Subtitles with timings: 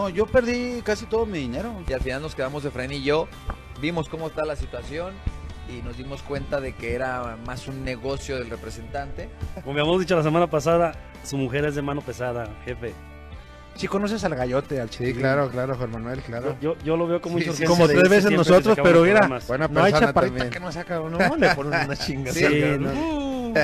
[0.00, 1.74] No, yo perdí casi todo mi dinero.
[1.86, 3.28] Y al final nos quedamos de Fren y yo,
[3.82, 5.12] vimos cómo está la situación
[5.68, 9.28] y nos dimos cuenta de que era más un negocio del representante.
[9.56, 12.94] Como habíamos dicho la semana pasada, su mujer es de mano pesada, jefe.
[13.74, 15.20] Si conoces al gallote, al Sí, chiquilín.
[15.20, 16.56] claro, claro, Juan Manuel, claro.
[16.62, 19.28] Yo, yo lo veo como Sí, mucha sí, como tres veces nosotros, pero mira.
[19.46, 20.50] Buena No hay chaparrita también.
[20.50, 22.32] que no saca, no, le ponen una chinga.
[22.32, 22.46] Sí,
[22.78, 22.90] no.
[22.90, 23.54] Uh,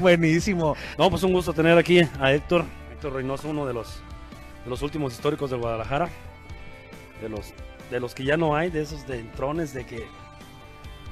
[0.00, 0.74] buenísimo.
[0.98, 4.00] No, pues un gusto tener aquí a Héctor, Héctor Reynoso, uno de los,
[4.64, 6.08] de los últimos históricos del Guadalajara,
[7.20, 7.52] de los,
[7.90, 10.06] de los que ya no hay, de esos de entrones, de que,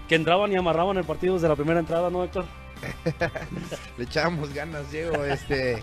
[0.09, 2.45] que entraban y amarraban el partido desde la primera entrada, ¿no, Héctor?
[3.99, 5.25] Le echábamos ganas, Diego.
[5.25, 5.83] Este,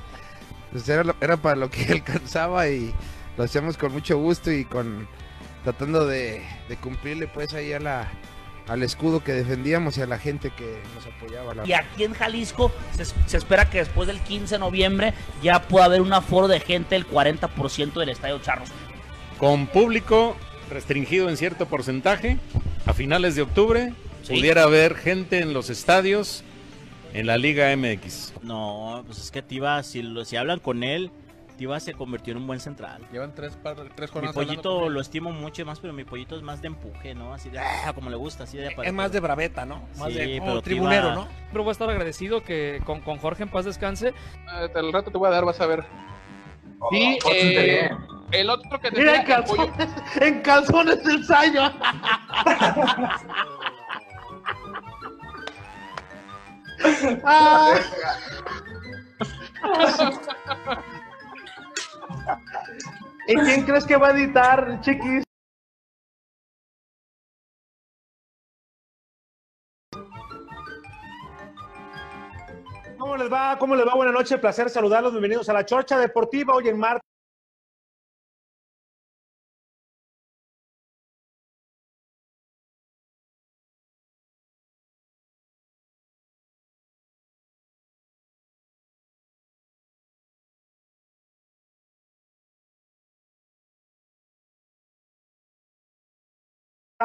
[0.72, 2.94] pues era, lo- era para lo que alcanzaba y
[3.38, 5.08] lo hacíamos con mucho gusto y con
[5.64, 8.12] tratando de, de cumplirle pues ahí a la,
[8.68, 11.54] al escudo que defendíamos y a la gente que nos apoyaba.
[11.54, 15.62] la Y aquí en Jalisco se, se espera que después del 15 de noviembre ya
[15.64, 18.70] pueda haber un aforo de gente del 40% del Estadio Charros.
[19.38, 20.36] con público
[20.70, 22.38] restringido en cierto porcentaje.
[22.86, 23.94] A finales de octubre
[24.24, 24.36] Sí.
[24.38, 26.44] pudiera haber gente en los estadios
[27.14, 28.34] en la Liga MX.
[28.42, 31.12] No, pues es que Tiva, si, lo- si hablan con él,
[31.54, 33.02] Tiva se convirtió en un buen central.
[33.12, 34.36] Llevan tres, par- tres Mi jornadas.
[34.36, 37.34] pollito hablando con lo estimo mucho más, pero mi pollito es más de empuje, ¿no?
[37.34, 38.76] Así de, ah, como le gusta, así de.
[38.84, 39.88] Es más de braveta, ¿no?
[39.98, 41.28] Más Sí, de pero tribunero, Tiva- ¿no?
[41.52, 44.14] Pero voy a estar agradecido que con, con Jorge en paz descanse.
[44.76, 45.84] al rato te voy a dar, vas a ver.
[46.92, 47.92] Sí, pórtense eh,
[48.32, 51.62] el otro que Mira, en el calzones, en calzones del sayo.
[57.24, 57.76] Ah.
[63.28, 65.24] ¿Y quién crees que va a editar, chiquis?
[72.98, 73.58] ¿Cómo les va?
[73.58, 73.96] ¿Cómo les va?
[73.96, 75.12] Buenas noches, placer saludarlos.
[75.12, 77.03] Bienvenidos a la Chorcha Deportiva hoy en martes.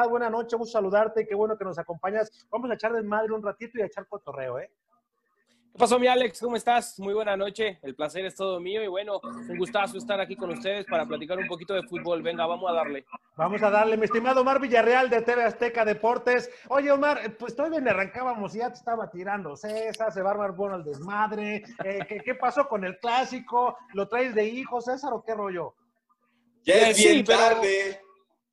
[0.07, 2.31] Buenas noches, gusto saludarte, qué bueno que nos acompañas.
[2.49, 4.71] Vamos a echar desmadre un ratito y a echar cotorreo, ¿eh?
[5.71, 6.39] ¿Qué pasó, mi Alex?
[6.41, 6.99] ¿Cómo estás?
[6.99, 7.77] Muy buena noche.
[7.83, 11.37] El placer es todo mío y bueno, un gustazo estar aquí con ustedes para platicar
[11.37, 12.23] un poquito de fútbol.
[12.23, 13.05] Venga, vamos a darle.
[13.37, 16.49] Vamos a darle, mi estimado Omar Villarreal de TV Azteca Deportes.
[16.69, 20.31] Oye, Omar, eh, pues todavía me arrancábamos y ya te estaba tirando César, se va
[20.31, 21.63] a armar bueno el desmadre.
[21.85, 23.77] Eh, ¿qué, qué pasó con el clásico?
[23.93, 25.75] ¿Lo traes de hijo, César, o qué rollo?
[26.63, 28.01] Ya Eh, es sí, bien pero- tarde,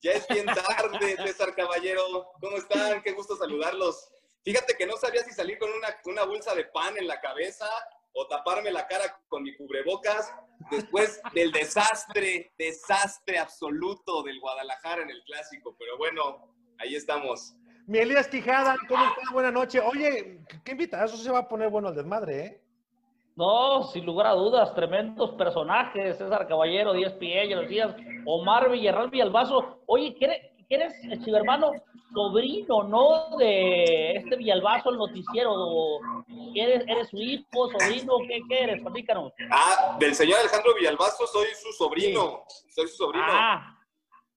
[0.03, 2.31] ya es bien tarde, César Caballero.
[2.41, 3.03] ¿Cómo están?
[3.03, 4.11] Qué gusto saludarlos.
[4.45, 7.67] Fíjate que no sabía si salir con una, una bolsa de pan en la cabeza
[8.13, 10.33] o taparme la cara con mi cubrebocas
[10.71, 15.77] después del desastre, desastre absoluto del Guadalajara en el clásico.
[15.79, 17.55] Pero bueno, ahí estamos.
[17.87, 19.33] Mi Elías Quijada, ¿cómo estás?
[19.33, 19.83] Buenas noches.
[19.85, 22.66] Oye, qué invitazo se va a poner bueno el desmadre, ¿eh?
[23.37, 27.13] No, sin lugar a dudas, tremendos personajes, César Caballero, Díaz
[27.51, 27.95] lo decías,
[28.25, 29.83] Omar Villarreal Villalbazo.
[29.85, 30.41] Oye, ¿qué
[30.71, 31.71] eres, chivermano?
[32.15, 33.37] Sobrino, ¿no?
[33.37, 35.53] De este Villalbazo, el noticiero.
[36.55, 38.15] ¿Qué ¿Eres, ¿Eres su hijo, sobrino?
[38.27, 38.83] ¿Qué, qué eres?
[38.83, 39.31] Platícanos.
[39.51, 42.43] Ah, del señor Alejandro Villalbazo, soy su sobrino.
[42.71, 43.27] Soy su sobrino.
[43.29, 43.76] Ah,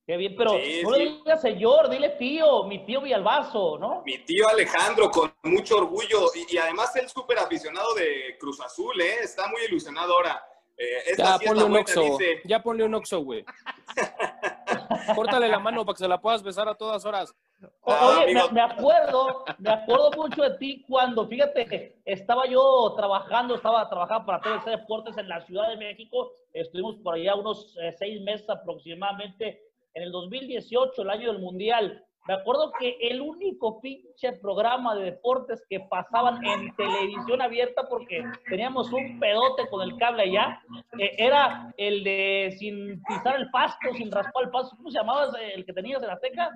[0.09, 1.03] qué bien, pero Sí, no le sí.
[1.23, 4.01] digas señor, dile tío, mi tío Villalbazo, ¿no?
[4.03, 8.99] Mi tío Alejandro, con mucho orgullo, y, y además él súper aficionado de Cruz Azul,
[8.99, 9.17] ¿eh?
[9.21, 10.43] Está muy ilusionado ahora.
[10.75, 12.01] Eh, esta Ya ponle un oxo.
[12.01, 12.41] dice.
[12.45, 13.45] Ya ponle un oxo, güey.
[15.15, 17.35] Córtale la mano para que se la puedas besar a todas horas.
[17.81, 23.55] O- Ah, Oye, me acuerdo, me acuerdo mucho de ti cuando, fíjate, estaba yo trabajando,
[23.55, 27.91] estaba trabajando para TVC Deportes en la Ciudad de México, estuvimos por allá unos eh,
[27.99, 29.61] seis meses aproximadamente,
[29.93, 32.05] en el 2018, el año del Mundial.
[32.27, 38.23] Me acuerdo que el único pinche programa de deportes que pasaban en televisión abierta, porque
[38.47, 40.61] teníamos un pedote con el cable allá,
[40.99, 44.75] eh, era el de sin pisar el pasto, sin raspar el pasto.
[44.77, 46.51] ¿Cómo se llamaba el que tenías en Azteca?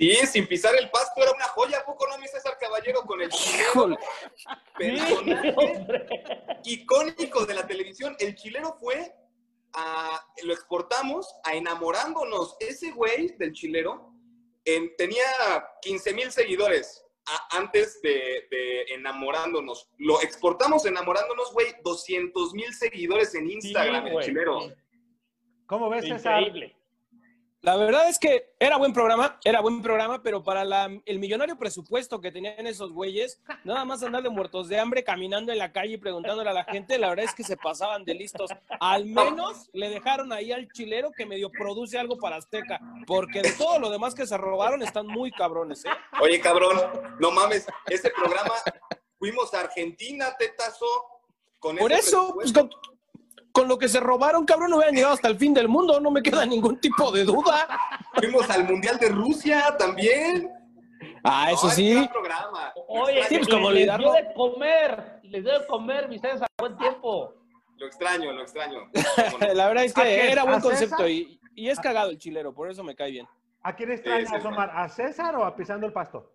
[0.00, 3.20] Sí, sin pisar el pasto era una joya, ¿a poco no, mi César Caballero, con
[3.20, 3.98] el chilero?
[4.78, 5.54] Personaje
[6.64, 8.16] icónico de la televisión.
[8.18, 9.14] El chilero fue,
[9.74, 12.56] a, lo exportamos a enamorándonos.
[12.60, 14.12] Ese güey del chilero
[14.64, 15.24] en- tenía
[15.82, 19.88] 15 mil seguidores a- antes de, de enamorándonos.
[19.98, 24.60] Lo exportamos enamorándonos, güey, 200 mil seguidores en Instagram, el güey, chilero.
[24.62, 24.72] sí.
[25.66, 26.42] ¿Cómo ves, César?
[26.42, 26.76] Increíble.
[27.62, 31.58] La verdad es que era buen programa, era buen programa, pero para la- el millonario
[31.58, 35.70] presupuesto que tenían esos güeyes, nada más andar de muertos de hambre caminando en la
[35.70, 38.50] calle y preguntándole a la gente, la verdad es que se pasaban de listos.
[38.80, 43.52] Al menos le dejaron ahí al chilero que medio produce algo para Azteca, porque de
[43.52, 45.90] todo lo demás que se robaron están muy cabrones, ¿eh?
[46.22, 46.78] Oye, cabrón,
[47.18, 48.54] no mames, ese programa
[49.18, 50.86] fuimos a Argentina, tetazo.
[51.58, 52.70] Con Por ese eso, pues, con,
[53.52, 56.10] con lo que se robaron, cabrón, no hubieran llegado hasta el fin del mundo, no
[56.10, 57.66] me queda ningún tipo de duda.
[58.14, 60.50] Fuimos al Mundial de Rusia también.
[61.24, 62.08] Ah, eso No, sí.
[62.12, 62.72] programa.
[62.88, 64.12] Oye, Sí, pues, como les olvidarlo.
[64.12, 67.34] dio de comer, les dio de comer, mi César, buen tiempo.
[67.76, 68.90] Lo extraño, lo extraño.
[69.54, 72.54] La verdad es ¿A que era buen ¿A concepto y, y es cagado el chilero,
[72.54, 73.26] por eso me cae bien.
[73.62, 74.70] ¿A quién extrañas, Omar?
[74.74, 76.32] ¿A César o a Pisando el Pasto?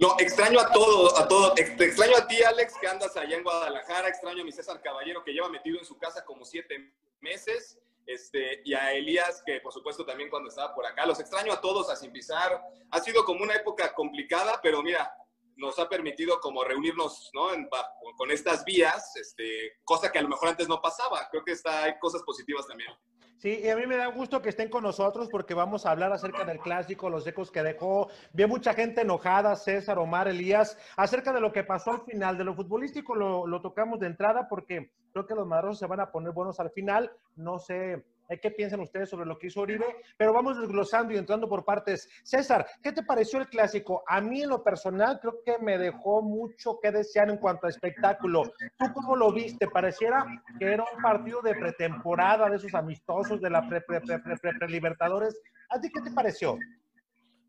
[0.00, 1.52] No, extraño a todos, a todos.
[1.58, 4.08] Extraño a ti, Alex, que andas allá en Guadalajara.
[4.08, 7.78] Extraño a mi César Caballero, que lleva metido en su casa como siete meses.
[8.06, 11.04] Este, y a Elías, que por supuesto también cuando estaba por acá.
[11.04, 12.62] Los extraño a todos, a Sin Pisar.
[12.90, 15.14] Ha sido como una época complicada, pero mira,
[15.56, 17.52] nos ha permitido como reunirnos, ¿no?
[17.52, 17.68] En-
[18.16, 21.28] con estas vías, este, cosa que a lo mejor antes no pasaba.
[21.30, 22.90] Creo que está, hay cosas positivas también.
[23.40, 26.12] Sí, y a mí me da gusto que estén con nosotros porque vamos a hablar
[26.12, 28.10] acerca del clásico, los ecos que dejó.
[28.34, 32.36] Vi mucha gente enojada, César, Omar, Elías, acerca de lo que pasó al final.
[32.36, 36.00] De lo futbolístico lo, lo tocamos de entrada porque creo que los madrosos se van
[36.00, 37.12] a poner buenos al final.
[37.34, 38.04] No sé
[38.38, 39.86] qué piensan ustedes sobre lo que hizo Oribe,
[40.16, 42.08] pero vamos desglosando y entrando por partes.
[42.22, 44.02] César, ¿qué te pareció el clásico?
[44.06, 47.70] A mí en lo personal creo que me dejó mucho que desear en cuanto a
[47.70, 48.42] espectáculo.
[48.78, 49.66] ¿Tú cómo lo viste?
[49.66, 50.24] Pareciera
[50.58, 54.52] que era un partido de pretemporada, de esos amistosos, de la pre, pre, pre, pre,
[54.58, 55.40] pre-libertadores.
[55.70, 56.58] ¿A ti qué te pareció?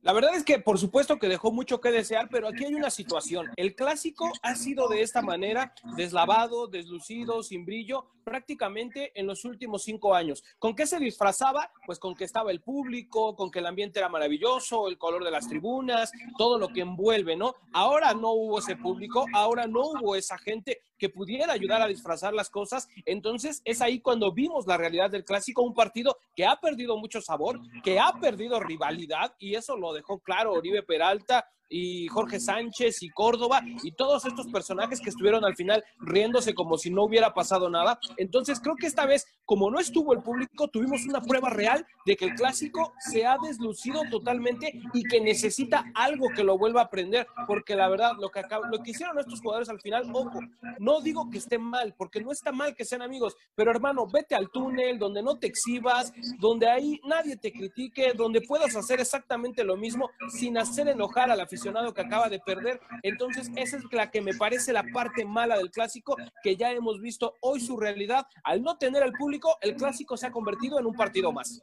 [0.03, 2.89] La verdad es que por supuesto que dejó mucho que desear, pero aquí hay una
[2.89, 3.51] situación.
[3.55, 9.83] El clásico ha sido de esta manera, deslavado, deslucido, sin brillo, prácticamente en los últimos
[9.83, 10.43] cinco años.
[10.57, 11.71] ¿Con qué se disfrazaba?
[11.85, 15.29] Pues con que estaba el público, con que el ambiente era maravilloso, el color de
[15.29, 17.53] las tribunas, todo lo que envuelve, ¿no?
[17.71, 22.31] Ahora no hubo ese público, ahora no hubo esa gente que pudiera ayudar a disfrazar
[22.31, 22.87] las cosas.
[23.07, 27.21] Entonces es ahí cuando vimos la realidad del clásico, un partido que ha perdido mucho
[27.21, 33.01] sabor, que ha perdido rivalidad y eso lo dejó claro Oribe Peralta y Jorge Sánchez
[33.01, 37.33] y Córdoba y todos estos personajes que estuvieron al final riéndose como si no hubiera
[37.33, 37.97] pasado nada.
[38.17, 42.15] Entonces creo que esta vez, como no estuvo el público, tuvimos una prueba real de
[42.17, 46.85] que el clásico se ha deslucido totalmente y que necesita algo que lo vuelva a
[46.85, 50.39] aprender, porque la verdad, lo que, lo que hicieron estos jugadores al final, ojo,
[50.79, 54.35] no digo que esté mal, porque no está mal que sean amigos, pero hermano, vete
[54.35, 59.63] al túnel donde no te exhibas, donde ahí nadie te critique, donde puedas hacer exactamente
[59.63, 62.79] lo mismo sin hacer enojar al aficionado que acaba de perder.
[63.03, 66.99] Entonces, esa es la que me parece la parte mala del clásico, que ya hemos
[66.99, 68.25] visto hoy su realidad.
[68.43, 71.61] Al no tener al público, el clásico se ha convertido en un partido más.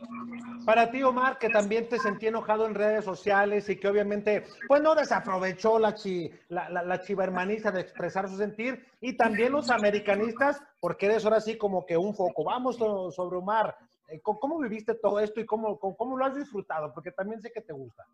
[0.65, 4.83] Para ti, Omar, que también te sentí enojado en redes sociales y que obviamente, pues
[4.83, 9.71] no desaprovechó la, chi, la, la, la chiva de expresar su sentir, y también los
[9.71, 12.45] americanistas, porque eres ahora sí como que un foco.
[12.45, 13.77] Vamos so- sobre Omar.
[14.09, 16.93] Eh, ¿Cómo, viviste todo esto y cómo, cómo lo has disfrutado?
[16.95, 18.07] Porque también sé que te gusta.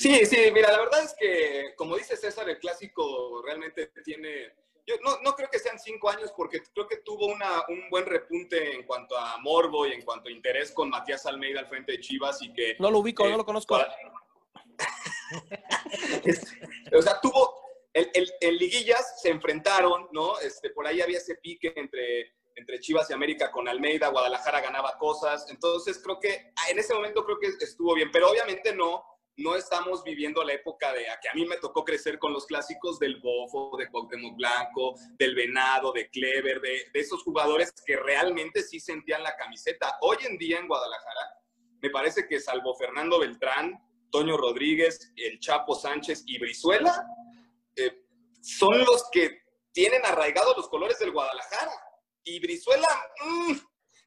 [0.00, 4.54] Sí, sí, mira, la verdad es que, como dice César, el clásico realmente tiene.
[4.86, 8.06] Yo no, no creo que sean cinco años, porque creo que tuvo una, un buen
[8.06, 11.92] repunte en cuanto a morbo y en cuanto a interés con Matías Almeida al frente
[11.92, 12.76] de Chivas y que.
[12.78, 13.76] No lo ubico, eh, no lo conozco.
[16.96, 17.60] o sea, tuvo.
[17.92, 20.38] El, el- en liguillas se enfrentaron, ¿no?
[20.38, 24.96] Este, por ahí había ese pique entre, entre Chivas y América con Almeida, Guadalajara ganaba
[24.96, 25.46] cosas.
[25.50, 29.04] Entonces, creo que en ese momento creo que estuvo bien, pero obviamente no.
[29.40, 32.44] No estamos viviendo la época de a que a mí me tocó crecer con los
[32.44, 38.62] clásicos del Bofo, de Cuauhtémoc Blanco, del Venado, de Clever, de, esos jugadores que realmente
[38.62, 39.96] sí sentían la camiseta.
[40.02, 41.38] Hoy en día en Guadalajara,
[41.80, 47.02] me parece que salvo Fernando Beltrán, Toño Rodríguez, el Chapo Sánchez y Brizuela,
[47.76, 48.04] eh,
[48.42, 49.40] son los que
[49.72, 51.72] tienen arraigados los colores del Guadalajara.
[52.24, 52.88] Y Brizuela,
[53.24, 53.54] mm,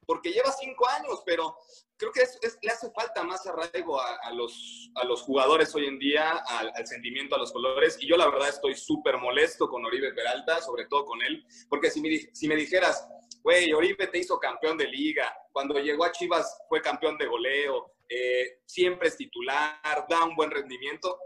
[0.06, 1.56] porque lleva cinco años, pero
[1.96, 5.74] creo que es- es- le hace falta más arraigo a, a los, a los jugadores
[5.74, 7.96] hoy en día, al, al sentimiento, a los colores.
[8.00, 11.90] Y yo la verdad estoy súper molesto con Oribe Peralta, sobre todo con él, porque
[11.90, 13.06] si me, si me dijeras,
[13.42, 17.92] güey, Oribe te hizo campeón de liga, cuando llegó a Chivas fue campeón de goleo,
[18.08, 21.18] eh, siempre es titular, da un buen rendimiento,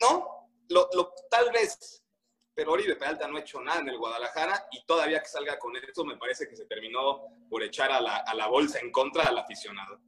[0.00, 0.48] ¿no?
[0.68, 2.01] Lo, lo- tal vez,
[2.54, 5.72] pero Oribe Peralta no ha hecho nada en el Guadalajara y todavía que salga con
[5.76, 9.24] eso me parece que se terminó por echar a la, a la bolsa en contra
[9.24, 10.00] al aficionado.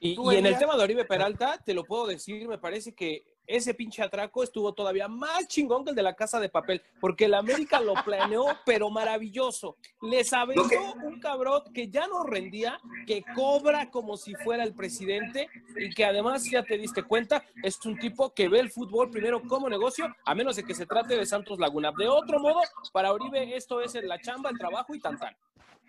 [0.00, 2.94] Y, ¿Tú, y en el tema de Oribe Peralta, te lo puedo decir, me parece
[2.94, 6.82] que ese pinche atraco estuvo todavía más chingón que el de la casa de papel,
[7.00, 9.76] porque el América lo planeó, pero maravilloso.
[10.02, 15.48] Les aventó un cabrón que ya no rendía, que cobra como si fuera el presidente
[15.76, 19.42] y que además, ya te diste cuenta, es un tipo que ve el fútbol primero
[19.42, 21.90] como negocio, a menos de que se trate de Santos Laguna.
[21.96, 22.60] De otro modo,
[22.92, 25.34] para Oribe esto es la chamba, el trabajo y tan tan.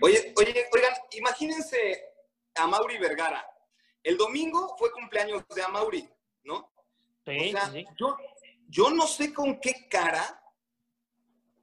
[0.02, 2.02] Oye, oye, oigan, imagínense
[2.56, 3.46] a Mauri Vergara.
[4.02, 6.10] El domingo fue cumpleaños de Amauri,
[6.44, 6.72] ¿no?
[7.30, 7.86] Sí, O sea, sí.
[7.98, 8.18] Yo,
[8.68, 10.42] yo no sé con qué cara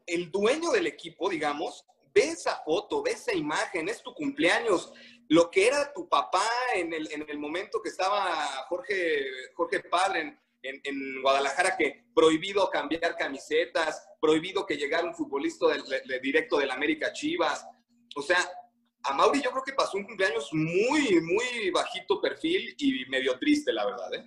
[0.06, 4.92] el dueño del equipo, digamos, ve esa foto, ve esa imagen, es tu cumpleaños,
[5.28, 10.20] lo que era tu papá en el, en el momento que estaba Jorge, Jorge Padre
[10.20, 16.02] en, en- en Guadalajara, que prohibido cambiar camisetas, prohibido que llegara un futbolista del- de-
[16.06, 17.66] de- directo del América Chivas.
[18.14, 18.38] O sea,
[19.02, 23.72] a Mauri yo creo que pasó un cumpleaños muy, muy bajito perfil y medio triste,
[23.72, 24.24] la verdad, ¿eh?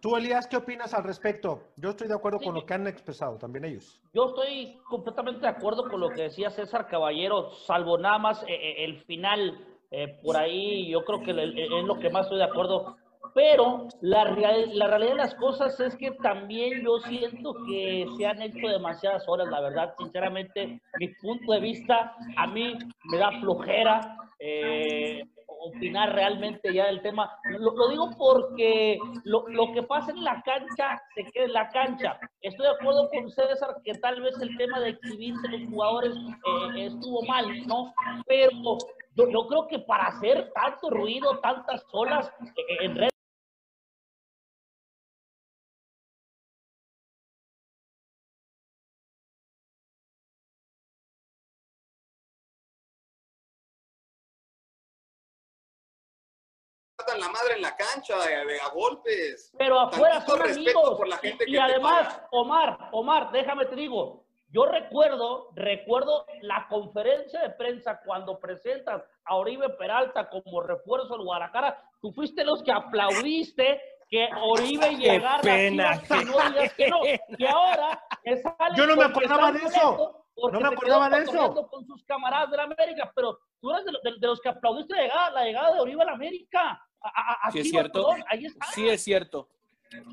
[0.00, 1.64] Tú, Elías, ¿qué opinas al respecto?
[1.76, 4.00] Yo estoy de acuerdo con lo que han expresado también ellos.
[4.14, 8.46] Yo estoy completamente de acuerdo con lo que decía César Caballero, salvo nada más eh,
[8.50, 9.58] eh, el final
[9.90, 12.96] eh, por ahí, yo creo que eh, es lo que más estoy de acuerdo.
[13.34, 18.26] Pero la, real- la realidad de las cosas es que también yo siento que se
[18.26, 22.74] han hecho demasiadas horas, la verdad, sinceramente, mi punto de vista, a mí
[23.04, 25.22] me da flojera eh,
[25.68, 27.30] opinar realmente ya del tema.
[27.58, 32.18] Lo, digo porque lo, lo que pasa en la cancha se queda en la cancha.
[32.42, 36.14] Estoy de acuerdo con César que tal vez el tema de exhibirse los jugadores
[36.76, 37.92] eh, estuvo mal, ¿no?
[38.26, 38.50] Pero
[39.14, 43.17] yo, yo creo que para hacer tanto ruido, tantas olas eh, en redes
[57.28, 59.52] la madre en la cancha de, de- a golpes.
[59.58, 60.96] Pero afuera son amigos.
[60.96, 62.28] por la gente y que te además, paga.
[62.32, 69.36] Omar, Omar, déjame te digo, yo recuerdo, recuerdo la conferencia de prensa cuando presentas a
[69.36, 71.82] Oribe Peralta como refuerzo del Guadalajara.
[72.00, 77.00] Tú fuiste los que aplaudiste que Oribe llegara a pena, y no digas que no.
[77.36, 80.24] Y ahora que sale Yo no me acordaba de eso.
[80.36, 81.68] No me se acordaba quedó de eso.
[81.68, 84.94] con sus camaradas de la América, pero tú eres de, de- de los que aplaudiste
[84.94, 86.80] la llegada, la llegada de Oribe a la América.
[87.00, 88.04] A, a- a Sí es cierto.
[88.08, 88.66] perdón, ahí está.
[88.72, 89.48] Sí es cierto.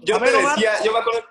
[0.03, 0.55] Yo te ver, Omar.
[0.55, 1.27] decía, yo me acuerdo,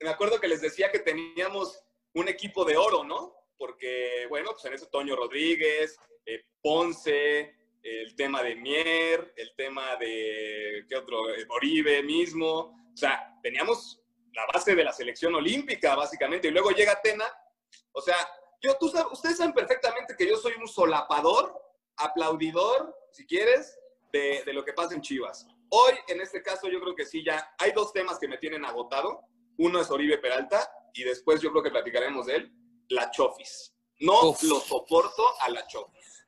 [0.00, 1.82] me acuerdo que les decía que teníamos
[2.14, 3.34] un equipo de oro, ¿no?
[3.58, 5.96] Porque, bueno, pues en eso Toño Rodríguez,
[6.26, 11.30] eh, Ponce, el tema de Mier, el tema de, ¿qué otro?
[11.34, 12.76] Eh, Oribe mismo.
[12.92, 16.48] O sea, teníamos la base de la selección olímpica, básicamente.
[16.48, 17.24] Y luego llega Tena.
[17.92, 18.16] O sea,
[18.60, 21.58] yo, tú ustedes saben perfectamente que yo soy un solapador,
[21.96, 23.78] aplaudidor, si quieres,
[24.16, 25.46] de, de lo que pasa en Chivas.
[25.68, 28.64] Hoy, en este caso, yo creo que sí, ya hay dos temas que me tienen
[28.64, 29.20] agotado.
[29.58, 32.52] Uno es Oribe Peralta y después yo creo que platicaremos de él,
[32.88, 33.74] la Chofis.
[34.00, 34.42] No Uf.
[34.42, 36.24] lo soporto a la Chofis.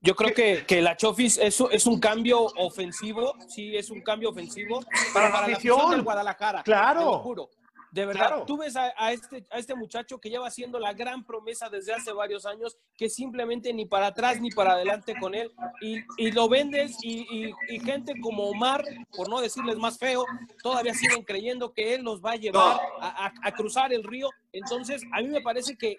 [0.00, 4.30] Yo creo que, que la Chofis es, es un cambio ofensivo, sí, es un cambio
[4.30, 4.80] ofensivo
[5.12, 5.90] Para la afición.
[5.90, 6.62] del Guadalajara.
[6.62, 7.00] Claro.
[7.00, 7.50] Te lo juro.
[7.92, 8.44] De verdad, Claro.
[8.46, 11.92] tú ves a, a este, a este muchacho que lleva siendo la gran promesa desde
[11.94, 15.50] hace varios años, que simplemente ni para atrás ni para adelante con él,
[15.80, 18.84] y, y lo vendes, y, y- y gente como Omar,
[19.16, 20.24] por no decirles más feo,
[20.62, 24.28] todavía siguen creyendo que él los va a llevar a, a- a cruzar el río.
[24.52, 25.96] Entonces, a mí me parece que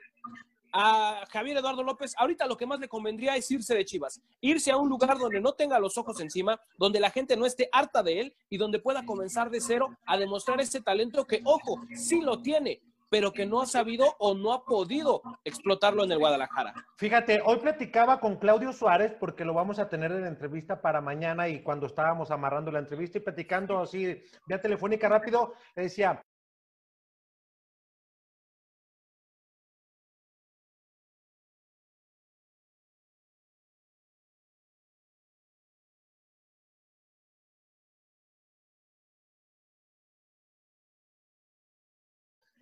[0.72, 4.72] a Javier Eduardo López, ahorita lo que más le convendría es irse de Chivas, irse
[4.72, 8.04] a un lugar donde no tenga los ojos encima, donde la gente no esté harta
[8.04, 12.22] de él y donde pueda comenzar de cero a demostrar ese talento que, ojo, sí
[12.22, 16.74] lo tiene, pero que no ha sabido o no ha podido explotarlo en el Guadalajara.
[16.98, 21.02] Fíjate, hoy platicaba con Claudio Suárez porque lo vamos a tener en la entrevista para
[21.02, 26.22] mañana y cuando estábamos amarrando la entrevista y platicando así vía telefónica rápido, le decía,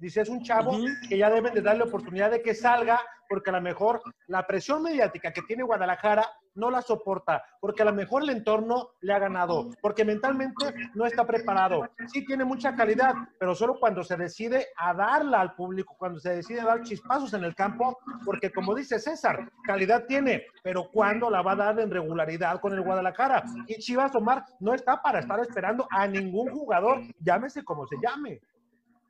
[0.05, 0.77] Dice, es un chavo
[1.09, 4.83] que ya deben de darle oportunidad de que salga, porque a lo mejor la presión
[4.83, 9.17] mediática que tiene Guadalajara no la soporta, porque a lo mejor el entorno le ha
[9.17, 11.89] ganado, porque mentalmente no está preparado.
[12.05, 16.35] Sí tiene mucha calidad, pero solo cuando se decide a darla al público, cuando se
[16.35, 21.31] decide a dar chispazos en el campo, porque como dice César, calidad tiene, pero ¿cuándo
[21.31, 23.43] la va a dar en regularidad con el Guadalajara?
[23.65, 28.39] Y Chivas Omar no está para estar esperando a ningún jugador, llámese como se llame.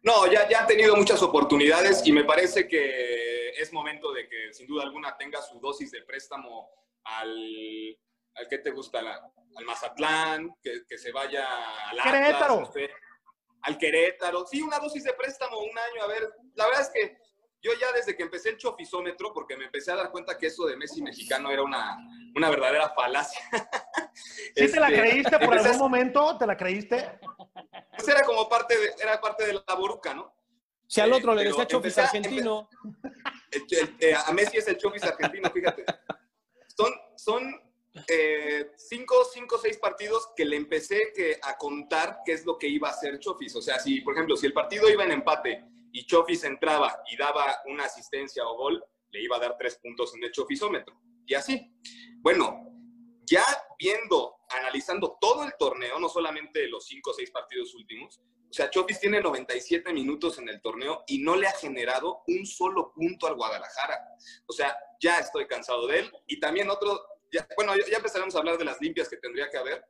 [0.05, 4.53] No, ya, ya han tenido muchas oportunidades y me parece que es momento de que
[4.53, 6.69] sin duda alguna tenga su dosis de préstamo
[7.05, 7.97] al,
[8.35, 9.19] al que te gusta, La-
[9.57, 11.47] al Mazatlán, que, que se vaya
[11.89, 12.59] al Atlas, Querétaro.
[12.61, 12.89] no sé.
[13.63, 14.45] al Querétaro.
[14.45, 16.03] Sí, una dosis de préstamo, un año.
[16.03, 17.17] A ver, la verdad es que
[17.63, 20.65] yo ya desde que empecé el chofisómetro, porque me empecé a dar cuenta que eso
[20.67, 21.97] de Messi mexicano era una,
[22.35, 23.39] una verdadera falacia.
[24.13, 26.37] ¿Sí te la Este, creíste por algún momento?
[26.37, 27.19] ¿Te la creíste?
[27.95, 30.33] Pues era como parte de, era parte de la boruca, ¿no?
[30.87, 32.69] Si al otro le decía Chofis argentino.
[33.99, 35.85] Eh, a Messi es el Chofis argentino, fíjate.
[36.77, 37.61] Son, son
[38.07, 42.67] eh, cinco, cinco, seis partidos que le empecé que, a contar qué es lo que
[42.67, 43.55] iba a hacer Chofis.
[43.55, 47.17] O sea, si, por ejemplo, si el partido iba en empate y Chofis entraba y
[47.17, 50.93] daba una asistencia o gol, le iba a dar tres puntos en el Chofisómetro.
[51.25, 51.73] Y así.
[52.19, 52.65] Bueno,
[53.25, 53.43] ya
[53.79, 58.69] viendo, analizando todo el torneo, no solamente los cinco o seis partidos últimos, o sea,
[58.69, 63.27] Chofis tiene 97 minutos en el torneo y no le ha generado un solo punto
[63.27, 63.99] al Guadalajara.
[64.45, 66.11] O sea, ya estoy cansado de él.
[66.27, 67.01] Y también otro,
[67.33, 69.83] ya- bueno, ya empezaremos a hablar de las limpias que tendría que haber,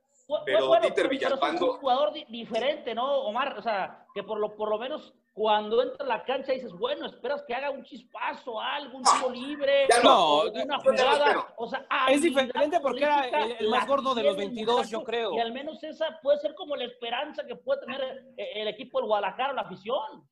[0.44, 1.72] pero Bueno, Dieter pero- pero es Villalpando...
[1.72, 3.58] un jugador di- diferente, ¿no, Omar?
[3.58, 7.04] O sea, que por lo, por lo menos cuando entra a la cancha dices, bueno,
[7.06, 10.44] esperas que haga un chispazo, algo, un tiro libre, ya no.
[10.50, 11.54] una jugada.
[11.58, 14.88] O sea, Es diferente porque era el- el más gordo de los tiene el 22,
[14.90, 15.34] yo creo.
[15.34, 18.00] Y al menos esa puede ser como la esperanza que puede tener
[18.38, 20.26] eh, el equipo del Guadalajara, la afición.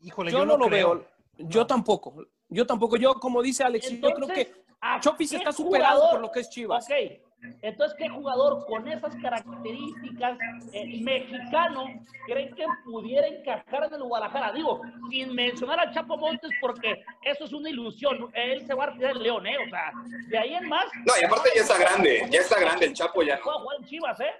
[0.00, 0.94] Híjole, yo, yo no, no lo creo.
[0.96, 1.06] veo.
[1.38, 2.14] Yo tampoco.
[2.50, 2.96] Yo tampoco.
[2.98, 4.63] Yo, como dice Alex, yo creo que ¿a
[5.00, 6.12] Chofis qué está superado jugador?
[6.12, 6.84] por lo que es Chivas.
[6.84, 6.94] Ok,
[7.62, 10.38] entonces, ¿qué jugador con esas características
[10.72, 11.86] eh, mexicano
[12.26, 14.52] creen que pudiera encajar en el Guadalajara?
[14.52, 18.30] Digo, sin mencionar al Chapo Montes, porque eso es una ilusión.
[18.34, 19.56] Él se va a retirar el León, ¿eh?
[19.66, 19.92] O sea,
[20.28, 20.86] de ahí en más.
[21.06, 23.38] No, y aparte ya está grande, ya está grande el Chapo ya.
[23.44, 23.72] no.
[23.78, 24.32] En Chivas, ¿eh?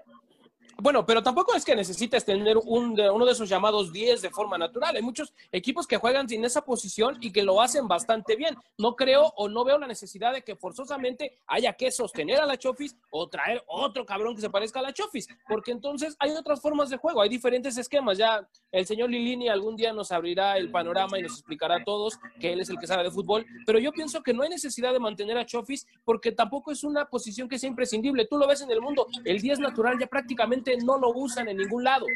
[0.78, 4.58] Bueno, pero tampoco es que necesites tener un, uno de esos llamados 10 de forma
[4.58, 4.96] natural.
[4.96, 8.56] Hay muchos equipos que juegan sin esa posición y que lo hacen bastante bien.
[8.76, 12.58] No creo o no veo la necesidad de que forzosamente haya que sostener a la
[12.58, 16.60] Chofis o traer otro cabrón que se parezca a la Chofis, porque entonces hay otras
[16.60, 18.18] formas de juego, hay diferentes esquemas.
[18.18, 22.18] Ya el señor Lilini algún día nos abrirá el panorama y nos explicará a todos
[22.40, 24.92] que él es el que sabe de fútbol, pero yo pienso que no hay necesidad
[24.92, 28.26] de mantener a Chofis porque tampoco es una posición que sea imprescindible.
[28.26, 31.58] Tú lo ves en el mundo, el 10 natural ya prácticamente no lo usan en
[31.58, 32.06] ningún lado.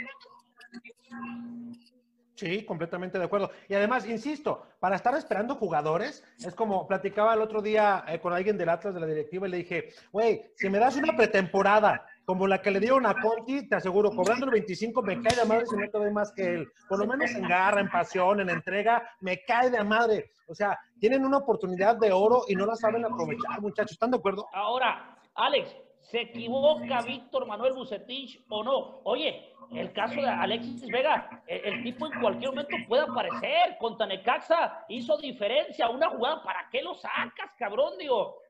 [2.39, 3.51] Sí, completamente de acuerdo.
[3.69, 8.33] Y además, insisto, para estar esperando jugadores, es como platicaba el otro día eh, con
[8.33, 12.07] alguien del Atlas de la directiva y le dije, güey, si me das una pretemporada
[12.25, 15.47] como la que le dieron a Conti, te aseguro, cobrando el 25 me cae de
[15.47, 16.69] madre si no te doy más que él.
[16.89, 20.31] Por lo menos en garra, en pasión, en entrega, me cae de madre.
[20.47, 23.93] O sea, tienen una oportunidad de oro y no la saben aprovechar, muchachos.
[23.93, 24.47] ¿Están de acuerdo?
[24.53, 25.75] Ahora, Alex,
[26.11, 29.01] ¿se equivoca Víctor Manuel Bucetich o no?
[29.05, 33.77] Oye, el caso de Alexis Vega, el, tipo en cualquier momento puede aparecer.
[33.79, 35.91] Contra Necaxa hizo diferencia.
[35.91, 37.99] Una jugada, ¿para qué lo sacas, cabrón?
[37.99, 38.41] Digo,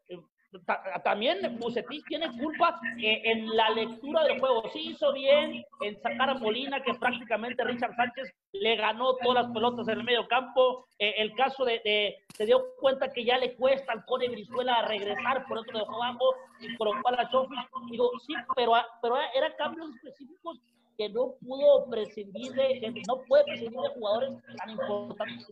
[0.67, 4.69] ta- también Bucetich tiene culpa eh, en la lectura del juego.
[4.73, 9.53] Sí hizo bien en sacar a Molina, que prácticamente Richard Sánchez le ganó todas las
[9.53, 10.87] pelotas en el medio campo.
[10.99, 14.83] Eh, el caso de, de- se dio cuenta que ya le cuesta al Cone Brizuela
[14.87, 17.59] regresar, por eso lo dejó abajo y colocó a la Chofis.
[17.91, 20.59] Digo, sí, pero, pero eran cambios específicos
[20.99, 25.47] que no pudo prescindir de, que no puede prescindir de jugadores tan importantes.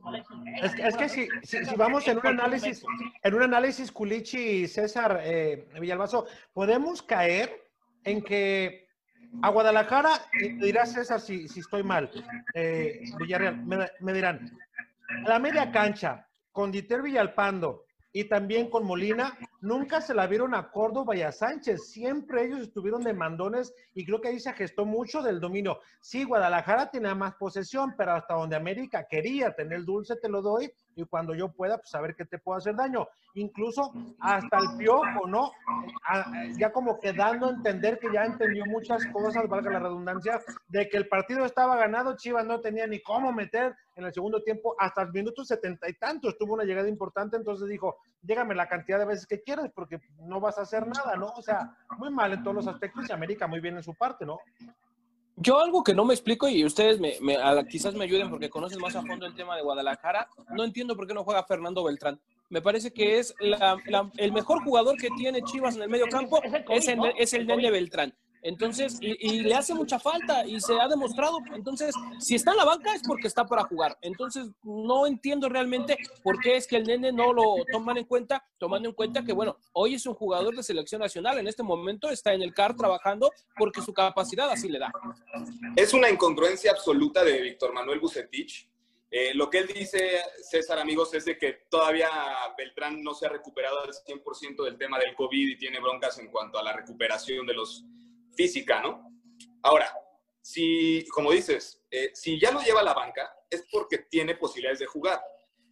[0.61, 2.85] Es, que- es que si, si, si vamos en un análisis,
[3.23, 7.63] en un análisis Culichi César eh, Villalbazo, podemos caer
[8.03, 8.89] en que
[9.41, 12.11] a Guadalajara, me dirá César si, si estoy mal,
[12.53, 14.51] eh, Villarreal, me, me dirán,
[15.25, 20.55] a la media cancha, con Dieter Villalpando y también con Molina, nunca se la vieron
[20.55, 21.91] a Córdoba y a Sánchez.
[21.91, 25.81] Siempre ellos estuvieron de mandones y creo que ahí se gestó mucho del dominio.
[26.01, 30.73] Sí, Guadalajara tenía más posesión, pero hasta donde América quería tener dulce, te lo doy
[30.95, 33.07] y cuando yo pueda, pues a ver qué te puedo hacer daño.
[33.35, 35.51] Incluso hasta el piojo, ¿no?
[36.59, 40.89] Ya como que dando a entender que ya entendió muchas cosas, valga la redundancia, de
[40.89, 44.75] que el partido estaba ganado, Chivas no tenía ni cómo meter en el segundo tiempo,
[44.79, 48.99] hasta el minuto setenta y tantos tuvo una llegada importante, entonces dijo, llégame la cantidad
[48.99, 51.27] de veces que quieras porque no vas a hacer nada, ¿no?
[51.37, 54.25] O sea, muy mal en todos los aspectos y América muy bien en su parte,
[54.27, 54.39] ¿no?
[55.39, 58.49] Yo algo que no me explico y ustedes me, me- a- quizás me ayuden porque
[58.49, 61.85] conocen más a fondo el tema de Guadalajara, no entiendo por qué no juega Fernando
[61.85, 62.19] Beltrán.
[62.49, 66.07] Me parece que es la- la- el mejor jugador que tiene Chivas en el medio
[66.09, 67.07] campo, Es el COVID, es el, ¿no?
[67.07, 67.73] es el El Nene COVID.
[67.73, 68.15] Beltrán.
[68.47, 71.41] Entonces, y, le hace mucha falta y se ha demostrado.
[71.53, 73.99] Entonces, si está en la banca es porque está para jugar.
[74.03, 78.47] Entonces, no entiendo realmente por qué es que el nene no lo toman en cuenta,
[78.57, 81.39] tomando en cuenta que, bueno, hoy es un jugador de selección nacional.
[81.39, 84.93] En este momento está en el CAR trabajando porque su capacidad así le da.
[85.75, 88.71] Es una incongruencia absoluta de Víctor Manuel Bucetich.
[89.11, 92.09] Eh, lo que él dice, César, amigos, es de que todavía
[92.57, 96.31] Beltrán no se ha recuperado al 100% del tema del COVID y tiene broncas en
[96.31, 97.85] cuanto a la recuperación de los
[98.37, 99.11] física, ¿no?
[99.63, 99.93] Ahora,
[100.41, 104.79] si, como dices, eh, si ya lo lleva a la banca, es porque tiene posibilidades
[104.79, 105.21] de jugar.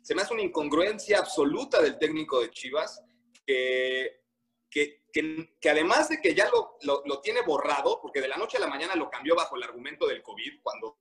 [0.02, 3.02] Se me hace una incongruencia absoluta del técnico de Chivas,
[3.46, 4.22] que,
[4.70, 8.36] que, que, que además de que ya lo, lo, lo tiene borrado, porque de la
[8.36, 10.98] noche a la mañana lo cambió bajo el argumento del COVID, cuando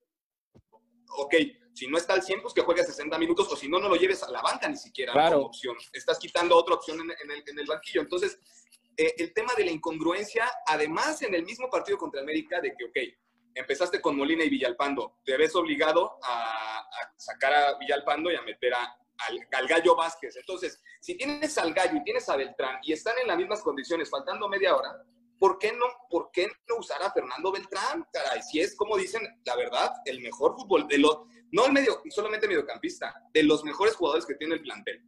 [1.15, 1.35] ok,
[1.73, 3.95] si no está al 100, pues que juegue 60 minutos, o si no, no lo
[3.95, 5.35] lleves a la banca ni siquiera Claro.
[5.37, 5.75] como opción.
[5.91, 8.01] Estás quitando otra opción en, en el, en el banquillo.
[8.01, 8.37] Entonces,
[8.97, 12.85] eh, el tema de la incongruencia, además en el mismo partido contra América, de que,
[12.85, 12.97] ok,
[13.55, 18.73] empezaste con Molina y Villalpando, te ves obligado a, sacar a Villalpando y a meter
[18.73, 18.95] a,
[19.27, 20.35] al, al Gallo Vázquez.
[20.35, 24.09] Entonces, si tienes al Gallo y tienes a Beltrán y están en las mismas condiciones,
[24.09, 24.91] faltando media hora,
[25.39, 28.05] ¿por qué no, por qué no usar a Fernando Beltrán?
[28.11, 31.19] Caray, si es como dicen, la verdad, el mejor fútbol de los,
[31.51, 35.01] no el medio, solamente mediocampista, de los mejores jugadores que tiene el plantel.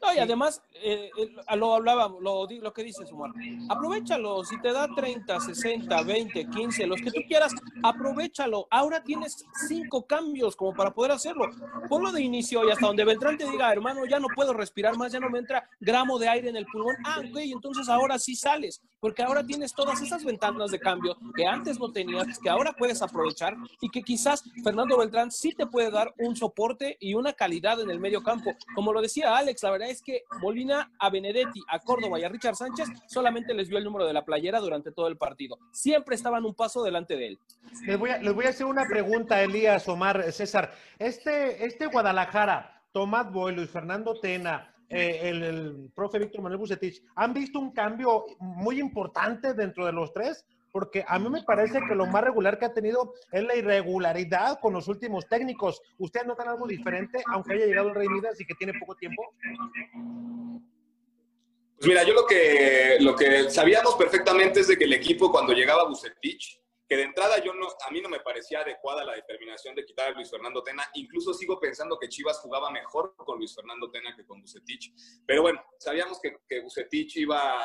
[0.00, 3.32] No, y además, eh, eh, lo hablaba, lo, lo que dices, Omar.
[3.68, 8.68] Aprovechalo, si te da 30, 60, 20, 15, los que tú quieras, aprovechalo.
[8.70, 11.46] Ahora tienes cinco cambios como para poder hacerlo.
[11.88, 15.12] Ponlo de inicio y hasta donde Beltrán te diga, hermano, ya no puedo respirar más,
[15.12, 16.96] ya no me entra gramo de aire en el pulmón.
[17.04, 21.46] Ah, ok, entonces ahora sí sales, porque ahora tienes todas esas ventanas de cambio que
[21.46, 25.90] antes no tenías, que ahora puedes aprovechar y que quizás Fernando Beltrán sí te puede
[25.90, 28.54] dar un soporte y una calidad en el medio campo.
[28.74, 32.28] Como lo decía Alex, la verdad es que Molina a Benedetti, a Córdoba y a
[32.28, 35.58] Richard Sánchez solamente les vio el número de la playera durante todo el partido.
[35.72, 37.38] Siempre estaban un paso delante de él.
[37.86, 40.72] Les voy, a, les voy a hacer una pregunta, Elías, Omar, César.
[40.98, 47.02] Este, este Guadalajara, Tomás Boy, Luis Fernando Tena, eh, el, el profe Víctor Manuel Bucetich,
[47.14, 50.46] ¿han visto un cambio muy importante dentro de los tres?
[50.78, 54.60] Porque a mí me parece que lo más regular que ha tenido es la irregularidad
[54.60, 55.82] con los últimos técnicos.
[55.98, 59.34] ¿Ustedes notan algo diferente, aunque haya llegado el Rey Midas y que tiene poco tiempo?
[61.78, 65.52] Pues mira, yo lo que, lo que sabíamos perfectamente es de que el equipo cuando
[65.52, 69.74] llegaba Bucetich, que de entrada yo no, a mí no me parecía adecuada la determinación
[69.74, 73.54] de quitar a Luis Fernando Tena, incluso sigo pensando que Chivas jugaba mejor con Luis
[73.54, 74.92] Fernando Tena que con Bucetich,
[75.26, 77.60] pero bueno, sabíamos que, que Bucetich iba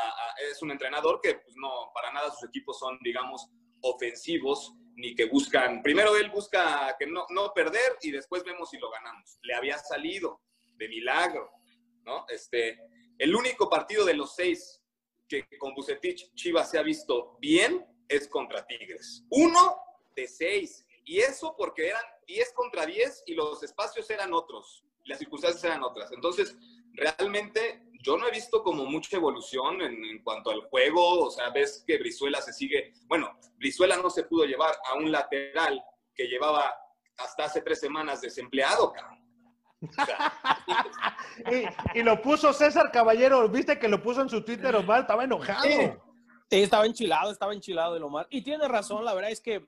[0.52, 3.50] es un entrenador que pues no, para nada sus equipos son, digamos,
[3.82, 8.78] ofensivos, ni que buscan, primero él busca que no, no perder y después vemos si
[8.78, 9.40] lo ganamos.
[9.42, 10.42] Le había salido
[10.76, 11.50] de milagro,
[12.04, 12.26] ¿no?
[12.30, 12.80] Este,
[13.18, 14.84] el único partido de los seis
[15.28, 19.24] que con Bucetich Chivas se ha visto bien es contra Tigres.
[19.30, 19.78] Uno
[20.16, 20.86] de seis.
[21.06, 24.86] Y eso porque eran 10 contra 10 y los espacios eran otros.
[25.06, 26.12] Las circunstancias eran otras.
[26.14, 26.56] Entonces,
[26.94, 31.26] realmente yo no he visto como mucha evolución en, en cuanto al juego.
[31.26, 32.94] O sea, ves que Brizuela se sigue.
[33.08, 35.84] Bueno, Brizuela no se pudo llevar a un lateral
[36.16, 36.74] que llevaba
[37.18, 39.20] hasta hace tres semanas desempleado, cabrón.
[41.52, 45.24] Y, y lo puso César Caballero, viste que lo puso en su Twitter, Omar, estaba
[45.24, 45.64] enojado.
[45.64, 45.92] Sí,
[46.62, 48.28] estaba enchilado, estaba enchilado el Omar.
[48.30, 49.66] Y tiene razón, la verdad es que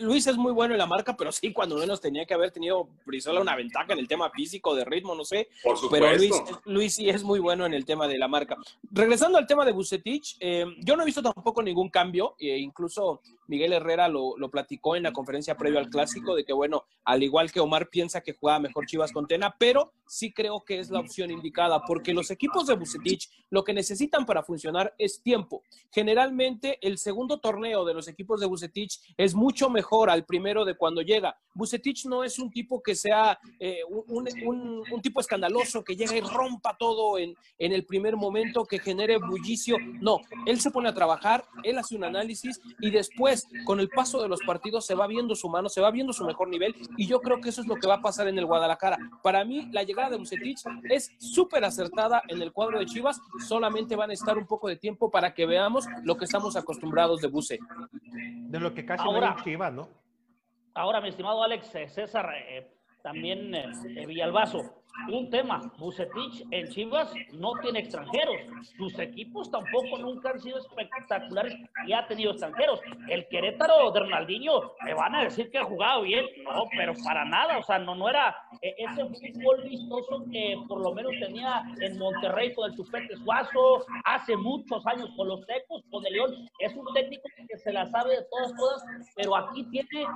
[0.00, 2.88] Luis es muy bueno en la marca, pero sí, cuando menos tenía que haber tenido
[3.04, 5.48] Brizola una ventaja en el tema físico, de ritmo, no sé.
[5.62, 6.62] Por Pero Luis, supuesto.
[6.64, 8.56] Luis sí es muy bueno en el tema de la marca.
[8.90, 13.20] Regresando al tema de Bucetich, eh, yo no he visto tampoco ningún cambio, e incluso
[13.48, 17.22] Miguel Herrera lo, lo platicó en la conferencia previo al clásico, de que bueno, al
[17.22, 20.90] igual que Omar piensa que juega mejor Chivas con Tena, pero sí creo que es
[20.90, 25.62] la opción indicada, porque los equipos de Bucetich lo que necesitan para funcionar es tiempo.
[25.90, 30.74] Generalmente el segundo torneo de los equipos de Bucetich es mucho mejor al primero de
[30.76, 31.36] cuando llega.
[31.54, 36.14] Bucetich no es un tipo que sea eh, un, un- un tipo escandaloso que llega
[36.16, 39.76] y rompa todo en, en el primer momento, que genere bullicio.
[40.00, 44.20] No, él se pone a trabajar, él hace un análisis y después, con el paso
[44.22, 47.06] de los partidos, se va viendo su mano, se va viendo su mejor nivel y
[47.06, 48.98] yo creo que eso es lo que va a pasar en el Guadalajara.
[49.22, 50.58] Para mí, la llegada de Bucetich
[50.90, 54.76] es súper acertada en el cuadro de Chivas, solamente van a estar un poco de
[54.76, 57.58] tiempo para que veamos lo que estamos acostumbrados de Buce.
[58.48, 59.88] De lo que casi Ahora- no Chivas, ¿no?
[60.74, 63.64] Ahora, mi estimado Alex, eh, César, eh, también eh,
[63.96, 64.82] eh, Villalbazo,
[65.12, 68.36] un tema, Bucetich en Chivas no tiene extranjeros,
[68.76, 71.56] sus equipos tampoco nunca han sido espectaculares
[71.86, 72.80] y ha tenido extranjeros.
[73.08, 77.24] El Querétaro de Ronaldinho, me van a decir que ha jugado bien, no, pero para
[77.24, 81.62] nada, o sea, no, no era eh, ese fútbol vistoso que por lo menos tenía
[81.80, 86.48] en Monterrey con el Chupete Suazo, hace muchos años con los Tecos, con el León,
[86.58, 90.06] es un técnico que se la sabe de todas, todas, pero aquí tiene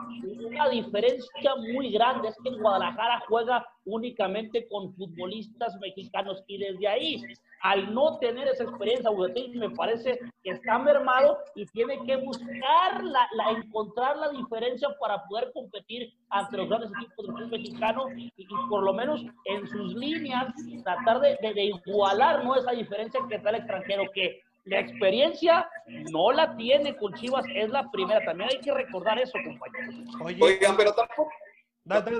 [0.46, 6.88] una diferencia muy grande, es que en Guadalajara juega únicamente con futbolistas mexicanos y desde
[6.88, 7.22] ahí,
[7.62, 9.10] al no tener esa experiencia,
[9.54, 15.22] me parece que está mermado y tiene que buscar, la, la- encontrar la diferencia para
[15.24, 19.66] poder competir ante los grandes equipos del fútbol mexicano y, y por lo menos en
[19.68, 20.46] sus líneas
[20.84, 22.54] tratar de, de- de igualar ¿no?
[22.56, 25.68] esa diferencia que está el extranjero, que la experiencia
[26.12, 28.22] no la tiene con Chivas, es la primera.
[28.24, 30.04] También hay que recordar eso, compañeros.
[30.42, 31.30] Oigan, pero tampoco.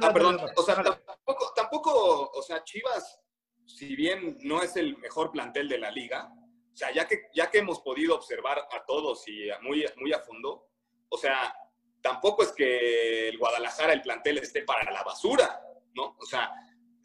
[0.03, 3.21] Ah, perdón, o sea, tampoco, tampoco, o sea, Chivas,
[3.67, 6.33] si bien no es el mejor plantel de la liga,
[6.73, 10.13] o sea, ya que, ya que hemos podido observar a todos y a- muy, muy
[10.13, 10.69] a fondo,
[11.09, 11.55] o sea,
[12.01, 15.61] tampoco es que el Guadalajara, el plantel esté para la basura,
[15.95, 16.17] ¿no?
[16.19, 16.51] O sea,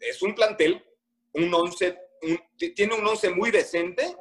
[0.00, 0.84] es un plantel,
[1.34, 4.16] un once, un- t- tiene un once muy decente,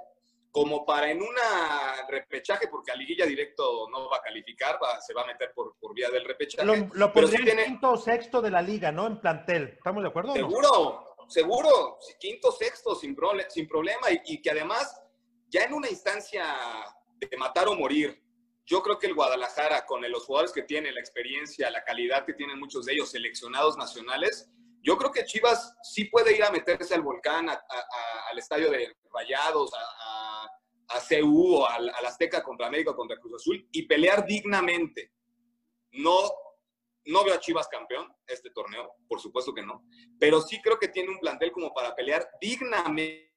[0.56, 5.14] como para en una repechaje, porque a liguilla directo no va a calificar, va- se
[5.14, 6.66] va a meter por, por vía del repechaje.
[6.66, 9.06] Lo, lo pondría sí en tiene- quinto o sexto de la liga, ¿no?
[9.06, 9.74] En plantel.
[9.76, 10.32] ¿Estamos de acuerdo?
[10.32, 10.48] o no?
[10.48, 14.98] Seguro, seguro, quinto, sexto, sin, prole- sin problema, y, y que además,
[15.50, 16.46] ya en una instancia
[17.18, 18.24] de matar o morir,
[18.66, 22.34] yo creo que el Guadalajara, con los jugadores que tiene, la experiencia, la calidad que
[22.34, 24.50] tienen muchos de ellos, seleccionados nacionales,
[24.82, 28.38] yo creo que Chivas sí puede ir a meterse al volcán, a- a- a- al
[28.40, 29.80] estadio de Rayados, a,
[30.90, 35.12] a, CU o al, al Azteca contra América o contra Cruz Azul y pelear dignamente.
[35.92, 36.32] No,
[37.06, 39.86] no veo a Chivas campeón este torneo, por supuesto que no,
[40.20, 43.32] pero sí creo que tiene un plantel como para pelear dignamente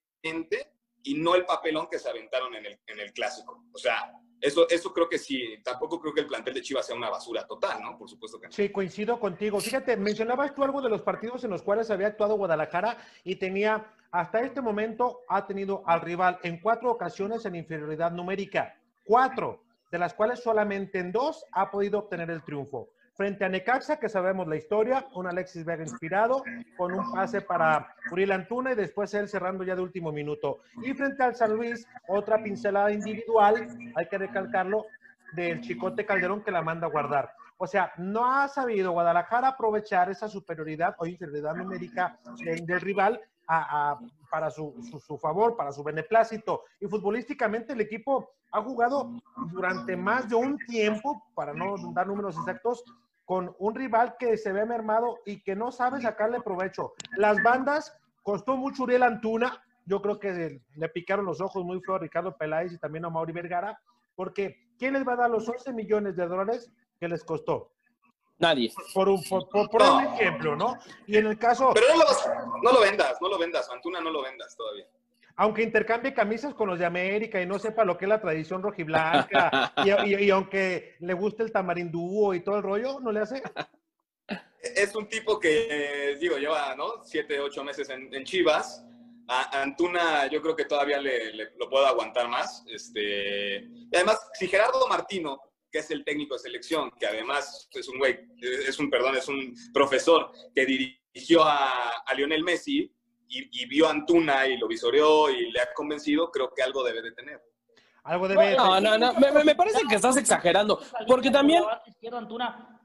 [1.03, 3.65] y no el papelón que se aventaron en el, en el clásico.
[3.73, 6.96] O sea, eso, eso creo que sí, tampoco creo que el plantel de Chivas sea
[6.96, 7.98] una basura total, ¿no?
[7.98, 8.53] Por supuesto que no.
[8.53, 9.61] Sí, coincido contigo.
[9.61, 13.92] Fíjate, mencionabas tú algo de los partidos en los cuales había actuado Guadalajara y tenía,
[14.11, 18.77] hasta este momento, ha tenido al rival en cuatro ocasiones en inferioridad numérica.
[19.05, 22.90] Cuatro, de las cuales solamente en dos ha podido obtener el triunfo.
[23.18, 26.44] Frente a Necaxa, que sabemos la historia, un Alexis Vega inspirado,
[26.76, 30.59] con un pase para Uriel Antuna y después él cerrando ya de último minuto.
[30.85, 34.87] Y frente al San Luis, otra pincelada individual, hay que recalcarlo,
[35.33, 37.33] del Chicote Calderón que la manda a guardar.
[37.57, 43.20] O sea, no ha sabido Guadalajara aprovechar esa superioridad o inferioridad numérica de- del rival
[43.48, 43.98] a-
[44.31, 46.62] para su- su favor, para su beneplácito.
[46.81, 49.11] Y futbolísticamente el equipo ha jugado
[49.50, 52.85] durante más de un tiempo, para no dar números exactos,
[53.29, 56.95] con un rival que se ve mermado y que no sabe sacarle provecho.
[57.19, 61.97] Las bandas, costó mucho Uriel Antuna, yo creo que le picaron los ojos muy feo
[61.97, 63.79] a Ricardo Peláez y también a Mauri Vergara,
[64.17, 67.73] porque ¿quién les va a dar los 11 millones de dólares que les costó?
[68.38, 68.73] Nadie.
[68.95, 70.79] Por un, por, por- por un ejemplo, ¿no?
[71.07, 72.31] Y en el caso, Pero no lo, vas-
[72.62, 74.87] no lo vendas, no lo vendas, Antuna no lo vendas todavía.
[75.38, 78.62] Aunque intercambie camisas con los de América y no sepa lo que es la tradición
[78.62, 83.20] rojiblanca, y, y- y aunque le guste el tamarindúo y todo el rollo, ¿no le
[83.20, 83.42] hace?
[84.74, 87.05] Es un tipo que, eh, digo, lleva, ¿no?
[87.05, 88.85] Siete, ocho meses en, en Chivas.
[89.29, 92.64] A Antuna yo creo que todavía le, le- lo puedo aguantar más.
[92.66, 95.38] Este, y además, si Gerardo Martino,
[95.70, 99.29] que es el técnico de selección, que además es un güey, es un, perdón, es
[99.29, 102.92] un profesor que dirigió a, a Lionel Messi
[103.29, 106.83] y, y vio a Antuna y lo visoreó y le ha convencido, creo que algo
[106.83, 107.43] debe de tener.
[108.05, 111.62] Algo debe No, no, no, me, me- me parece que estás exagerando, porque también...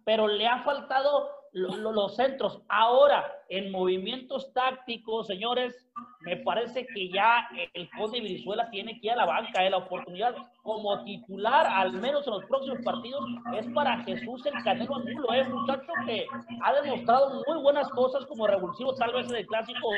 [0.06, 2.62] Pero le ha faltado los centros.
[2.68, 5.76] Ahora, en movimientos tácticos, señores,
[6.22, 9.64] me parece que ya el Conde Brizuela tiene que ir a la banca.
[9.64, 13.24] eh, La oportunidad como titular, al menos en los próximos partidos,
[13.56, 15.34] es para Jesús el Canelo Angulo.
[15.34, 16.26] Es un muchacho que
[16.64, 19.90] ha demostrado muy buenas cosas como revulsivo, tal vez en el clásico,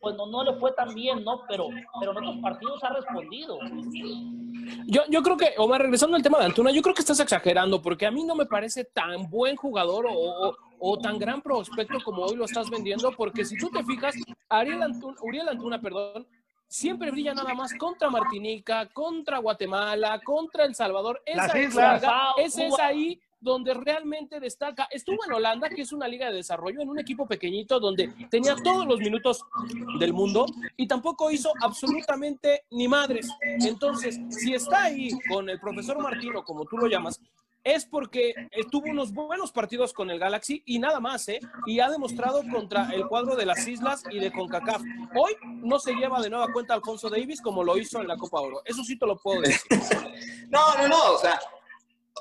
[0.00, 1.42] pues no, no le fue tan bien, ¿no?
[1.48, 1.68] Pero,
[2.00, 3.58] pero en otros partidos ha respondido.
[4.86, 7.80] Yo, yo creo que, Omar, regresando al tema de Antuna, yo creo que estás exagerando,
[7.82, 11.98] porque a mí no me parece tan buen jugador o, o- o tan gran prospecto
[12.04, 14.14] como hoy lo estás vendiendo, porque si tú te fijas,
[14.48, 16.26] Ariel Antuna, Uriel Antuna, perdón,
[16.68, 21.22] siempre brilla nada más contra Martinica, contra Guatemala, contra El Salvador.
[21.26, 22.00] Las Esa islas.
[22.02, 23.20] saga, ese es ahí
[23.52, 24.88] donde realmente destaca.
[24.90, 28.56] Estuvo en Holanda, que es una liga de desarrollo, en un equipo pequeñito donde tenía
[28.56, 29.42] todos los minutos
[29.98, 33.28] del mundo y tampoco hizo absolutamente ni madres.
[33.40, 37.20] Entonces, si está ahí con el profesor Martino, como tú lo llamas,
[37.66, 41.40] es porque eh, tuvo unos buenos partidos con el Galaxy y nada más, ¿eh?
[41.66, 44.82] Y ha demostrado contra el cuadro de las Islas y de CONCACAF.
[45.16, 48.40] Hoy no se lleva de nueva cuenta Alfonso Davis como lo hizo en la Copa
[48.40, 48.62] Oro.
[48.64, 49.60] Eso sí te lo puedo decir.
[50.48, 51.40] No, no, no, o sea,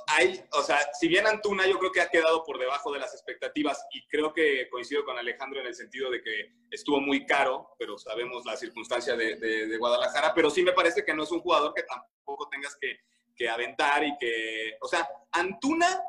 [0.08, 3.14] hay, o sea, si bien Antuna yo creo que ha quedado por debajo de las
[3.14, 7.76] expectativas y creo que coincido con Alejandro en el sentido de que estuvo muy caro,
[7.80, 11.32] pero sabemos la circunstancia de, de- de Guadalajara, pero sí me parece que no es
[11.32, 13.00] un jugador que tampoco tengas que,
[13.36, 16.02] que aventar y que, o sea, Antuna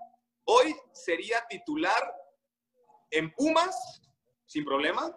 [0.44, 2.12] hoy sería titular
[3.11, 4.03] en Pumas
[4.46, 5.16] sin problema,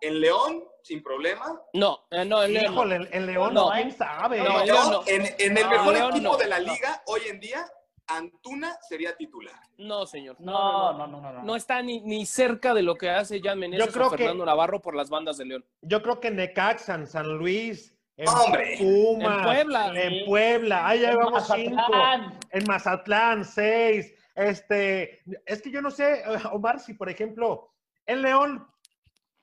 [0.00, 2.64] en León sin problema, No, eh, no, el León.
[2.66, 2.72] no.
[2.72, 4.38] Híjole, en León No, no, quién sabe.
[4.40, 5.02] No, en, León no.
[5.06, 6.72] en- en el No, mejor León equipo no, de la no.
[6.72, 7.72] liga hoy en día,
[8.06, 9.54] Antuna sería titular.
[9.78, 10.36] No, señor.
[10.40, 11.32] No, no, no, no.
[11.32, 11.42] no.
[11.42, 14.16] No está ni, ni cerca de lo que hace Jan Meneses Yo creo o que-
[14.18, 15.64] Fernando Navarro por las bandas de León.
[15.82, 18.76] Yo creo que Necaxa, San Luis, En ¡Hombre!
[18.78, 19.92] Pumas, En Puebla.
[20.00, 20.86] En Puebla.
[20.86, 21.74] Ahí llevamos cinco.
[21.76, 22.38] Mazatlán.
[22.50, 24.14] En Mazatlán, seis.
[24.34, 27.72] Este, es que yo no sé, eh, Omar, si por ejemplo,
[28.06, 28.66] en León,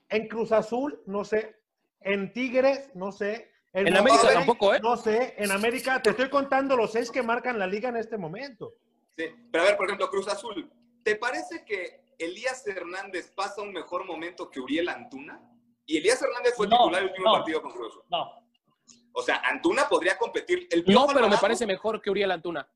[0.09, 1.55] en Cruz Azul, no sé,
[2.01, 3.51] en Tigres, no sé.
[3.73, 4.79] En América tampoco, ¿eh?
[4.81, 8.17] No sé, en América, te estoy contando los seis que marcan la liga en este
[8.17, 8.73] momento.
[9.15, 10.71] Sí, pero a ver, por ejemplo, Cruz Azul.
[11.03, 15.39] ¿Te parece que Elías Hernández pasa un mejor momento que Uriel Antuna?
[15.85, 17.33] Y Elías Hernández fue No, titular el último no.
[17.33, 18.03] partido con Cruz Azul.
[18.09, 18.31] No,
[19.13, 20.67] O sea, Antuna podría competir.
[20.71, 22.67] El No, pero me parece mejor que Uriel Antuna.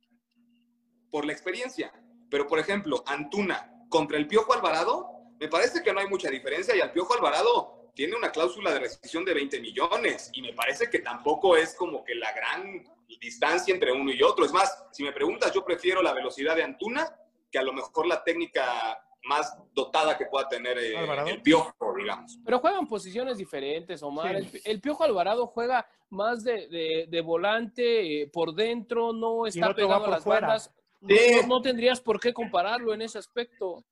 [1.11, 1.91] por la experiencia.
[2.29, 5.07] Pero, por ejemplo, Antuna contra el Piojo Alvarado,
[5.39, 8.79] me parece que no hay mucha diferencia y al Piojo Alvarado tiene una cláusula de
[8.79, 12.83] rescisión de 20 millones y me parece que tampoco es como que la gran
[13.21, 14.45] distancia entre uno y otro.
[14.45, 17.15] Es más, si me preguntas, yo prefiero la velocidad de Antuna
[17.51, 20.95] que a lo mejor la técnica más dotada que pueda tener eh,
[21.27, 22.37] el Piojo, digamos.
[22.43, 24.41] Pero juegan posiciones diferentes, Omar.
[24.43, 24.57] Sí.
[24.65, 29.67] El, el Piojo Alvarado juega más de, de- de volante eh, por dentro, no está
[29.69, 30.47] va pegado a las fuera.
[30.47, 30.73] bandas.
[31.07, 31.17] Sí.
[31.43, 33.83] No, no tendrías por qué compararlo en ese aspecto.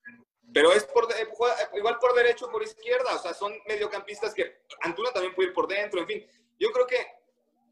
[0.54, 1.08] Pero es por,
[1.76, 5.54] igual por derecho o por izquierda, o sea, son mediocampistas que Antuna también puede ir
[5.54, 6.28] por dentro, en fin.
[6.60, 6.98] Yo creo que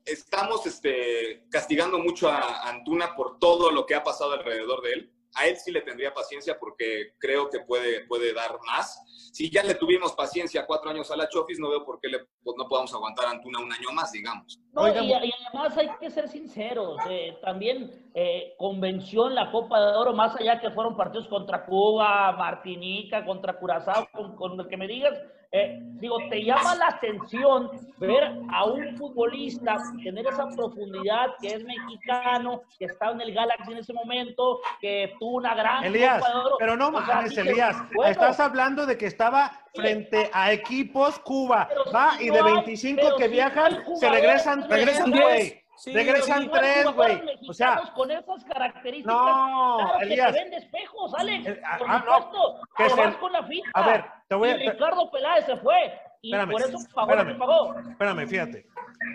[0.06, 5.14] estamos este, castigando mucho a Antuna por todo lo que ha pasado alrededor de él.
[5.36, 9.02] A él sí le tendría paciencia porque creo que puede, puede dar más.
[9.32, 12.20] Si ya le tuvimos paciencia cuatro años a la Chofis, no veo por qué le,
[12.44, 14.60] pues, no podamos aguantar a Antuna un año más, digamos.
[14.74, 19.80] No, y, y además hay que ser sinceros, eh, también eh, convenció en la Copa
[19.80, 24.68] de Oro, más allá que fueron partidos contra Cuba, Martinica, contra Curazao, con, con el
[24.68, 30.48] que me digas, eh, digo, te llama la atención ver a un futbolista tener esa
[30.56, 35.56] profundidad que es mexicano, que está en el Galaxy en ese momento, que tuvo una
[35.56, 35.84] gran.
[35.84, 36.24] Elías,
[36.60, 37.02] pero no o
[37.36, 37.78] Elías.
[38.06, 41.68] Estás hablando de que estaba frente a equipos Cuba.
[41.94, 45.69] Va y de 25 que viajan, se regresan, regresan 10.
[45.80, 47.22] Sí, regresan tres, güey.
[47.48, 50.28] O sea, con esas características, No, claro Elías.
[50.28, 51.48] que te vende espejos, Alex.
[51.48, 53.70] Eh, ah, por ah, no, supuesto, que te se- vas con la finta.
[53.74, 56.02] A ver, te voy a- Y Ricardo Peláez se fue.
[56.22, 57.40] Y Espérame, por eso pagó lo que espérame.
[57.40, 57.80] pagó.
[57.92, 58.66] espérame, fíjate.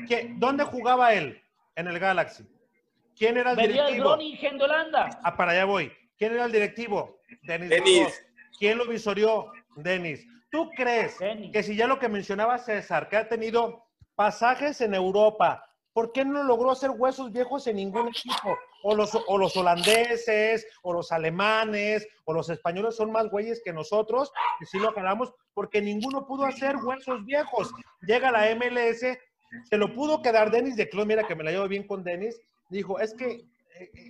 [0.08, 1.40] ¿Qué- ¿Dónde jugaba él?
[1.76, 2.44] En el Galaxy.
[3.16, 4.08] ¿Quién era el Venía el directivo?
[4.10, 5.10] Groningen de Holanda.
[5.22, 5.92] Ah, para allá voy.
[6.16, 7.18] ¿Quién era el directivo?
[7.42, 7.68] Denis.
[7.68, 8.26] Denis.
[8.58, 9.52] ¿Quién lo visorió?
[9.76, 10.26] Denis.
[10.50, 11.52] ¿Tú crees Denis.
[11.52, 16.24] que si ya lo que mencionaba César, que ha tenido pasajes en Europa, ¿por qué
[16.24, 18.58] no logró hacer huesos viejos en ningún equipo?
[18.82, 23.72] O los, o los holandeses, o los alemanes, o los españoles son más güeyes que
[23.72, 27.72] nosotros, que sí lo ganamos, porque ninguno pudo hacer huesos viejos.
[28.02, 29.00] Llega la MLS,
[29.70, 32.38] se lo pudo quedar Denis de Clon, mira que me la llevo bien con Denis,
[32.68, 33.44] dijo, es que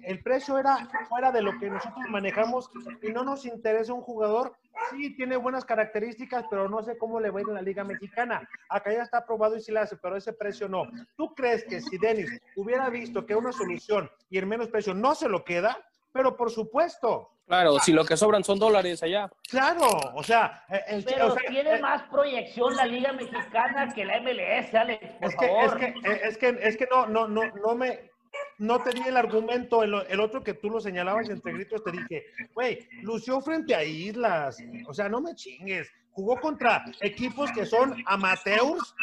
[0.04, 2.70] el precio era fuera de lo que nosotros manejamos
[3.02, 4.52] y no nos interesa un jugador.
[4.90, 7.84] Sí, tiene buenas características, pero no sé cómo le va a ir en la Liga
[7.84, 8.46] Mexicana.
[8.68, 10.84] Acá ya está aprobado y sí la hace, pero ese precio no.
[11.16, 15.14] ¿Tú crees que si Denis hubiera visto que una solución y el menos precio no
[15.14, 15.78] se lo queda?
[16.12, 19.30] Pero por supuesto, Claro, si lo que sobran son dólares allá.
[19.50, 23.92] claro, o sea, eh, el- Pero o sea, tiene eh, más proyección la Liga Mexicana
[23.94, 25.64] que la MLS, Alex, por es que, favor.
[25.64, 28.10] es que, eh, es que, es que no, no, no, no me,
[28.58, 32.26] no tenía el argumento, el, el otro que tú lo señalabas entre gritos, te dije,
[32.54, 37.94] güey, lució frente a Islas, o sea, no me chingues, jugó contra equipos que son
[38.06, 38.94] amateurs,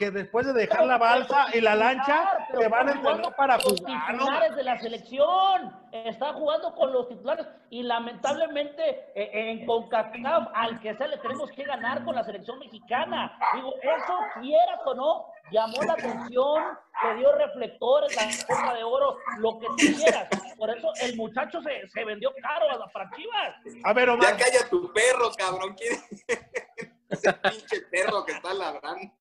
[0.00, 3.78] que después de dejar la balsa y la lancha, te van a entrenar para los
[3.78, 4.24] jugar, ¿no?
[4.24, 5.76] titulares de la selección.
[5.92, 8.82] Está jugando con los titulares y lamentablemente
[9.14, 13.38] eh, en CONCACAF al que sea le tenemos que ganar con la selección mexicana.
[13.54, 16.62] Digo, eso quieras o no, llamó la atención,
[17.04, 20.28] le dio reflectores, la Copa de Oro, lo que tú quieras.
[20.56, 23.54] Por eso el muchacho se, se vendió caro a las Chivas.
[23.84, 25.74] A ver, Omar, Ya calla tu perro, cabrón.
[25.76, 26.00] ¿Quién-
[27.10, 29.12] Ese pinche perro que está ladrando.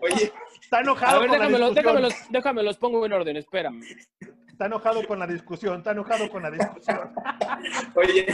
[0.00, 3.12] Oye, está enojado A ver, con la déjame, discusión, déjame, los, déjame los pongo en
[3.12, 3.70] orden, espera.
[4.46, 7.12] está enojado con la discusión, está enojado con la discusión.
[7.96, 8.26] oye,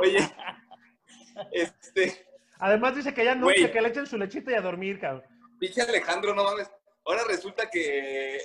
[0.00, 0.18] oye.
[1.52, 2.26] Este,
[2.58, 5.22] Además dice que ya no, que le echen su lechita y a dormir, cabrón.
[5.60, 6.68] Pinche Alejandro, no mames.
[7.04, 8.38] Ahora resulta que,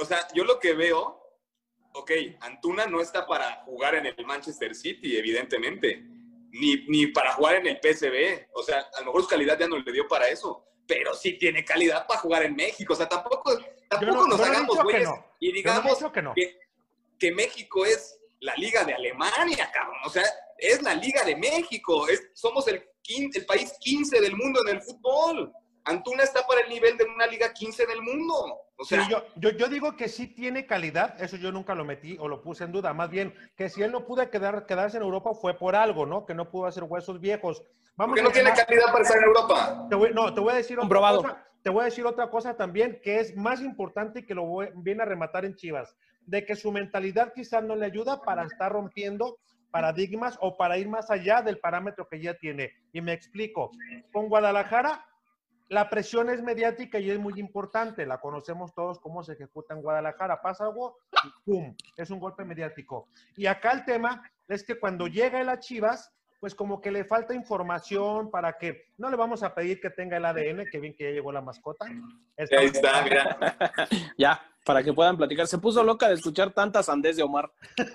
[0.00, 1.22] o sea, yo lo que veo,
[1.94, 6.02] ok, Antuna no está para jugar en el Manchester City, evidentemente,
[6.50, 8.48] ni, ni para jugar en el PSV.
[8.52, 11.34] O sea, a lo mejor su calidad ya no le dio para eso, pero sí
[11.38, 12.94] tiene calidad para jugar en México.
[12.94, 13.56] O sea, tampoco,
[13.88, 15.24] tampoco no- nos hagamos güeyes no.
[15.40, 15.82] y no digamos
[16.12, 16.58] que que,
[17.18, 19.98] que México es la liga de Alemania, cabrón.
[20.04, 20.24] O sea,
[20.56, 22.08] es la liga de México.
[22.08, 22.84] Es, somos el,
[23.34, 25.52] el país 15 del mundo en el fútbol.
[25.84, 28.34] Antuna está para el nivel de una Liga 15 del mundo.
[28.76, 31.84] O sea, Sí, yo, yo, yo digo que sí tiene calidad, eso yo nunca lo
[31.84, 34.98] metí o lo puse en duda, más bien que si él no pudo quedar, quedarse
[34.98, 36.26] en Europa fue por algo, ¿no?
[36.26, 37.62] Que no pudo hacer huesos viejos.
[37.96, 39.86] Vamos porque no a tiene calidad para estar en Europa.
[39.88, 41.22] Te voy- no, te voy a decir otra Comprobado.
[41.22, 41.44] cosa.
[41.62, 44.70] Te voy a decir otra cosa también que es más importante y que lo voy-
[44.76, 48.70] viene a rematar en Chivas, de que su mentalidad quizás no le ayuda para estar
[48.70, 49.38] rompiendo
[49.72, 52.72] paradigmas o para ir más allá del parámetro que ya tiene.
[52.92, 53.70] Y me explico.
[54.12, 55.04] Con Guadalajara,
[55.68, 58.06] la presión es mediática y es muy importante.
[58.06, 60.40] La conocemos todos cómo se ejecuta en Guadalajara.
[60.40, 61.76] Pasa algo y ¡pum!
[61.96, 63.08] Es un golpe mediático.
[63.36, 66.10] Y acá el tema es que cuando llega él a Chivas,
[66.40, 70.16] pues como que le falta información para que no le vamos a pedir que tenga
[70.16, 71.86] el ADN, que bien que ya llegó la mascota.
[71.86, 73.36] Ahí está, mira.
[74.18, 75.46] Ya, para que puedan platicar.
[75.46, 77.50] Se puso loca de escuchar tantas sandés de Omar.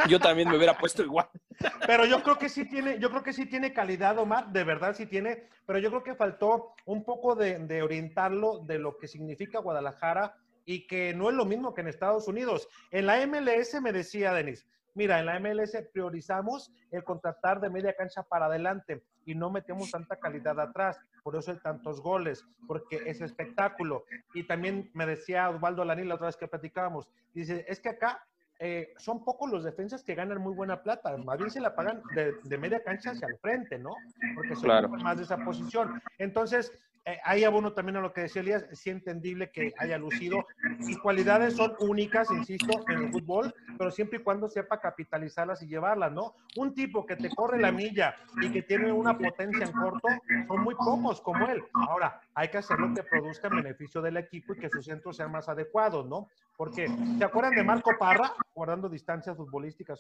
[0.10, 1.30] Yo también me hubiera puesto igual.
[1.88, 4.96] Pero yo creo que sí tiene, yo creo que sí tiene calidad, Omar, de verdad
[4.96, 9.08] sí tiene, pero yo creo que faltó un poco de, de orientarlo de lo que
[9.08, 10.36] significa Guadalajara
[10.66, 12.68] y que no es lo mismo que en Estados Unidos.
[12.91, 17.96] En la MLS me decía Denis, mira, en la MLS priorizamos el contratar de media
[17.96, 23.02] cancha para adelante y no metemos tanta calidad atrás, por eso hay tantos goles, porque
[23.06, 24.06] es espectáculo.
[24.34, 28.26] Y también me decía Osvaldo Lanín la otra vez que platicábamos, dice, es que acá
[28.66, 32.01] eh, son pocos los defensas que ganan muy buena plata, más bien se la pagan
[32.16, 33.93] de, de media cancha hacia el frente, ¿no?
[34.36, 34.88] Porque son Claro.
[34.88, 36.01] más de esa posición.
[36.18, 36.72] Entonces,
[37.05, 40.45] eh, ahí abono también a lo que decía Elías, sí entendible que haya lucido.
[40.80, 45.68] Sus cualidades son únicas, insisto, en el fútbol, pero siempre y cuando sepa capitalizarlas y
[45.68, 46.34] llevarlas, ¿no?
[46.55, 50.07] Un tipo que te corre la milla y que tiene una potencia en corto,
[50.47, 51.61] son muy pocos como él.
[51.74, 55.30] Ahora, hay que hacerlo que produzca en beneficio del equipo y que sus centros sean
[55.30, 56.30] más adecuados, ¿no?
[56.64, 56.88] Porque,
[57.18, 58.34] ¿se acuerdan de Marco Parra?
[58.55, 59.99] Guardando distancias futbolísticas.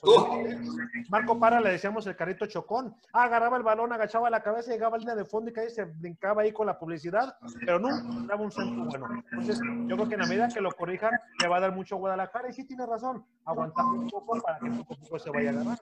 [1.09, 2.95] Marco Parra le decíamos el carrito chocón.
[3.11, 5.83] Ah, agarraba el balón, agachaba la cabeza, llegaba a línea de fondo y casi se
[5.83, 7.35] brincaba ahí con la publicidad,
[7.65, 9.07] pero nunca daba un centro bueno.
[9.29, 11.11] Entonces, yo creo que en la medida que lo corrijan,
[11.41, 12.49] le va a dar mucho a Guadalajara.
[12.49, 15.53] Y sí tiene razón, aguantar un poco para que poco a poco se vaya a
[15.53, 15.77] ganar.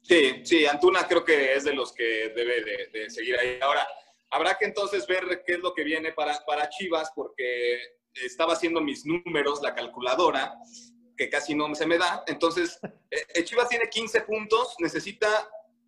[0.00, 3.58] Sí, sí, Antuna creo que es de los que debe de, de seguir ahí.
[3.60, 3.86] Ahora,
[4.30, 8.80] habrá que entonces ver qué es lo que viene para, para Chivas, porque estaba haciendo
[8.80, 10.54] mis números, la calculadora,
[11.16, 12.22] que casi no se me da.
[12.26, 12.78] Entonces,
[13.10, 15.28] eh, eh, Chivas tiene 15 puntos, necesita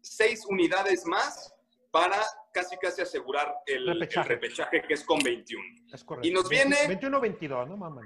[0.00, 1.54] 6 unidades más
[1.90, 2.22] para
[2.52, 5.62] casi casi asegurar el el repechaje, que es con 21.
[5.92, 6.28] Es correcto.
[6.28, 8.02] Y nos viene, 21-22, ¿no, mamá?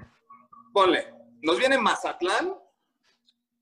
[0.73, 2.53] ponle, nos viene Mazatlán,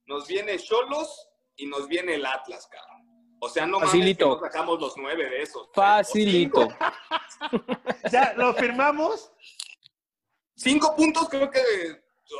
[0.06, 3.02] nos viene Cholos y nos viene el Atlas, cabrón.
[3.44, 4.28] O sea, no mames que Facilito.
[4.28, 5.70] no sacamos los nueve de esos.
[5.74, 6.68] Facilito.
[8.12, 9.32] Ya, ¿lo firmamos?
[10.62, 11.60] Cinco puntos creo que,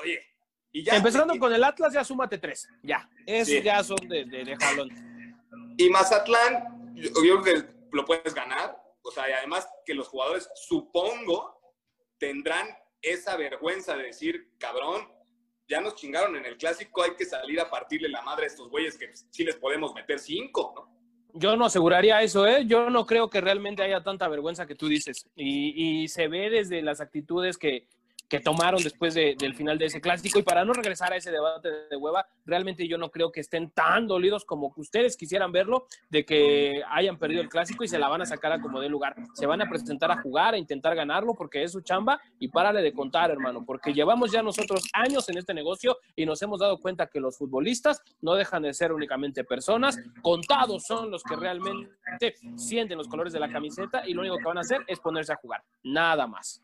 [0.02, 0.22] oye,
[0.72, 0.96] y ya.
[0.96, 2.68] Empezando con el Atlas, ya súmate tres.
[2.84, 3.10] Ya.
[3.26, 3.62] Esos Sí.
[3.62, 4.90] ya son de, de, de jalón.
[5.78, 8.78] Y Mazatlán, yo, yo creo que lo puedes ganar.
[9.04, 11.60] O sea, y además que los jugadores, supongo,
[12.20, 12.68] tendrán
[13.02, 15.08] esa vergüenza de decir, cabrón,
[15.68, 18.70] ya nos chingaron en el clásico, hay que salir a partirle la madre a estos
[18.70, 20.92] güeyes que sí les podemos meter cinco, ¿no?
[21.34, 22.66] Yo no aseguraría eso, ¿eh?
[22.68, 25.28] Yo no creo que realmente haya tanta vergüenza que tú dices.
[25.36, 27.88] Y, y se ve desde las actitudes que,
[28.32, 30.40] que tomaron después de- del final de ese clásico.
[30.40, 33.72] Y para no regresar a ese debate de hueva, realmente yo no creo que estén
[33.72, 38.08] tan dolidos como ustedes quisieran verlo, de que hayan perdido el clásico y se la
[38.08, 39.16] van a sacar a como de lugar.
[39.34, 42.22] Se van a presentar a jugar, a intentar ganarlo, porque es su chamba.
[42.40, 46.42] Y párale de contar, hermano, porque llevamos ya nosotros años en este negocio y nos
[46.42, 50.00] hemos dado cuenta que los futbolistas no dejan de ser únicamente personas.
[50.22, 54.46] Contados son los que realmente sienten los colores de la camiseta y lo único que
[54.46, 55.62] van a hacer es ponerse a jugar.
[55.84, 56.64] Nada más.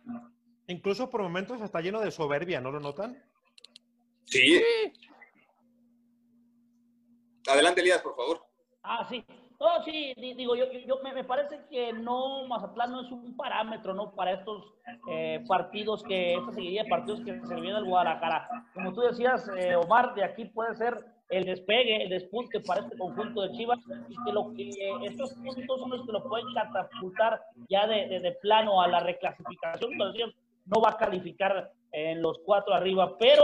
[0.67, 3.17] Incluso por momentos está lleno de soberbia, ¿no lo notan?
[4.25, 4.61] Sí.
[7.49, 8.41] Adelante, Elías, por favor.
[8.83, 9.23] Ah, sí.
[9.59, 13.11] No, sí, di- digo, yo, yo- yo- me, me parece que no, Mazatlán no es
[13.11, 14.11] un parámetro, ¿no?
[14.13, 14.75] Para estos
[15.09, 18.47] eh, partidos que, esta seguidilla de partidos que se viene al Guadalajara.
[18.73, 22.97] Como tú decías, eh, Omar, de aquí puede ser el despegue, el despunte para este
[22.97, 24.69] conjunto de Chivas y que, lo, que
[25.05, 28.99] estos puntos son los que lo pueden catapultar ya de, de- de plano a la
[28.99, 29.91] reclasificación.
[29.97, 30.29] Como decías,
[30.67, 33.43] no va a calificar en los cuatro arriba, pero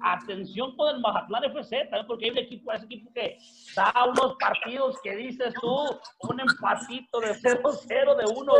[0.00, 3.38] atención con el Mazatlán FC, también porque hay un equipo, ese equipo que
[3.74, 5.74] da unos partidos que dices tú,
[6.28, 8.56] un empatito de 0-0, de 1-1,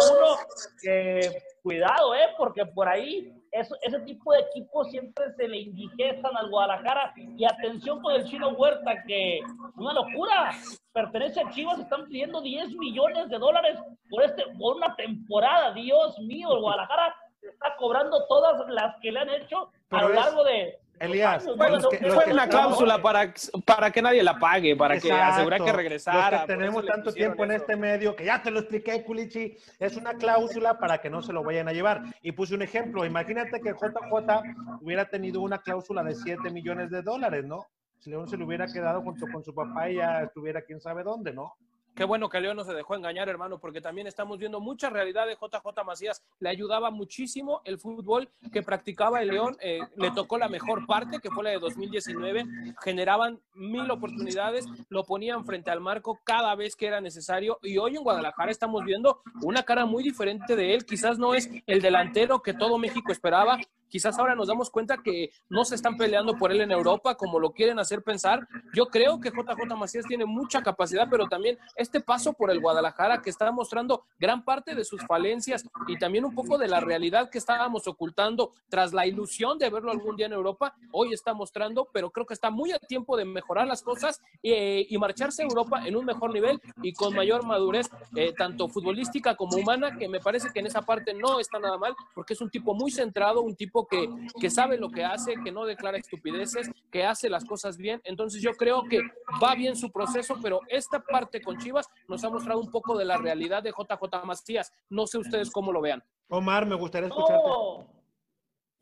[0.80, 2.28] que cuidado, ¿eh?
[2.38, 7.44] Porque por ahí eso, ese tipo de equipos siempre se le indigestan al Guadalajara y
[7.44, 9.40] atención con el Chino Huerta, que
[9.76, 10.52] una locura,
[10.92, 13.78] pertenece a Chivas, están pidiendo 10 millones de dólares
[14.10, 17.14] por, este, por una temporada, Dios mío, el Guadalajara
[17.54, 21.88] está cobrando todas las que le han hecho a lo es- largo de, Elías, Bueno,
[21.90, 23.34] que- fue que una cláusula para,
[23.66, 26.42] para que nadie la pague, para que asegurar que Los regresara.
[26.42, 27.62] que tenemos tanto tiempo en eso.
[27.62, 31.32] este medio, que ya te lo expliqué, Culichi, es una cláusula para que no se
[31.32, 32.02] lo vayan a llevar.
[32.22, 34.42] Y puse un ejemplo, imagínate que JJ
[34.80, 37.66] hubiera tenido una cláusula de 7 millones de dólares, ¿no?
[37.98, 41.02] Si León se le hubiera quedado junto con su papá y ya estuviera quién sabe
[41.02, 41.56] dónde, ¿no?
[41.94, 45.26] Qué bueno que León no se dejó engañar, hermano, porque también estamos viendo mucha realidad
[45.26, 46.22] de JJ Macías.
[46.40, 49.56] Le ayudaba muchísimo el fútbol que practicaba el León.
[49.60, 52.44] eh, le tocó la mejor parte, que fue la de 2019.
[52.82, 57.60] Generaban mil oportunidades, lo ponían frente al marco cada vez que era necesario.
[57.62, 60.84] Y hoy en Guadalajara estamos viendo una cara muy diferente de él.
[60.84, 63.58] Quizás no es el delantero que todo México esperaba.
[63.94, 67.38] Quizás ahora nos damos cuenta que no se están peleando por él en Europa como
[67.38, 68.48] lo quieren hacer pensar.
[68.74, 73.22] Yo creo que JJ Macías tiene mucha capacidad, pero también este paso por el Guadalajara
[73.22, 77.30] que está mostrando gran parte de sus falencias y también un poco de la realidad
[77.30, 81.88] que estábamos ocultando tras la ilusión de verlo algún día en Europa, hoy está mostrando,
[81.92, 85.46] pero creo que está muy a tiempo de mejorar las cosas eh, y marcharse a
[85.46, 90.08] Europa en un mejor nivel y con mayor madurez, eh, tanto futbolística como humana, que
[90.08, 92.90] me parece que en esa parte no está nada mal, porque es un tipo muy
[92.90, 94.08] centrado, un tipo que,
[94.40, 98.00] que sabe lo que hace, que no declara estupideces, que hace las cosas bien.
[98.04, 99.00] Entonces yo creo que
[99.42, 103.04] va bien su proceso, pero esta parte con Chivas nos ha mostrado un poco de
[103.04, 104.72] la realidad de JJ Macías.
[104.88, 106.02] No sé ustedes cómo lo vean.
[106.28, 107.50] Omar, me gustaría escucharte.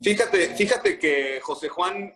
[0.01, 2.13] Fíjate, fíjate que José Juan,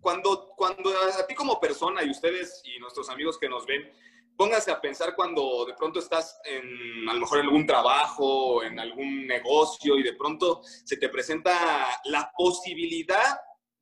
[0.00, 3.90] cuando, cuando a ti como persona y ustedes y nuestros amigos que nos ven,
[4.38, 8.78] pónganse a pensar cuando de pronto estás en a lo mejor en algún trabajo, en
[8.78, 13.36] algún negocio y de pronto se te presenta la posibilidad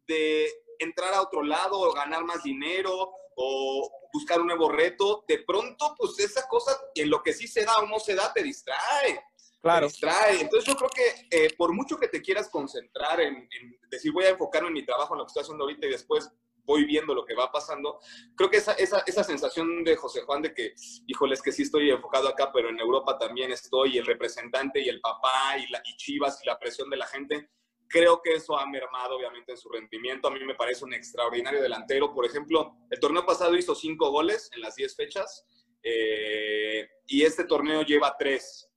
[0.09, 5.41] de entrar a otro lado o ganar más dinero o buscar un nuevo reto, de
[5.41, 8.43] pronto pues esa cosa en lo que sí se da o no se da te
[8.43, 9.23] distrae.
[9.61, 9.89] Claro.
[9.89, 10.41] Te distrae.
[10.41, 14.25] Entonces yo creo que eh, por mucho que te quieras concentrar en, en decir voy
[14.25, 16.31] a enfocarme en mi trabajo, en lo que estoy haciendo ahorita y después
[16.67, 18.01] voy viendo lo que va pasando,
[18.35, 20.75] creo que esa, esa, esa sensación de José Juan de que,
[21.07, 24.81] híjole, es que sí estoy enfocado acá, pero en Europa también estoy, y el representante
[24.81, 27.49] y el papá y, la, y Chivas y la presión de la gente,
[27.89, 30.29] creo que eso ha mermado obviamente en su rendimiento.
[30.29, 32.13] A mí me parece un extraordinario delantero.
[32.13, 35.47] Por ejemplo, el torneo pasado hizo cinco goles en las diez fechas
[35.83, 38.69] eh, y este torneo lleva tres.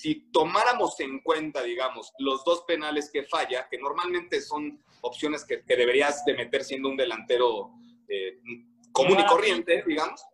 [0.00, 5.64] Si tomáramos en cuenta, digamos, los dos penales que falla, que normalmente son opciones que,
[5.64, 7.72] que deberías de meter siendo un delantero
[8.06, 8.38] eh,
[8.92, 10.24] común y corriente, digamos,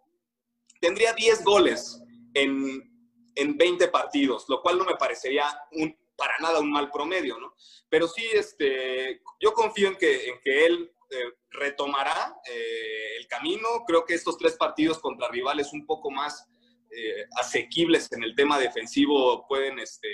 [0.83, 1.99] tendría 10 goles
[2.35, 2.93] en,
[3.35, 7.55] en 20 partidos, lo cual no me parecería un, para nada un mal promedio, ¿no?
[7.89, 13.67] Pero sí, este, yo confío en que, en que él eh, retomará eh, el camino.
[13.87, 16.47] Creo que estos tres partidos contra rivales un poco más
[16.97, 20.09] eh, asequibles en el tema defensivo pueden, este,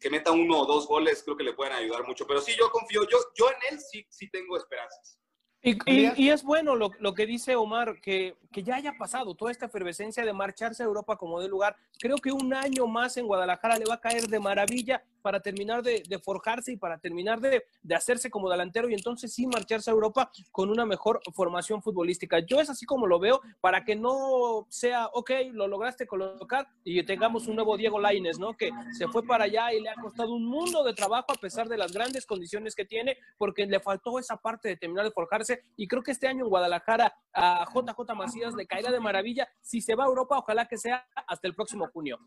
[0.00, 2.26] que meta uno o dos goles, creo que le pueden ayudar mucho.
[2.26, 5.18] Pero sí, yo confío, yo, yo en él sí, sí tengo esperanzas.
[5.64, 9.36] Y, y- y es bueno lo, lo que dice Omar, que, que ya haya pasado
[9.36, 11.76] toda esta efervescencia de marcharse a Europa como de lugar.
[12.00, 15.82] Creo que un año más en Guadalajara le va a caer de maravilla para terminar
[15.82, 19.90] de, de forjarse y para terminar de, de hacerse como delantero y entonces sí marcharse
[19.90, 22.40] a Europa con una mejor formación futbolística.
[22.40, 27.02] Yo es así como lo veo, para que no sea, ok, lo lograste colocar y
[27.04, 28.56] tengamos un nuevo Diego Laines, ¿no?
[28.56, 31.68] Que se fue para allá y le ha costado un mundo de trabajo a pesar
[31.68, 35.62] de las grandes condiciones que tiene, porque le faltó esa parte de terminar de forjarse
[35.76, 39.48] y creo que este año en Guadalajara a JJ Macías le caerá de maravilla.
[39.60, 42.18] Si se va a Europa, ojalá que sea hasta el próximo junio.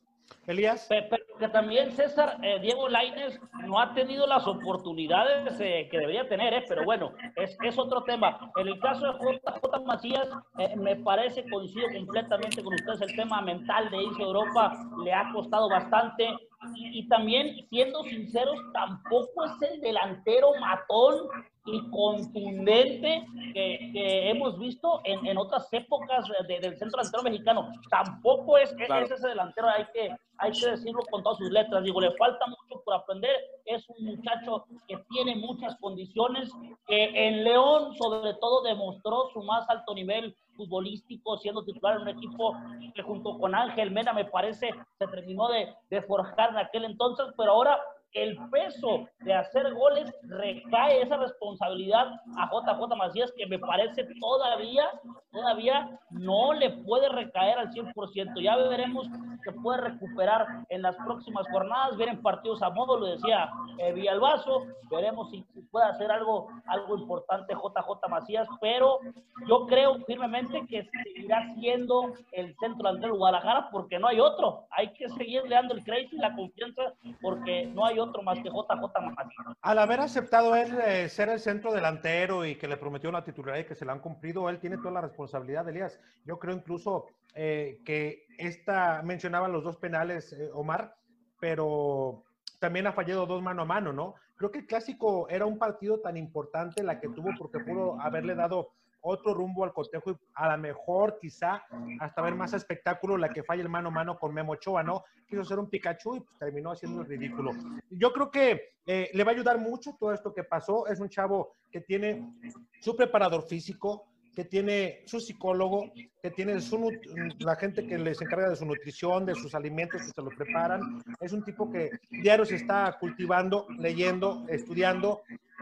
[0.48, 0.86] Elías.
[0.89, 6.28] Pero que también César, eh, Diego Laines no ha tenido las oportunidades eh, que debería
[6.28, 8.52] tener, eh, pero bueno, es, es otro tema.
[8.58, 10.28] En el caso de JJ Macías,
[10.58, 14.74] eh, me parece, coincido completamente con ustedes, el tema mental de irse a Europa
[15.04, 16.28] le ha costado bastante.
[16.76, 21.28] Y también, siendo sinceros, tampoco es el delantero matón
[21.66, 27.70] y contundente que, que hemos visto en, en otras épocas de- del centro delantero mexicano.
[27.89, 29.05] Tampoco es, Claro.
[29.05, 31.84] es ese delantero, hay que, hay que decirlo con todas sus letras.
[31.84, 33.36] Digo, le falta mucho por aprender.
[33.66, 36.51] Es un muchacho que tiene muchas condiciones,
[36.88, 42.09] que en León, sobre todo, demostró su más alto nivel futbolístico, siendo titular en un
[42.09, 42.53] equipo
[42.93, 47.26] que junto con Ángel Mena, me parece, se terminó de, de forjar en aquel entonces,
[47.38, 47.78] pero ahora
[48.14, 54.89] el peso de hacer goles recae esa responsabilidad a JJ Macías que me parece todavía,
[55.32, 58.41] todavía no le puede recaer al 100%.
[58.41, 59.08] Ya veremos
[59.43, 63.49] que puede recuperar en las próximas jornadas, vienen partidos a modo, lo decía
[63.80, 68.99] eh, Villalbazo, veremos si, puede hacer algo, algo importante JJ Macías, pero
[69.47, 74.66] yo creo firmemente que seguirá siendo el centro delantero de Guadalajara porque no hay otro.
[74.72, 78.50] Hay que seguirle dando el crédito y la confianza porque no hay otro más que
[78.50, 79.58] JJ Macías.
[79.62, 83.66] Al haber aceptado él eh, ser el centro delantero y que le prometió la titularidad
[83.66, 86.00] y que se la han cumplido, él tiene toda la responsabilidad, Elías.
[86.26, 90.96] Yo creo incluso eh, que esta, mencionaban los dos penales, eh, Omar,
[91.39, 92.24] pero
[92.60, 94.16] también ha fallado dos mano a mano, ¿no?
[94.36, 98.36] Creo que el clásico era un partido tan importante la que tuvo porque pudo haberle
[98.36, 98.72] dado
[99.08, 101.64] otro rumbo al cotejo y a lo mejor quizá
[101.99, 105.03] hasta ver más espectáculo la que falla el mano a mano con Memo Ochoa, ¿no?
[105.28, 107.51] Quiso ser un Pikachu y pues, terminó haciendo el ridículo.
[107.91, 110.88] Yo creo que eh, le va a ayudar mucho todo esto que pasó.
[110.88, 112.34] Es un chavo que tiene
[112.82, 115.91] su preparador físico, que tiene su psicólogo,
[116.22, 116.91] que tiene su,
[117.39, 121.03] la gente que les encarga de su nutrición, de sus alimentos que se los preparan.
[121.22, 125.22] Es un tipo que diario se está cultivando, leyendo, estudiando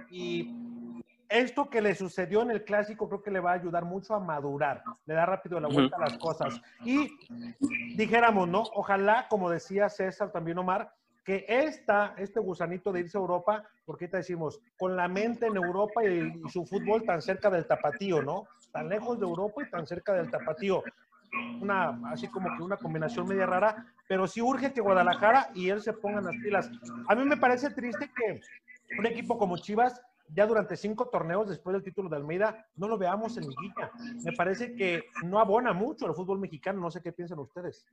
[0.10, 0.73] y
[1.34, 4.20] esto que le sucedió en el clásico creo que le va a ayudar mucho a
[4.20, 6.62] madurar, le da rápido la vuelta a las cosas.
[6.86, 7.10] Y
[7.96, 8.62] dijéramos, ¿no?
[8.76, 14.06] Ojalá, como decía César también Omar, que esta, este gusanito de irse a Europa, porque
[14.06, 18.22] ahorita decimos, con la mente en Europa y, y su fútbol tan cerca del tapatío,
[18.22, 18.46] ¿no?
[18.72, 20.84] Tan lejos de Europa y tan cerca del tapatío.
[21.62, 25.82] Una, así como que una combinación media rara, pero sí urge que Guadalajara y él
[25.82, 26.70] se pongan las pilas.
[27.08, 28.42] A mí me parece triste que
[29.00, 30.00] un equipo como Chivas
[30.34, 33.92] ya durante cinco torneos después del título de Almeida no lo veamos en liguilla.
[34.24, 37.86] Me parece que no abona mucho al fútbol mexicano, no sé qué piensan ustedes.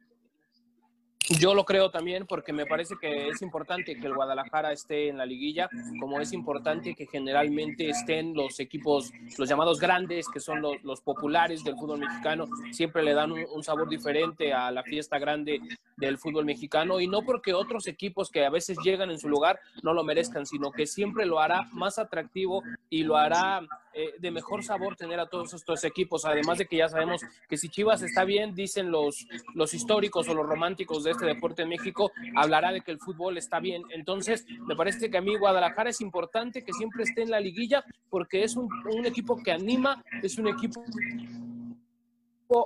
[1.38, 5.16] Yo lo creo también porque me parece que es importante que el Guadalajara esté en
[5.16, 5.70] la liguilla,
[6.00, 11.00] como es importante que generalmente estén los equipos, los llamados grandes, que son los, los
[11.00, 15.60] populares del fútbol mexicano, siempre le dan un, un sabor diferente a la fiesta grande
[15.96, 19.60] del fútbol mexicano y no porque otros equipos que a veces llegan en su lugar
[19.84, 23.60] no lo merezcan, sino que siempre lo hará más atractivo y lo hará
[23.92, 27.56] eh, de mejor sabor tener a todos estos equipos, además de que ya sabemos que
[27.56, 31.68] si Chivas está bien, dicen los, los históricos o los románticos de este deporte en
[31.68, 33.82] México, hablará de que el fútbol está bien.
[33.90, 37.84] Entonces, me parece que a mí Guadalajara es importante que siempre esté en la liguilla
[38.08, 40.82] porque es un, un equipo que anima, es un equipo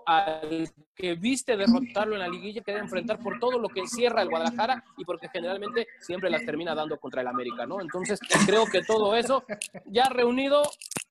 [0.07, 4.23] al que viste derrotarlo en la liguilla que debe enfrentar por todo lo que encierra
[4.23, 7.81] el Guadalajara y porque generalmente siempre las termina dando contra el América, ¿no?
[7.81, 9.45] Entonces creo que todo eso
[9.87, 10.63] ya reunido,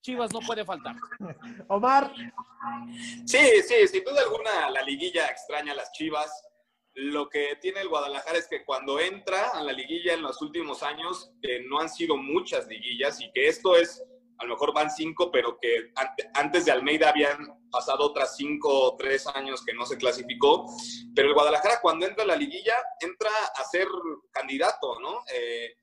[0.01, 0.95] Chivas no puede faltar.
[1.67, 2.11] Omar.
[3.25, 6.31] Sí, sí, sin duda alguna la liguilla extraña a las Chivas.
[6.95, 10.83] Lo que tiene el Guadalajara es que cuando entra a la liguilla en los últimos
[10.83, 14.03] años, eh, no han sido muchas liguillas y que esto es,
[14.37, 17.37] a lo mejor van cinco, pero que ante- antes de Almeida habían
[17.71, 20.65] pasado otras cinco o tres años que no se clasificó.
[21.15, 23.87] Pero el Guadalajara cuando entra a la liguilla, entra a ser
[24.31, 25.21] candidato, ¿no?
[25.33, 25.75] Eh,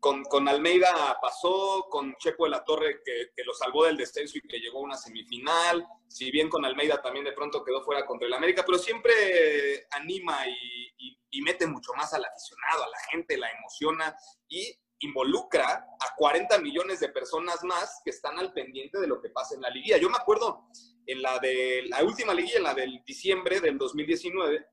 [0.00, 4.38] con, con Almeida pasó, con Chepo de la Torre que, que lo salvó del descenso
[4.38, 8.06] y que llegó a una semifinal, si bien con Almeida también de pronto quedó fuera
[8.06, 10.52] contra el América, pero siempre anima y,
[10.98, 14.16] y- y mete mucho más al aficionado, a la gente, la emociona
[14.48, 19.30] y involucra a 40 millones de personas más que están al pendiente de lo que
[19.30, 19.96] pasa en la liguilla.
[19.96, 20.66] Yo me acuerdo
[21.06, 24.66] en la de la última liguilla, en la del diciembre del 2019,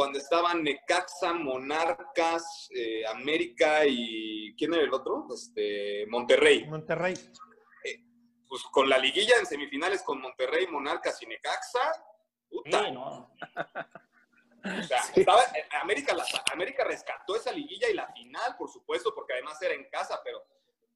[0.00, 5.26] cuando estaban Necaxa, Monarcas, eh, América y ¿quién era el otro?
[5.34, 6.64] Este, Monterrey.
[6.64, 7.12] Monterrey.
[8.48, 11.80] Pues con la liguilla en semifinales con Monterrey, Monarcas y Necaxa.
[12.48, 12.80] Puta.
[12.88, 19.14] O sea, estaba- eh, América, la- América rescató esa liguilla y la final, por supuesto,
[19.14, 20.42] porque además era en casa, pero,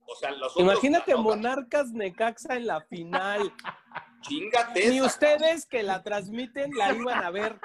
[0.06, 0.62] o sea, los otros.
[0.64, 3.52] Imagínate Monarcas Necaxa en la final.
[4.22, 5.06] Chingate Ni esa.
[5.06, 7.60] ustedes que la transmiten la iban a ver.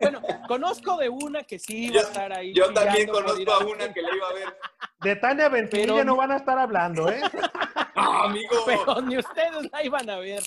[0.00, 2.52] Bueno, conozco de una que sí iba a estar ahí.
[2.54, 4.56] Yo también conozco a la una que le iba a ver.
[5.02, 7.20] De Tania Venturilla Pero- no van a estar hablando, ¿eh?
[7.94, 8.56] amigo.
[8.66, 10.42] Pero ni ustedes la iban a ver.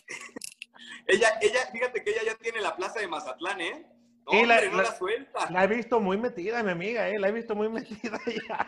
[1.07, 3.85] Ella, ella, fíjate que ella ya tiene la plaza de Mazatlán, ¿eh?
[4.25, 5.49] No, la- hombre, no la- la suelta.
[5.51, 7.17] La he visto muy metida, mi amiga, ¿eh?
[7.17, 7.69] La he visto muy
[8.09, 8.67] metida ya.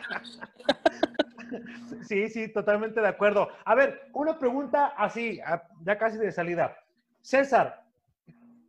[2.08, 3.48] Sí, sí, totalmente de acuerdo.
[3.64, 5.40] A ver, una pregunta así,
[5.82, 6.76] ya casi de salida.
[7.22, 7.84] César,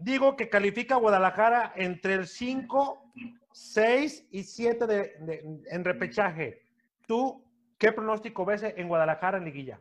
[0.01, 3.11] digo que califica a Guadalajara entre el 5,
[3.51, 6.61] 6 y 7 de, de- en repechaje.
[7.07, 7.43] ¿Tú
[7.77, 9.79] qué pronóstico ves en Guadalajara en liguilla?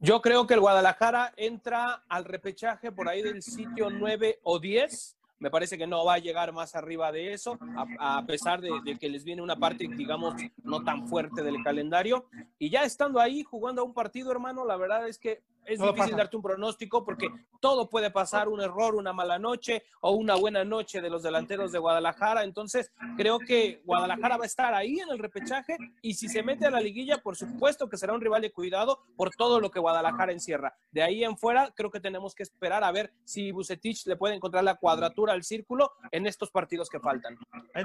[0.00, 5.16] Yo creo que el Guadalajara entra al repechaje por ahí del sitio 9 o 10.
[5.38, 7.58] Me parece que no va a llegar más arriba de eso,
[7.98, 11.62] a, a pesar de, de que les viene una parte, digamos, no tan fuerte del
[11.62, 12.26] calendario.
[12.58, 15.88] Y ya estando ahí jugando a un partido, hermano, la verdad es que es Todo
[15.88, 16.16] difícil pasa.
[16.16, 17.28] darte un pronóstico porque
[17.60, 21.72] todo puede pasar, un error, una mala noche o una buena noche de los delanteros
[21.72, 22.44] de Guadalajara.
[22.44, 26.66] Entonces, creo que Guadalajara va a estar ahí en el repechaje y si se mete
[26.66, 29.80] a la liguilla, por supuesto que será un rival de cuidado por todo lo que
[29.80, 30.74] Guadalajara encierra.
[30.90, 34.34] De ahí en fuera, creo que tenemos que esperar a ver si Bucetich le puede
[34.34, 37.38] encontrar la cuadratura al círculo en estos partidos que faltan.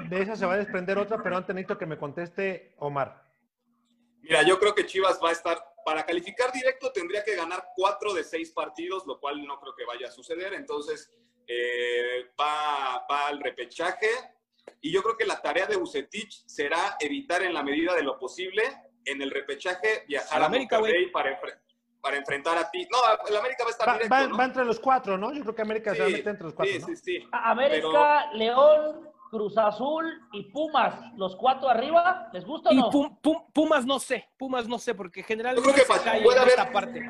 [0.08, 3.25] De esa se va a desprender otra, pero antes necesito que me conteste Omar.
[4.28, 8.12] Mira, yo creo que Chivas va a estar, para calificar directo tendría que ganar cuatro
[8.12, 10.52] de seis partidos, lo cual no creo que vaya a suceder.
[10.54, 11.10] Entonces,
[11.46, 14.08] eh, va, va al repechaje.
[14.80, 18.18] Y yo creo que la tarea de Bucetich será evitar en la medida de lo
[18.18, 18.62] posible
[19.04, 21.60] en el repechaje viajar Al a América, Monterrey para, enfre-
[22.00, 22.86] para enfrentar a ti.
[22.90, 22.98] No,
[23.28, 24.36] el América va a estar Va, directo, va- ¿no?
[24.36, 25.32] va entre los cuatro, ¿no?
[25.32, 26.86] Yo creo que América se va a Sí, meter entre los cuatro, sí, ¿no?
[26.88, 27.28] sí, sí.
[27.30, 32.90] América, León, Cruz Azul y Pumas, los cuatro arriba, ¿les gusta o Y no?
[32.90, 36.02] Pum- Pum- Pumas no sé, Pumas no sé, porque Yo generalmente creo que se pa-
[36.04, 37.02] cae puede en haber- esta parte.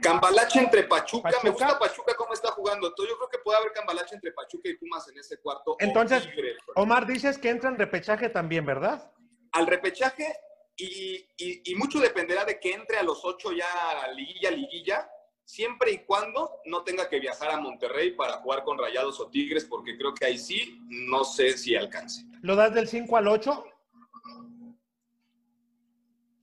[0.00, 1.30] Cambalache entre Pachuca.
[1.30, 1.42] Pachuca.
[1.44, 2.88] Me gusta Pachuca cómo está jugando.
[2.88, 5.76] Entonces, yo creo que puede haber Cambalache entre Pachuca y Pumas en ese cuarto.
[5.80, 6.28] Entonces.
[6.76, 9.10] Omar, dices que entra en repechaje también, ¿verdad?
[9.52, 10.26] al repechaje
[10.76, 14.50] y, y- y mucho dependerá de que entre a los ocho ya a la liguilla,
[14.50, 15.08] liguilla,
[15.44, 19.64] siempre y cuando no tenga que viajar a Monterrey para jugar con Rayados o Tigres,
[19.64, 22.24] porque creo que ahí sí, no sé si alcance.
[22.42, 23.64] ¿Lo das del 5 al 8?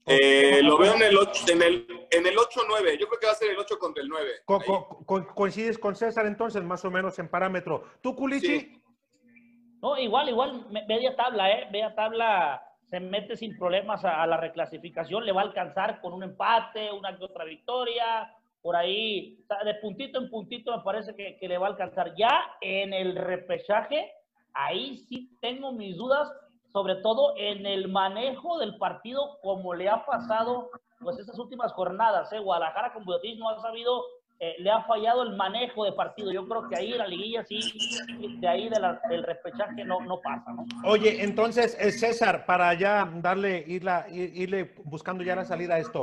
[0.06, 3.32] Eh, lo veo en el 8, en el, en el 8-9, yo creo que va
[3.32, 4.30] a ser el 8 contra el 9.
[4.44, 4.66] Co- Ahí.
[4.66, 7.84] co- co- coincides con César entonces, más o menos en parámetro.
[8.00, 8.60] ¿Tú, Culichi?
[8.60, 8.82] Sí.
[9.80, 11.68] No, igual, igual, me- media tabla, ¿eh?
[11.70, 16.12] Media tabla se mete sin problemas a, a la reclasificación, le va a alcanzar con
[16.12, 21.36] un empate, una que otra victoria, por ahí, de puntito en puntito me parece que,
[21.38, 22.14] que le va a alcanzar.
[22.16, 24.10] Ya en el repechaje,
[24.54, 26.28] ahí sí tengo mis dudas,
[26.72, 32.32] sobre todo en el manejo del partido, como le ha pasado pues estas últimas jornadas,
[32.32, 32.38] ¿eh?
[32.38, 34.02] Guadalajara con Bucetich no ha sabido
[34.38, 36.32] eh, le ha fallado el manejo de partido.
[36.32, 37.60] Yo creo que ahí la liguilla sí,
[38.40, 38.68] de ahí
[39.08, 40.64] del repechaje no, no pasa, ¿no?
[40.84, 45.78] Oye, entonces, eh, César, para ya darle, irla, ir- irle buscando ya la salida a
[45.78, 46.02] esto,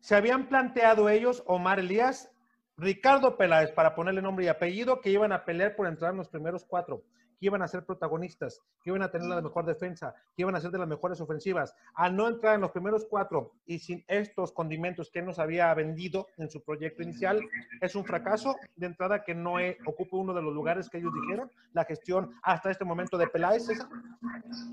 [0.00, 2.30] se habían planteado ellos, Omar Elías,
[2.76, 6.28] Ricardo Peláez, para ponerle nombre y apellido, que iban a pelear por entrar en los
[6.28, 7.02] primeros cuatro,
[7.38, 10.60] que iban a ser protagonistas, que iban a tener la mejor defensa, que iban a
[10.60, 11.74] ser de las mejores ofensivas.
[11.94, 15.72] Al no entrar en los primeros cuatro y sin estos condimentos que él nos había
[15.74, 17.40] vendido en su proyecto inicial,
[17.80, 21.12] es un fracaso de entrada que no eh, ocupe uno de los lugares que ellos
[21.14, 23.88] dijeron, la gestión hasta este momento de Peláez, César.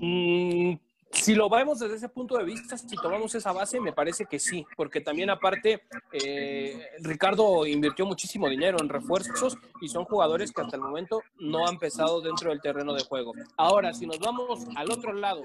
[0.00, 0.74] Mm,
[1.10, 4.38] si lo vemos desde ese punto de vista, si tomamos esa base, me parece que
[4.38, 5.82] sí, porque también aparte
[6.12, 11.66] eh, Ricardo invirtió muchísimo dinero en refuerzos y son jugadores que hasta el momento no
[11.66, 13.32] han pesado dentro del terreno de juego.
[13.56, 15.42] Ahora, si nos vamos al otro lado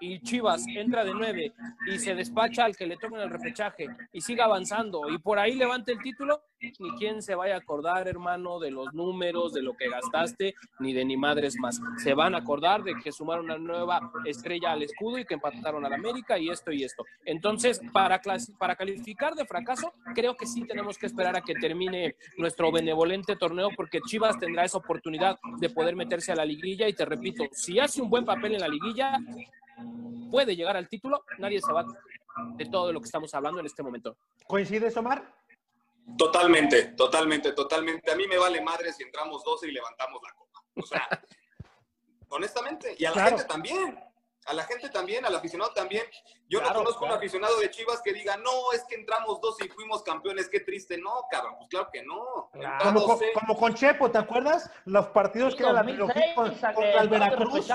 [0.00, 1.52] y Chivas entra de nueve
[1.86, 5.38] y se despacha al que le toca en el repechaje y siga avanzando y por
[5.38, 6.42] ahí levante el título,
[6.78, 10.94] ni quien se vaya a acordar, hermano, de los números, de lo que gastaste, ni
[10.94, 11.78] de ni madres más.
[12.02, 15.84] Se van a acordar de que sumaron una nueva estrella al escudo y que empataron
[15.84, 17.04] al América y esto y esto.
[17.24, 18.20] Entonces, para,
[18.58, 23.36] para calificar de fracaso, creo que sí tenemos que esperar a que termine nuestro benevolente
[23.36, 27.44] torneo porque Chivas tendrá esa oportunidad de poder meterse a la liguilla y te repito,
[27.52, 29.18] si hace un buen papel en la liguilla,
[30.30, 31.84] puede llegar al título, nadie se va
[32.56, 34.16] de todo lo que estamos hablando en este momento.
[34.46, 35.32] ¿Coincides, Omar?
[36.18, 38.10] Totalmente, totalmente, totalmente.
[38.10, 40.60] A mí me vale madre si entramos 12 y levantamos la copa.
[40.76, 41.08] O sea,
[42.28, 42.94] honestamente.
[42.98, 43.36] Y a la Claro.
[43.38, 43.98] gente también.
[44.46, 46.04] A la gente también, al aficionado también.
[46.48, 47.14] Yo Claro, no conozco claro.
[47.14, 50.60] un aficionado de Chivas que diga, no, es que entramos 12 y fuimos campeones, qué
[50.60, 50.98] triste.
[50.98, 52.50] No, cabrón, pues claro que no.
[52.82, 53.32] Como, con- 12.
[53.32, 54.70] como con Chepo, ¿te acuerdas?
[54.84, 57.68] Los partidos que era la trilogía con- 2006, a que contra el Veracruz.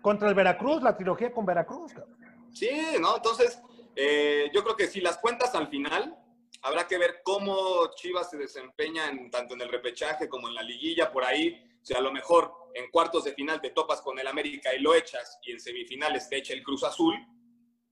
[0.00, 1.92] Contra el Veracruz, la trilogía con Veracruz.
[1.92, 2.16] cabrón.
[2.52, 3.16] Sí, ¿no?
[3.16, 3.60] Entonces,
[3.96, 6.16] eh, yo creo que si las cuentas al final,
[6.62, 10.62] habrá que ver cómo Chivas se desempeña en, tanto en el repechaje como en la
[10.62, 11.60] liguilla por ahí.
[11.84, 14.80] O sea, a lo mejor en cuartos de final te topas con el América y
[14.80, 17.14] lo echas, y en semifinales te echa el Cruz Azul.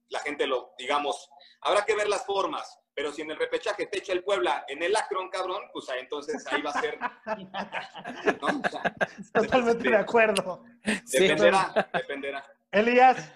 [0.08, 1.28] La gente lo, digamos,
[1.60, 2.78] habrá que ver las formas.
[2.94, 6.42] Pero si en el repechaje te echa el Puebla en el Akron, cabrón, pues entonces
[6.50, 6.98] ahí va a ser.
[6.98, 8.60] ¿no?
[8.64, 8.94] O sea,
[9.34, 10.64] Totalmente de acuerdo.
[11.10, 12.44] dependerá, dependerá.
[12.70, 13.30] Elías,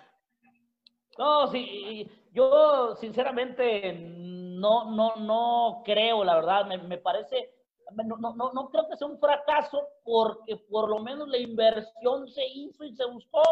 [1.19, 7.56] No, sí, yo sinceramente no, no, no creo, la verdad, me, me parece,
[7.93, 12.45] no, no, no, creo que sea un fracaso porque por lo menos la inversión se
[12.47, 13.43] hizo y se buscó.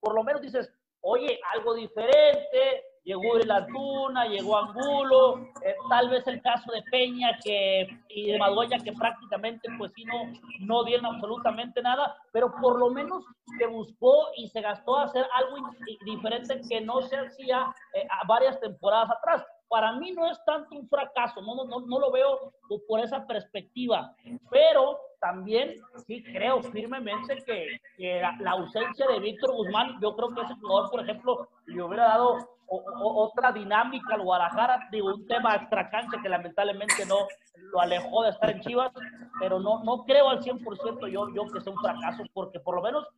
[0.00, 0.72] Por lo menos dices,
[1.02, 7.38] oye, algo diferente, llegó el Antuna, llegó Angulo, eh, tal vez el caso de Peña
[7.44, 12.78] que, y de Madueña que prácticamente pues sí no, no dieron absolutamente nada, pero por
[12.78, 13.24] lo menos
[13.58, 15.70] se buscó y se gastó a hacer algo
[16.04, 19.44] diferente que no se hacía eh, varias temporadas atrás.
[19.72, 22.52] Para mí no es tanto un fracaso, no, no, no, lo veo
[22.86, 24.14] por esa perspectiva,
[24.50, 30.42] pero también sí creo firmemente que, que la, ausencia de Víctor Guzmán, yo creo que
[30.42, 35.54] ese jugador, por ejemplo, le hubiera dado o- otra dinámica al Guadalajara, digo, un tema
[35.54, 38.92] extracancha que lamentablemente no lo alejó de estar en Chivas,
[39.40, 42.82] pero no, no creo al 100% yo, yo que sea un fracaso, porque por lo
[42.82, 43.08] menos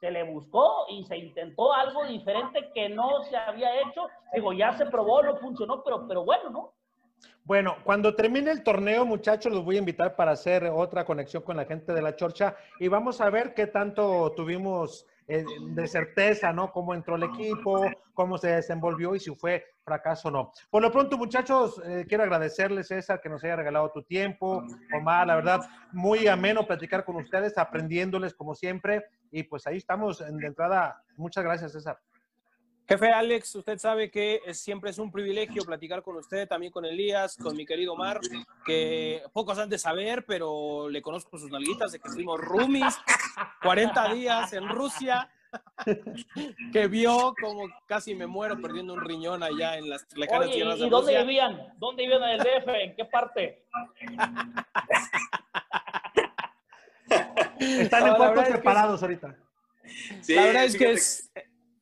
[0.00, 4.08] se le buscó y se intentó algo diferente que no se había hecho.
[4.32, 6.72] Digo, ya se probó, no funcionó, pero, pero bueno, ¿no?
[7.44, 11.56] Bueno, cuando termine el torneo, muchachos, los voy a invitar para hacer otra conexión con
[11.56, 16.72] la gente de la Chorcha y vamos a ver qué tanto tuvimos de certeza, ¿no?
[16.72, 20.52] Cómo entró el equipo, cómo se desenvolvió y si fue fracaso o no.
[20.70, 24.64] Por lo pronto, muchachos, eh, quiero agradecerles, César, que nos haya regalado tu tiempo.
[24.92, 25.60] Omar, la verdad,
[25.92, 29.04] muy ameno platicar con ustedes, aprendiéndoles como siempre.
[29.30, 31.02] Y pues ahí estamos en de entrada.
[31.16, 31.98] Muchas gracias, César.
[32.90, 36.84] Jefe Alex, usted sabe que es- siempre es un privilegio platicar con usted, también con
[36.84, 38.18] Elías, con mi querido Omar,
[38.66, 42.98] que pocos han de saber, pero le conozco sus nalguitas de que fuimos roomies
[43.62, 45.30] 40 días en Rusia,
[46.72, 50.78] que vio como casi me muero perdiendo un riñón allá en las lejanas Oye, tierras
[50.78, 51.20] ¿y, de y dónde Rusia.
[51.22, 51.74] vivían?
[51.78, 52.68] ¿Dónde vivían en el DF?
[52.74, 53.66] ¿En qué parte?
[57.60, 59.36] Están en la cuartos verdad es que separados ahorita.
[60.28, 61.32] la verdad es que es,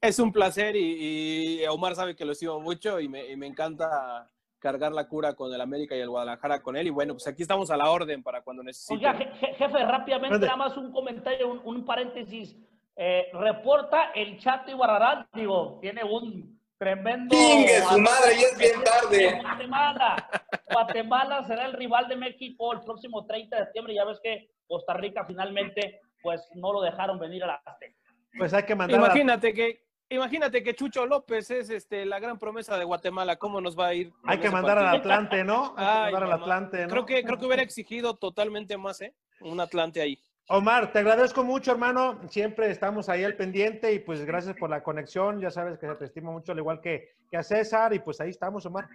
[0.00, 3.46] es un placer y, y Omar sabe que lo estimo mucho y me, y me
[3.46, 4.30] encanta
[4.60, 6.86] cargar la cura con el América y el Guadalajara con él.
[6.88, 8.94] Y bueno, pues aquí estamos a la orden para cuando necesite.
[8.94, 12.56] Oiga, je- je- jefe, rápidamente, nada más un comentario, un, un paréntesis.
[12.96, 17.34] Eh, reporta el Chato Ibarrarán, digo, tiene un tremendo...
[17.36, 19.40] Chingue su madre, ya es bien tarde.
[19.40, 20.28] Guatemala.
[20.72, 23.94] Guatemala será el rival de México el próximo 30 de septiembre.
[23.94, 27.94] Ya ves que Costa Rica finalmente, pues no lo dejaron venir a la Azteca.
[28.36, 32.38] Pues hay que mandar a- Imagínate que, imagínate que Chucho López es este, la gran
[32.38, 33.36] promesa de Guatemala.
[33.36, 34.12] ¿Cómo nos va a ir?
[34.24, 34.96] Hay que mandar al?
[34.96, 35.74] Atlante, ¿no?
[35.76, 36.32] Hay que mandar al.
[36.40, 36.88] Atlante, ¿no?
[36.88, 39.14] Creo que, creo que hubiera exigido totalmente más, ¿eh?
[39.40, 40.18] Un Atlante ahí.
[40.50, 42.20] Omar, te agradezco mucho, hermano.
[42.30, 45.40] Siempre estamos ahí al pendiente y pues gracias por la conexión.
[45.40, 47.92] Ya sabes que te estimo mucho, al igual que, que a César.
[47.92, 48.88] Y pues ahí estamos, Omar.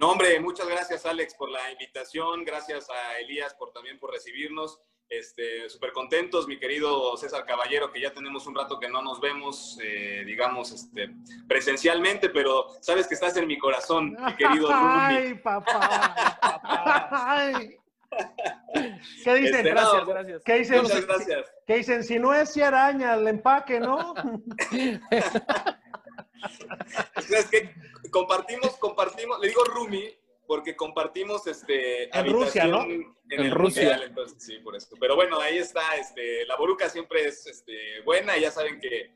[0.00, 2.44] No, hombre, muchas gracias, Alex, por la invitación.
[2.44, 4.80] Gracias a Elías por también por recibirnos.
[5.10, 9.20] Este, súper contentos, mi querido César Caballero, que ya tenemos un rato que no nos
[9.20, 11.10] vemos, eh, digamos, este,
[11.48, 14.88] presencialmente, pero sabes que estás en mi corazón, mi querido Rumi.
[14.88, 15.80] Ay, papá.
[16.40, 17.10] papá.
[17.26, 17.76] Ay.
[19.24, 19.66] ¿Qué dicen?
[19.66, 20.42] Este, no, Gracias, gracias.
[20.44, 20.82] ¿Qué dicen?
[20.82, 21.52] Muchas gracias.
[21.66, 22.04] ¿Qué dicen?
[22.04, 24.14] Si no es si araña el empaque, ¿no?
[27.16, 27.74] Es que
[28.10, 30.08] compartimos, compartimos, le digo Rumi,
[30.50, 32.80] porque compartimos este En Rusia, ¿no?
[32.80, 33.82] habitación En, En el Rusia.
[33.82, 34.96] Mundial, entonces sí, por eso.
[34.98, 39.12] Pero bueno, ahí está, este, la boruca siempre es este, buena ya saben que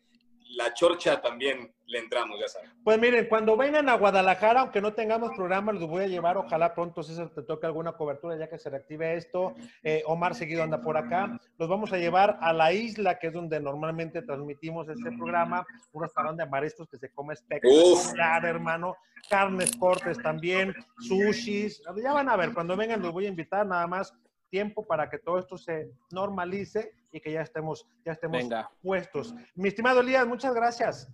[0.51, 2.71] la chorcha también le entramos, ya saben.
[2.83, 6.37] Pues miren, cuando vengan a Guadalajara, aunque no tengamos programa, los voy a llevar.
[6.37, 9.55] Ojalá pronto César te toque alguna cobertura ya que se reactive esto.
[9.83, 11.39] Eh, Omar seguido anda por acá.
[11.59, 15.67] Los vamos a llevar a la isla, que es donde normalmente transmitimos este programa.
[15.93, 18.97] Un restaurante de mariscos que se come espectacular, hermano.
[19.29, 21.83] Carnes cortes también, sushis.
[22.03, 24.15] Ya van a ver, cuando vengan los voy a invitar nada más
[24.55, 28.71] tiempo para que todo esto se normalice y que ya estemos, ya estemos Venga.
[28.81, 29.35] puestos.
[29.57, 31.13] Mi estimado Elías, muchas gracias.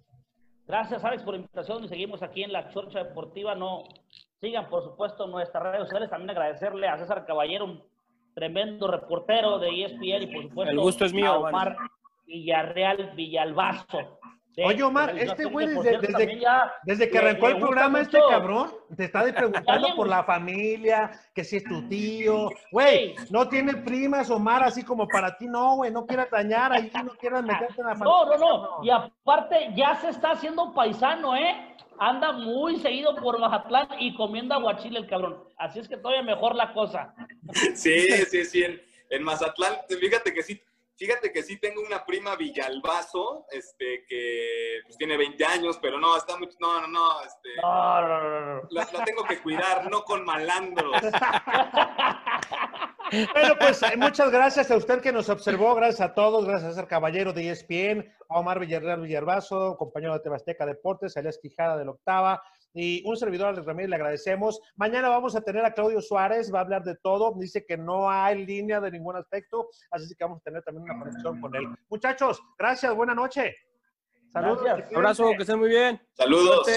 [0.67, 3.55] Gracias, Alex, por la invitación y seguimos aquí en la Chorcha Deportiva.
[3.55, 3.85] No
[4.43, 6.11] sigan, por supuesto, nuestras redes sociales.
[6.11, 7.83] También agradecerle a César Caballero, un
[8.35, 11.79] tremendo reportero de ESPN y, por supuesto, El gusto es mío, a Omar
[12.27, 14.20] Villarreal Villalbazo.
[14.65, 18.19] Oye, Omar, este güey desde, desde, también ya desde que arrancó le el programa, este
[18.29, 22.51] cabrón te está preguntando por la familia, que si es tu tío.
[22.71, 26.91] Güey, no tiene primas, Omar, así como para ti, no, güey, no quieras dañar ahí,
[27.05, 28.05] no quieras meterte en la familia.
[28.05, 28.85] No, no, no.
[28.85, 31.77] Y aparte, ya se está haciendo paisano, ¿eh?
[31.99, 35.45] Anda muy seguido por Mazatlán y comiendo aguachile el cabrón.
[35.59, 37.15] Así es que todavía mejor la cosa.
[37.75, 38.81] Sí, sí, sí, en,
[39.11, 40.61] en Mazatlán, fíjate que sí,
[41.01, 46.15] fíjate que sí tengo una prima Villalbazo, este, que pues, tiene 20 años, pero no,
[46.15, 48.63] está mucho, no, no, no, este, No, no, no, no.
[48.71, 51.01] la, la tengo que cuidar, no con malandros.
[53.35, 56.71] Bueno, pues eh, muchas gracias a usted que nos observó, gracias a todos, gracias a
[56.75, 61.87] César Caballero de ESPN, a Omar Villarreal Villarbazo, compañero de Tebasteca Deportes, Elias Quijada de
[61.87, 62.41] la Octava,
[62.73, 64.61] y un servidor, Alex Ramírez, le agradecemos.
[64.77, 68.11] Mañana vamos a tener a Claudio Suárez, va a hablar de todo, dice que no
[68.11, 71.67] hay línea de ningún aspecto, así que vamos a tener también una conexión con él.
[71.89, 73.57] Muchachos, gracias, buena noche.
[74.33, 74.63] Saludos.
[74.63, 74.97] Gracias.
[74.97, 76.01] Abrazo, que estén muy bien.
[76.13, 76.69] Saludos.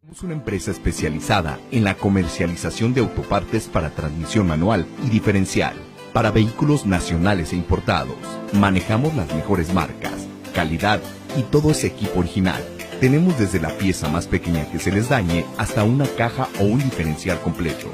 [0.00, 5.74] Somos una empresa especializada en la comercialización de autopartes para transmisión manual y diferencial
[6.12, 8.16] para vehículos nacionales e importados.
[8.52, 11.00] Manejamos las mejores marcas, calidad
[11.36, 12.62] y todo ese equipo original.
[13.04, 16.78] Tenemos desde la pieza más pequeña que se les dañe hasta una caja o un
[16.78, 17.92] diferencial completo.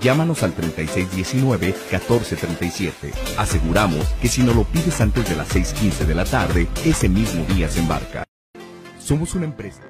[0.00, 3.12] Llámanos al 3619-1437.
[3.38, 7.44] Aseguramos que si no lo pides antes de las 6.15 de la tarde, ese mismo
[7.46, 8.22] día se embarca.
[9.00, 9.82] Somos una empresa.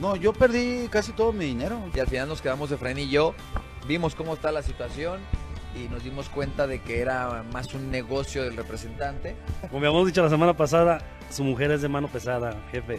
[0.00, 1.78] No, yo perdí casi todo mi dinero.
[1.94, 3.34] Y al final nos quedamos Efraín y yo,
[3.86, 5.20] vimos cómo está la situación
[5.76, 9.36] y nos dimos cuenta de que era más un negocio del representante.
[9.62, 10.98] Como habíamos dicho la semana pasada,
[11.30, 12.98] su mujer es de mano pesada, jefe.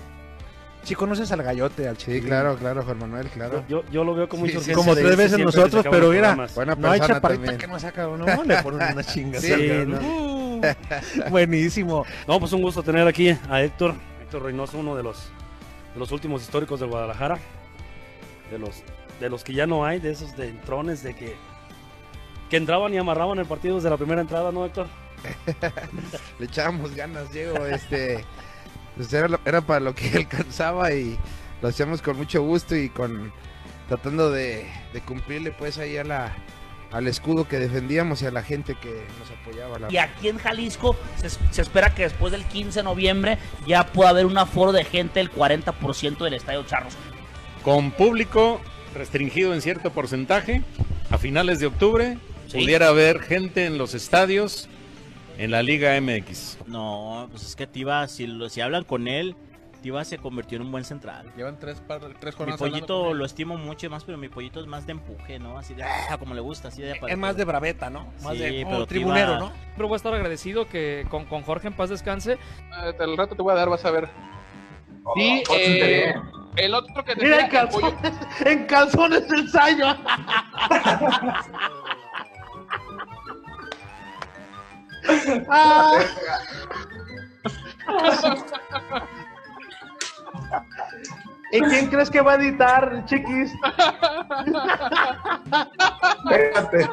[0.84, 2.26] Si conoces al gallote, al Sí, chiquilín.
[2.26, 3.64] claro, claro, Juan Manuel, claro.
[3.68, 6.36] Yo, yo lo veo como Sí, sí, Como tres veces nosotros, pero mira.
[6.56, 7.58] Buena no hay chaparrita también.
[7.58, 9.40] que no saca uno, le ponen una chinga.
[9.40, 9.54] Sí,
[9.88, 10.00] ¿no?
[10.02, 10.62] no.
[11.30, 12.06] Buenísimo.
[12.28, 13.94] No, pues un gusto tener aquí a Héctor,
[14.24, 15.32] Héctor Reynoso, uno de los,
[15.94, 17.40] de los últimos históricos de Guadalajara,
[18.50, 18.84] de los,
[19.20, 21.36] de los que ya no hay, de esos de entrones, de que,
[22.50, 24.88] que entraban y amarraban el partido desde la primera entrada, ¿no, Héctor?
[26.40, 28.24] Le echábamos ganas, Diego, este,
[28.96, 31.18] pues era, era para lo que alcanzaba y
[31.62, 33.32] lo hacíamos con mucho gusto y con
[33.88, 36.34] tratando de, de cumplirle pues ahí a la,
[36.92, 38.90] al escudo que defendíamos y a la gente que
[39.20, 39.80] nos apoyaba.
[39.80, 43.86] la- Y aquí en Jalisco se, se espera que después del 15 de noviembre ya
[43.88, 46.94] pueda haber un aforo de gente del 40% del Estadio Charros.
[47.64, 48.60] Con público
[48.94, 50.64] restringido en cierto porcentaje,
[51.10, 52.18] a finales de octubre
[52.48, 52.60] Sí.
[52.60, 54.68] pudiera haber gente en los estadios
[55.38, 56.58] en la Liga MX.
[56.68, 59.36] No, pues es que Tiva, si, lo- si hablan con él,
[59.82, 61.32] Tiva se convirtió en un buen central.
[61.36, 62.62] Llevan tres, par- tres Mi jornadas.
[62.62, 65.58] hablando pollito lo estimo mucho más, pero mi pollito es más de empuje, ¿no?
[65.58, 67.00] Así de, ah, como le gusta, así de...
[67.08, 68.06] Es más de braveta, ¿no?
[68.24, 69.52] Más Sí, de como pero tribunero, Tiva- ¿no?
[69.76, 72.34] Pero voy a estar agradecido que con, con Jorge en paz descanse.
[72.34, 74.08] Eh, Al rato te voy a dar, vas a ver.
[75.16, 76.14] Sí, Oh, sí, eh,
[76.58, 77.94] el otro que Mira, en el calzones,
[78.46, 79.86] en calzones el ensayo.
[85.50, 86.00] Ah.
[91.52, 93.54] ¿Y quién crees que va a editar, chiquis?
[96.26, 96.90] Espérate.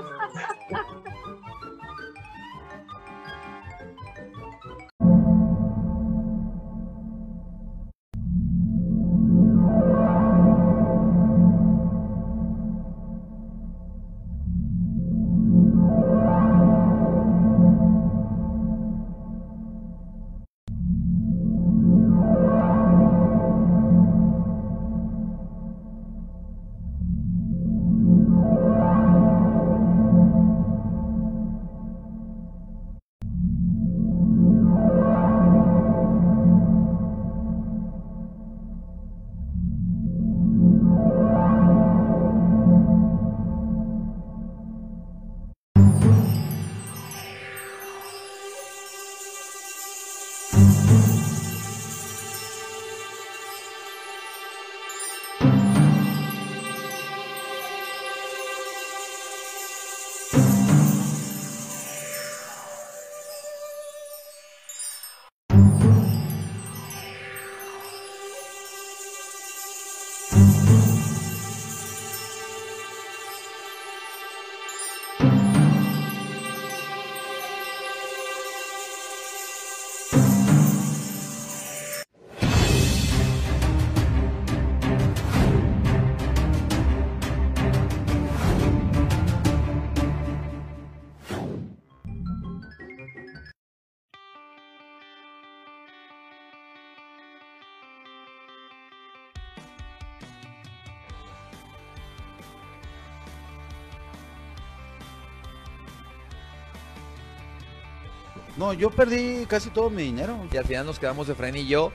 [108.58, 110.36] No, yo perdí casi todo mi dinero.
[110.52, 111.92] Y al final nos quedamos Efraín y yo,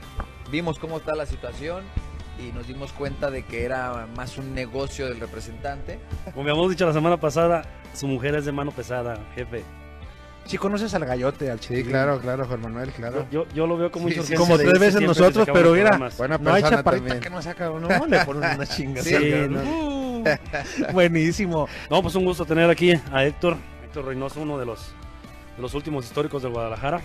[0.50, 1.82] vimos cómo está la situación
[2.38, 6.00] y nos dimos cuenta de que era más un negocio del representante.
[6.32, 7.62] Como habíamos dicho la semana pasada,
[7.92, 9.62] su mujer es de mano pesada, jefe.
[10.46, 11.90] Si conoces al gallote, al Sí, chiquilín.
[11.90, 13.26] claro, claro, Juan Manuel, claro.
[13.30, 15.96] Yo, yo lo veo como Sí, sí, Como tres veces nosotros, pero mira.
[16.18, 17.20] Buena no hay chaparrita también.
[17.20, 19.02] que no saca uno, le ponen una chinga.
[19.02, 19.14] Sí,
[19.48, 20.22] ¿no?
[20.22, 20.92] no.
[20.92, 21.68] Buenísimo.
[21.90, 24.94] No, pues un gusto tener aquí a Héctor, Héctor Reynoso, uno de los,
[25.58, 27.00] los últimos históricos de Guadalajara,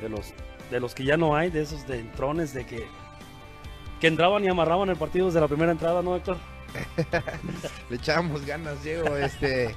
[0.00, 0.32] de los,
[0.70, 2.86] de los que ya no hay, de esos de entrones, de que,
[4.00, 6.36] que entraban y amarraban el partido desde la primera entrada, ¿no, Héctor?
[7.90, 9.74] Le echábamos ganas, Diego, este,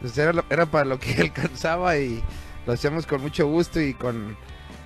[0.00, 2.22] pues era, para lo que alcanzaba y
[2.66, 4.36] lo hacíamos con mucho gusto y con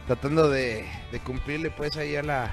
[0.07, 0.87] tratando de
[1.25, 2.53] cumplirle pues ahí a la,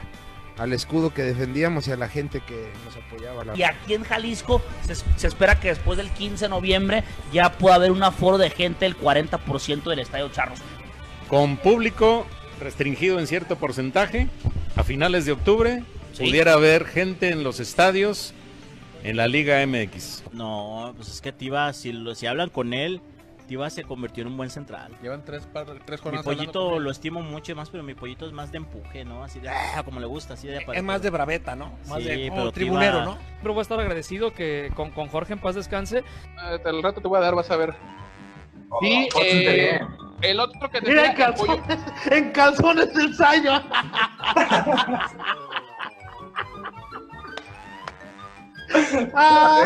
[0.57, 3.43] al escudo que defendíamos y a la gente que nos apoyaba.
[3.45, 3.55] La...
[3.57, 7.75] Y aquí en Jalisco se, se espera que después del 15 de noviembre ya pueda
[7.75, 10.59] haber un aforo de gente del 40% del Estadio Charros.
[11.27, 12.25] Con público
[12.59, 14.27] restringido en cierto porcentaje,
[14.75, 15.83] a finales de octubre
[16.13, 16.25] Sí.
[16.25, 18.33] pudiera haber gente en los estadios
[19.03, 20.23] en la Liga MX.
[20.33, 23.01] No, pues es que Tiva, si, si hablan con él,
[23.47, 24.95] Tiva se convirtió en un buen central.
[25.01, 28.51] Llevan tres, par- tres Mi pollito lo estimo mucho más, pero mi pollito es más
[28.51, 29.23] de empuje, ¿no?
[29.23, 31.71] Así de, ah, como le gusta, así de Es más de braveta, ¿no?
[31.87, 33.17] Más Sí, de como pero tribunero, Tiva- ¿no?
[33.41, 35.99] Pero voy a estar agradecido que con, con Jorge en paz descanse.
[35.99, 37.73] Eh, Al rato te voy a dar, vas a ver.
[38.81, 39.81] Y pórtate eh,
[40.23, 41.79] el otro que Mira, decía en el calzones,
[42.11, 43.53] en calzones el sayo.
[49.13, 49.63] Ah.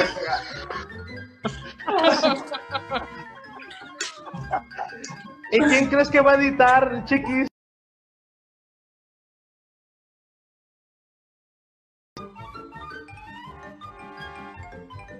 [5.52, 7.48] ¿Y quién crees que va a editar, chiquis?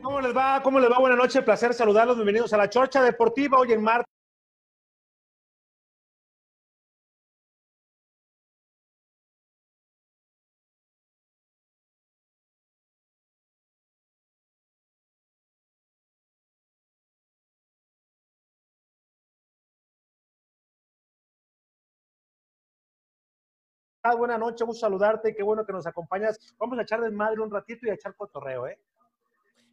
[0.02, 0.62] ¿Cómo les va?
[0.64, 1.00] ¿Cómo les va?
[1.00, 2.16] Buenas noches, placer saludarlos.
[2.16, 4.11] Bienvenidos a la Chorcha Deportiva hoy en martes.
[24.04, 26.40] Ah, Buenas noches, gusto saludarte, qué bueno que nos acompañas.
[26.58, 28.80] Vamos a echar desmadre un ratito y a echar cotorreo, ¿eh?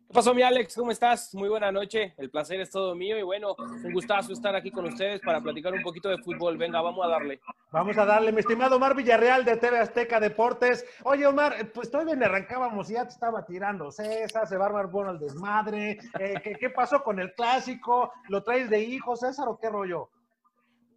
[0.07, 0.75] ¿Qué pasó, mi Alex?
[0.75, 1.35] ¿Cómo estás?
[1.35, 2.15] Muy buena noche.
[2.19, 5.73] El placer es todo mío y bueno, un gustazo estar aquí con ustedes para platicar
[5.75, 6.57] un poquito de fútbol.
[6.57, 7.41] Venga, vamos a darle.
[7.71, 10.85] Vamos a darle, mi estimado Omar Villarreal de TV Azteca Deportes.
[11.05, 14.65] Oye, Omar, eh, pues todavía ni arrancábamos y ya te estaba tirando César, se va
[14.65, 15.99] a armar bueno el desmadre.
[16.19, 18.11] Eh, ¿qué, qué pasó con el clásico?
[18.29, 20.09] ¿Lo traes de hijo, César, o qué rollo?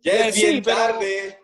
[0.01, 1.39] Ya Eh, es sí, bien pero- tarde,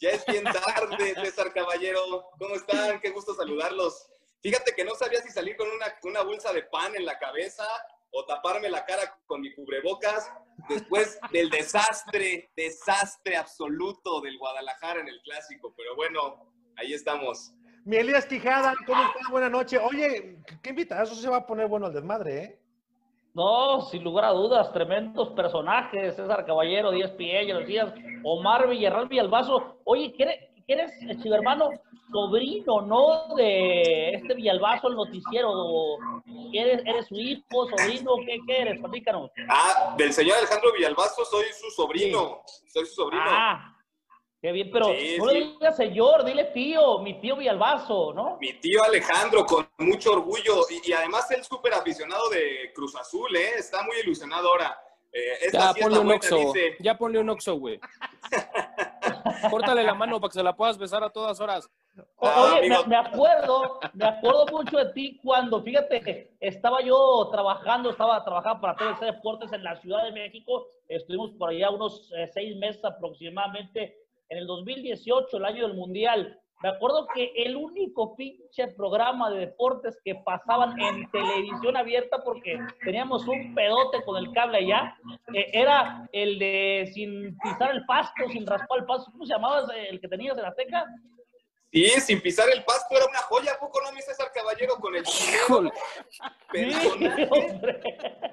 [0.00, 2.30] ya es bien tarde, César Caballero.
[2.38, 3.00] ¿Cómo están?
[3.00, 4.08] Qué gusto saludarlos.
[4.42, 7.64] Fíjate que no sabía si salir con una, una bolsa de pan en la cabeza
[8.10, 10.30] o taparme la cara con mi cubrebocas
[10.68, 15.74] después del desastre, desastre absoluto del Guadalajara en el clásico.
[15.76, 17.52] Pero bueno, ahí estamos.
[17.84, 19.30] Mi Elías Quijada, ¿cómo estás?
[19.30, 19.80] Buenas noches.
[19.82, 22.60] Oye, qué invitazo se va a poner bueno el desmadre, ¿eh?
[23.34, 27.92] No, sin lugar a dudas, tremendos personajes, César Caballero, Díaz Piel, ya lo decías,
[28.24, 29.80] Omar Villarreal Villalbazo.
[29.84, 30.22] Oye, ¿qué
[30.66, 31.70] eres, eres chivermano?
[32.10, 33.34] Sobrino, ¿no?
[33.36, 35.50] De este Villalbazo, el noticiero.
[36.52, 38.12] ¿Eres, eres su hijo, sobrino?
[38.24, 38.80] ¿Qué, qué eres?
[38.80, 39.30] Platícanos.
[39.48, 42.42] Ah, del señor Alejandro Villalbazo soy su sobrino.
[42.72, 43.22] Soy su sobrino.
[43.26, 43.76] Ah,
[44.40, 45.38] qué bien, pero Sí, no le sí.
[45.58, 48.38] digas señor, dile tío, mi tío Villalbazo, ¿no?
[48.40, 53.34] Mi tío Alejandro, con mucho orgullo, y, y además él súper aficionado de Cruz Azul,
[53.36, 53.50] ¿eh?
[53.58, 54.78] Está muy ilusionado ahora.
[55.18, 56.36] Eh, Ya sí ponle un buena, oxo.
[56.36, 56.76] dice.
[56.80, 57.80] Ya ponle un oxo, güey.
[59.50, 61.68] Córtale la mano para que se la puedas besar a todas horas.
[62.16, 67.90] O- Ah, Oye, me acuerdo, me acuerdo mucho de ti cuando, fíjate, estaba yo trabajando,
[67.90, 72.28] estaba trabajando para TVC Deportes en la Ciudad de México, estuvimos por allá unos eh,
[72.32, 73.96] seis meses aproximadamente,
[74.28, 76.38] en el 2018, el año del Mundial.
[76.60, 82.58] Me acuerdo que el único pinche programa de deportes que pasaban en televisión abierta, porque
[82.84, 84.96] teníamos un pedote con el cable allá,
[85.32, 89.12] eh, era el de sin pisar el pasto, sin raspar el pasto.
[89.12, 90.84] ¿Cómo se llamaba ese, el que tenías en Azteca?
[91.70, 94.76] Sí, sin pisar el pasto era una joya, ¿a poco no, mi César Caballero?
[94.80, 95.70] Con el chilero,
[96.50, 97.80] personaje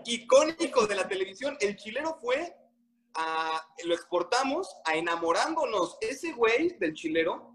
[0.06, 1.58] icónico de la televisión.
[1.60, 2.56] El chilero fue,
[3.14, 5.98] a, lo exportamos a enamorándonos.
[6.02, 7.55] Ese güey del chilero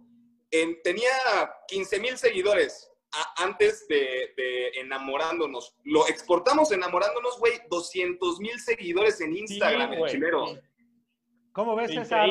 [0.50, 1.10] en- tenía
[1.68, 5.74] 15 mil seguidores a- antes de, de enamorándonos.
[5.84, 10.44] Lo exportamos enamorándonos, güey, 200 mil seguidores en Instagram, el chilero.
[11.52, 12.28] ¿Cómo ves, César?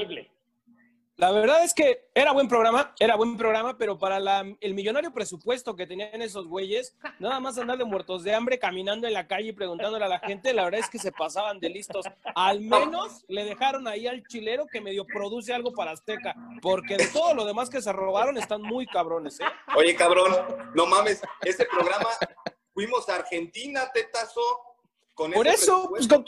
[1.20, 5.12] La verdad es que era buen programa, era buen programa, pero para la- el millonario
[5.12, 9.28] presupuesto que tenían esos güeyes, nada más andar de muertos de hambre caminando en la
[9.28, 12.06] calle y preguntándole a la gente, la verdad es que se pasaban de listos.
[12.36, 17.08] Al menos le dejaron ahí al chilero que medio produce algo para Azteca, porque de
[17.08, 19.46] todo lo demás que se robaron están muy cabrones, ¿eh?
[19.76, 20.34] Oye, cabrón,
[20.74, 22.08] no mames, ese programa
[22.74, 24.40] fuimos a Argentina, tetazo.
[25.16, 26.24] Con Por eso, pues, con,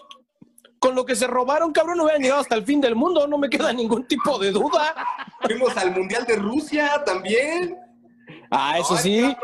[0.81, 3.37] con lo que se robaron, cabrón, no hubieran llegado hasta el fin del mundo, no
[3.37, 4.95] me queda ningún tipo de duda.
[5.41, 7.77] Fuimos al Mundial de Rusia también.
[8.49, 9.37] Ah, eso No, sí.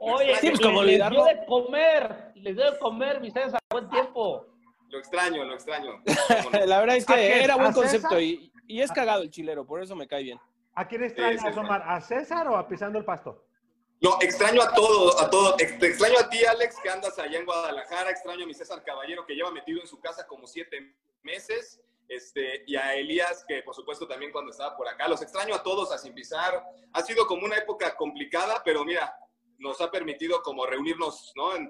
[0.00, 3.88] Oye, Sí, pues, como les dio de comer, les dio de comer, mi César, buen
[3.90, 4.44] tiempo.
[4.88, 6.02] Lo extraño, lo extraño.
[6.66, 9.64] La verdad es ¿A que era ¿A buen concepto y, y es cagado el chilero,
[9.64, 10.40] por eso me cae bien.
[10.74, 11.56] ¿A quién extrañas.
[11.56, 11.84] Omar?
[11.86, 13.45] ¿A César o a Pisando el Pasto?
[14.00, 18.10] No, extraño a todos, a Te extraño a ti, Alex, que andas allá en Guadalajara.
[18.10, 21.80] Extraño a mi César Caballero, que lleva metido en su casa como siete meses.
[22.08, 25.08] este, y a Elías, que por supuesto también cuando estaba por acá.
[25.08, 26.62] Los extraño a todos, a Sin Pisar.
[26.92, 29.12] Ha sido como una época complicada, pero mira,
[29.58, 31.56] nos ha permitido como reunirnos ¿no?
[31.56, 31.68] En-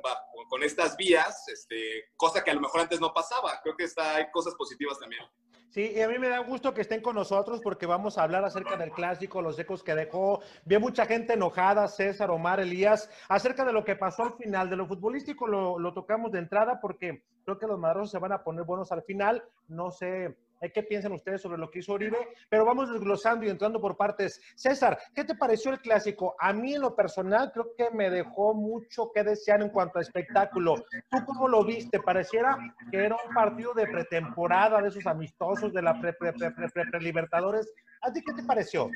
[0.50, 3.58] con estas vías, este, cosa que a lo mejor antes no pasaba.
[3.62, 5.22] Creo que está, hay cosas positivas también.
[5.68, 8.44] Sí, y a mí me da gusto que estén con nosotros porque vamos a hablar
[8.44, 10.40] acerca del clásico, los ecos que dejó.
[10.64, 14.70] Vi mucha gente enojada, César, Omar, Elías, acerca de lo que pasó al final.
[14.70, 18.32] De lo futbolístico lo, lo tocamos de entrada porque creo que los madrosos se van
[18.32, 19.44] a poner buenos al final.
[19.68, 20.36] No sé
[20.74, 22.18] qué piensan ustedes sobre lo que hizo Oribe,
[22.48, 24.40] pero vamos desglosando y entrando por partes.
[24.54, 26.34] César, ¿qué te pareció el clásico?
[26.38, 30.02] A mí en lo personal creo que me dejó mucho que desear en cuanto a
[30.02, 30.74] espectáculo.
[31.10, 32.00] ¿Tú cómo lo viste?
[32.00, 32.56] Pareciera
[32.90, 37.00] que era un partido de pretemporada, de esos amistosos de la pre, pre, pre, pre,
[37.00, 37.72] Libertadores.
[38.02, 38.90] ¿A ti qué te pareció?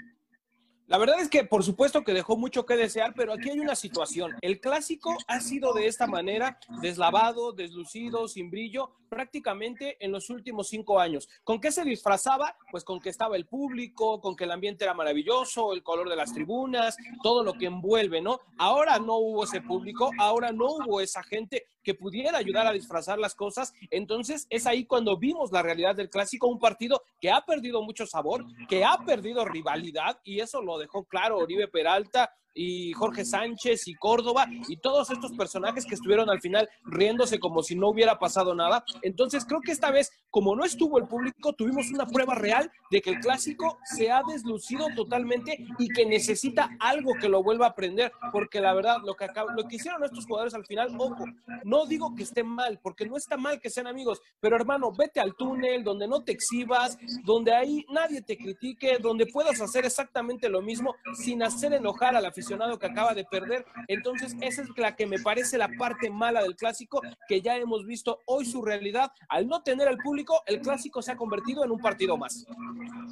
[0.90, 3.76] La verdad es que por supuesto que dejó mucho que desear, pero aquí hay una
[3.76, 4.32] situación.
[4.40, 10.66] El clásico ha sido de esta manera, deslavado, deslucido, sin brillo, prácticamente en los últimos
[10.66, 11.28] cinco años.
[11.44, 12.56] ¿Con qué se disfrazaba?
[12.72, 16.16] Pues con que estaba el público, con que el ambiente era maravilloso, el color de
[16.16, 18.40] las tribunas, todo lo que envuelve, ¿no?
[18.58, 23.18] Ahora no hubo ese público, ahora no hubo esa gente que pudiera ayudar a disfrazar
[23.18, 23.72] las cosas.
[23.90, 28.06] Entonces es ahí cuando vimos la realidad del clásico, un partido que ha perdido mucho
[28.06, 33.86] sabor, que ha perdido rivalidad y eso lo dejó claro Oribe Peralta y Jorge Sánchez
[33.88, 38.18] y Córdoba y todos estos personajes que estuvieron al final riéndose como si no hubiera
[38.18, 38.84] pasado nada.
[39.02, 43.00] Entonces creo que esta vez, como no estuvo el público, tuvimos una prueba real de
[43.00, 47.70] que el clásico se ha deslucido totalmente y que necesita algo que lo vuelva a
[47.70, 51.24] aprender, porque la verdad, lo que, acab- lo que hicieron estos jugadores al final, ojo,
[51.64, 55.20] no digo que esté mal, porque no está mal que sean amigos, pero hermano, vete
[55.20, 60.48] al túnel donde no te exhibas, donde ahí nadie te critique, donde puedas hacer exactamente
[60.48, 63.64] lo mismo sin hacer enojar al aficionado que acaba de perder.
[63.86, 67.84] Entonces, esa es la que me parece la parte mala del clásico, que ya hemos
[67.84, 69.12] visto hoy su realidad.
[69.28, 72.46] Al no tener al público, el clásico se ha convertido en un partido más.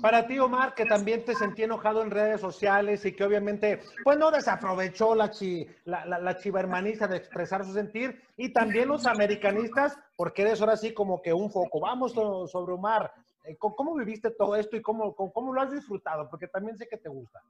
[0.00, 4.16] Para ti, Omar, que también te sentí enojado en redes sociales y que obviamente, pues
[4.16, 8.88] no desaprovechó la, chi, la, la, la chiva hermanista de expresar su sentir, y también
[8.88, 11.80] los americanistas, porque eres ahora sí como que un foco.
[11.80, 13.12] Vamos so- sobre Omar,
[13.44, 16.28] eh, ¿cómo, viviste todo esto y cómo, cómo lo has disfrutado?
[16.30, 17.42] Porque también sé que te gusta.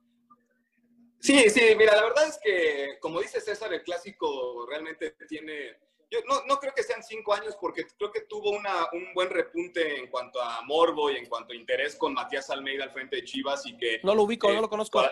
[1.21, 5.77] Sí, sí, mira, la verdad es que, como dice César, el clásico realmente tiene.
[6.11, 9.29] Yo no, no creo que sean cinco años, porque creo que tuvo una, un buen
[9.29, 13.17] repunte en cuanto a morbo y en cuanto a interés con Matías Almeida al frente
[13.17, 14.01] de Chivas y que.
[14.05, 15.03] No lo ubico, eh, no lo conozco.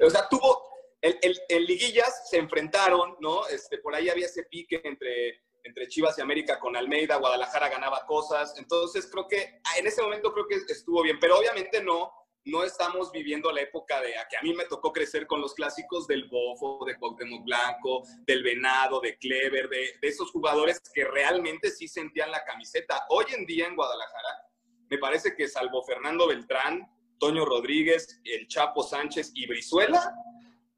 [0.00, 0.70] o sea, tuvo.
[1.00, 3.46] El, el- en liguillas se enfrentaron, ¿no?
[3.48, 8.06] Este, por ahí había ese pique entre, entre Chivas y América con Almeida, Guadalajara ganaba
[8.06, 8.54] cosas.
[8.56, 12.12] Entonces, creo que en ese momento creo que estuvo bien, pero obviamente no.
[12.44, 15.54] No estamos viviendo la época de a que a mí me tocó crecer con los
[15.54, 21.70] clásicos del Bofo, de Cuauhtémoc Blanco, del Venado, de Clever, de, esos jugadores que realmente
[21.70, 23.06] sí sentían la camiseta.
[23.10, 24.48] Hoy en día en Guadalajara,
[24.90, 26.84] me parece que salvo Fernando Beltrán,
[27.20, 30.12] Toño Rodríguez, el Chapo Sánchez y Brizuela,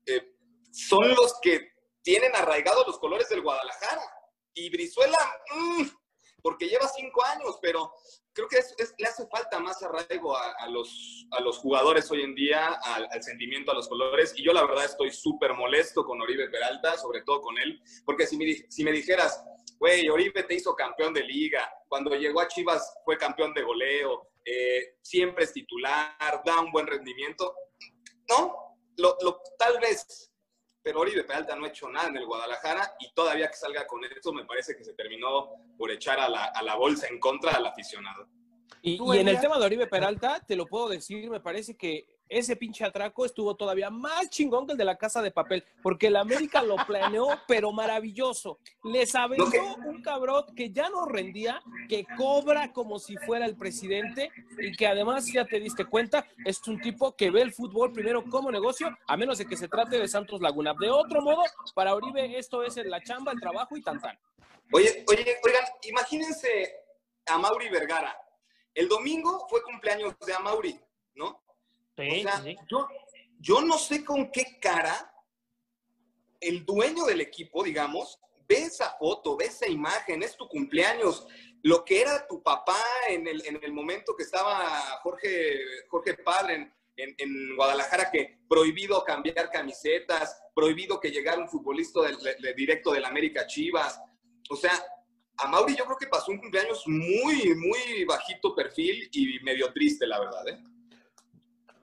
[0.05, 0.35] eh,
[0.71, 1.73] son los que
[2.03, 4.03] tienen arraigados los colores del Guadalajara.
[4.53, 5.19] Y Brizuela,
[5.57, 5.85] mm,
[6.43, 7.91] porque lleva cinco años, pero
[8.35, 12.11] creo que es- es- le hace falta más arraigo a, a los, a los jugadores
[12.11, 14.35] hoy en día, al, sentimiento, a los colores.
[14.37, 18.27] Y yo la verdad estoy súper molesto con Oribe Peralta, sobre todo con él, porque
[18.27, 19.43] si me, si me dijeras,
[19.79, 24.29] güey, Oribe te hizo campeón de liga, cuando llegó a Chivas fue campeón de goleo,
[24.45, 27.55] eh, siempre es titular, da un buen rendimiento,
[28.29, 28.77] ¿no?
[28.97, 30.31] Lo, lo- tal vez,
[30.85, 34.05] pero Oribe Peralta no ha hecho nada en el Guadalajara y todavía que salga con
[34.05, 35.49] eso me parece que se terminó
[35.79, 38.29] por echar a la, a la bolsa en contra del aficionado.
[38.83, 41.75] Y, ¿Tú, y en el tema de Oribe Peralta, te lo puedo decir, me parece
[41.75, 42.07] que
[42.39, 46.09] ese pinche atraco estuvo todavía más chingón que el de la casa de papel, porque
[46.09, 48.59] el América lo planeó, pero maravilloso.
[48.83, 54.31] Les aventó un cabrón que ya no rendía, que cobra como si fuera el presidente
[54.59, 58.25] y que además, ya te diste cuenta, es un tipo que ve el fútbol primero
[58.25, 60.75] como negocio, a menos de que se trate de Santos Laguna.
[60.79, 61.43] De otro modo,
[61.75, 64.19] para Oribe esto es la chamba, el trabajo y tan tan.
[64.73, 66.75] Oye, oye, oigan, imagínense
[67.27, 68.17] a Mauri Vergara.
[68.75, 70.81] El domingo fue cumpleaños de Amauri,
[71.15, 71.44] ¿no?
[71.97, 72.57] Sí, o sea, sí, sí.
[72.71, 72.89] Yo,
[73.41, 75.11] yo no sé con qué cara
[76.41, 78.19] el dueño del equipo, digamos,
[78.49, 81.27] ve esa foto, ve esa imagen, es tu cumpleaños,
[81.63, 85.59] lo que era tu papá en el, en el momento que estaba Jorge,
[85.89, 92.03] Jorge Padre en, en- en Guadalajara, que prohibido cambiar camisetas, prohibido que llegara un futbolista
[92.03, 93.99] del- de- de directo del América Chivas.
[94.51, 94.73] O sea,
[95.39, 100.07] a Mauri yo creo que pasó un cumpleaños muy, muy bajito perfil y medio triste,
[100.07, 100.63] la verdad, ¿eh?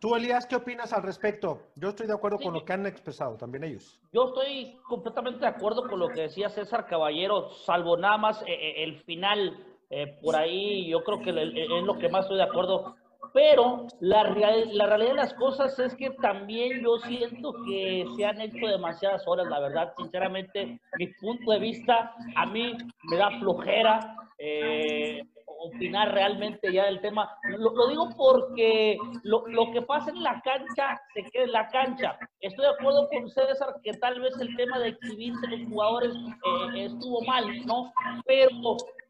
[0.02, 1.60] Tú, Elías, ¿qué opinas al respecto?
[1.76, 4.02] Yo estoy de acuerdo con lo que han expresado también ellos.
[4.12, 8.46] Yo estoy completamente de acuerdo con lo que decía César Caballero, salvo nada más eh,
[8.50, 9.56] eh, el final.
[9.94, 12.96] eh, por ahí yo creo que le- es lo que más estoy de acuerdo.
[13.34, 18.26] Pero la, real- la realidad de las cosas es que también yo siento que se
[18.26, 22.74] han hecho demasiadas horas, la verdad, sinceramente, mi punto de vista, a mí
[23.04, 25.22] me da flojera eh,
[25.62, 27.30] opinar realmente ya del tema.
[27.44, 31.70] Lo, lo digo porque lo, lo que pasa en la cancha se queda en la
[31.70, 32.18] cancha.
[32.40, 36.86] Estoy de acuerdo con César que tal vez el tema de exhibirse los jugadores eh,
[36.86, 37.92] estuvo mal, ¿no?
[38.26, 38.50] Pero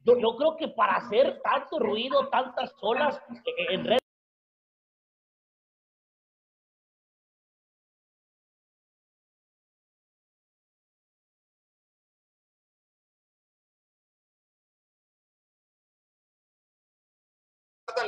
[0.05, 4.00] yo, yo creo que para hacer tanto ruido, tantas olas eh, en redes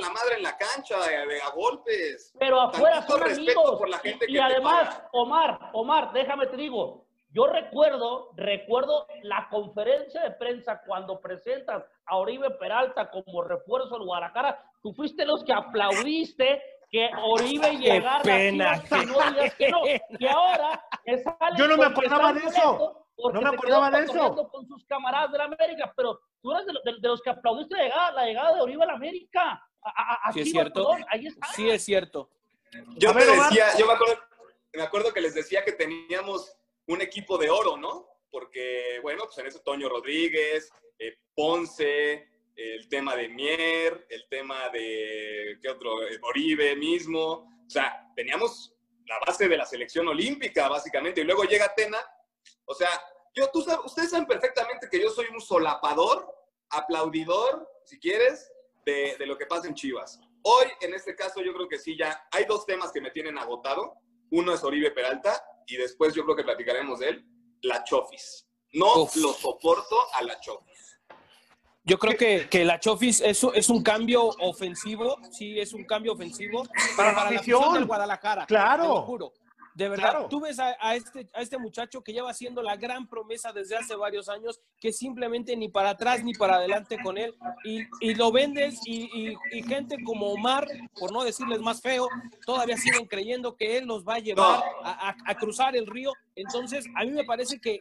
[0.03, 2.33] la madre en la cancha de, de a golpes.
[2.37, 3.79] Pero afuera Tantito son amigos.
[3.79, 5.09] por la gente y además, paga.
[5.13, 12.17] Omar, Omar, déjame te digo, yo recuerdo, recuerdo la conferencia de prensa cuando presentas a
[12.17, 14.63] Oribe Peralta como refuerzo al Guadalajara.
[14.83, 16.61] Tú fuiste los que aplaudiste
[16.91, 19.81] que Oribe llegara a que no digas que no.
[20.19, 21.23] Que ahora que
[21.57, 23.02] Yo no me acordaba de eso.
[23.15, 24.49] Porque No me acordaba de eso.
[24.49, 27.75] con sus camaradas de la América, pero tú eres de, de- de los que aplaudiste
[27.75, 29.63] la llegada, la llegada de Oribe a la América.
[29.85, 30.91] A, a- a Sí, es cierto.
[31.09, 31.47] ahí está.
[31.53, 32.29] Sí, es cierto.
[32.97, 34.19] Yo A te ver, decía, yo me acuerdo,
[34.73, 36.57] me acuerdo que les decía que teníamos
[36.87, 38.07] un equipo de oro, ¿no?
[38.31, 44.69] Porque, bueno, pues en ese Toño Rodríguez, eh, Ponce, el tema de Mier, el tema
[44.69, 46.01] de, ¿qué otro?
[46.07, 47.49] Eh, Oribe mismo.
[47.65, 48.73] O sea, teníamos
[49.05, 51.21] la base de la selección olímpica, básicamente.
[51.21, 51.97] Y luego llega Atena.
[52.65, 52.89] O sea,
[53.35, 56.27] yo, tú ustedes saben perfectamente que yo soy un solapador,
[56.69, 58.51] aplaudidor, si quieres,
[58.85, 60.19] de, de lo que pasa en Chivas.
[60.43, 63.37] Hoy, en este caso, yo creo que sí, ya hay dos temas que me tienen
[63.37, 63.93] agotado.
[64.31, 67.25] Uno es Oribe Peralta y después yo creo que platicaremos de él,
[67.61, 68.47] la Chofis.
[68.73, 70.99] No lo soporto a la Chofis.
[71.85, 76.13] Yo creo que, que la Chofis es, es un cambio ofensivo, sí, es un cambio
[76.13, 76.63] ofensivo
[76.95, 77.59] Para para, la la afición.
[77.59, 78.45] afición del Guadalajara.
[78.45, 78.83] Claro.
[78.83, 79.33] Te lo juro.
[79.75, 80.27] De verdad, Claro.
[80.29, 83.75] tú ves a, a este, a este muchacho que lleva siendo la gran promesa desde
[83.75, 87.33] hace varios años, que simplemente ni para atrás ni para adelante con él,
[87.63, 90.67] y, y lo vendes, y, y- y gente como Omar,
[90.99, 92.07] por no decirles más feo,
[92.45, 96.13] todavía siguen creyendo que él los va a llevar a, a- a cruzar el río.
[96.35, 97.79] Entonces, a mí me parece que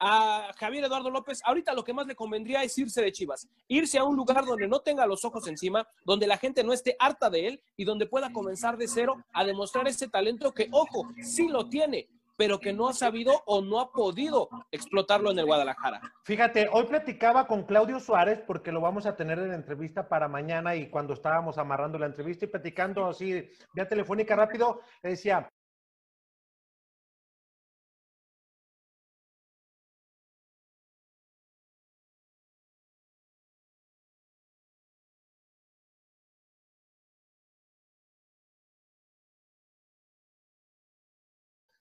[0.00, 3.98] a Javier Eduardo López, ahorita lo que más le convendría es irse de Chivas, irse
[3.98, 7.30] a un lugar donde no tenga los ojos encima, donde la gente no esté harta
[7.30, 11.48] de él y donde pueda comenzar de cero a demostrar ese talento que, ojo, sí
[11.48, 12.08] lo tiene,
[12.38, 16.00] pero que no ha sabido o no ha podido explotarlo en el Guadalajara.
[16.22, 20.76] Fíjate, hoy platicaba con Claudio Suárez porque lo vamos a tener en entrevista para mañana
[20.76, 25.50] y cuando estábamos amarrando la entrevista y platicando así vía telefónica rápido, decía,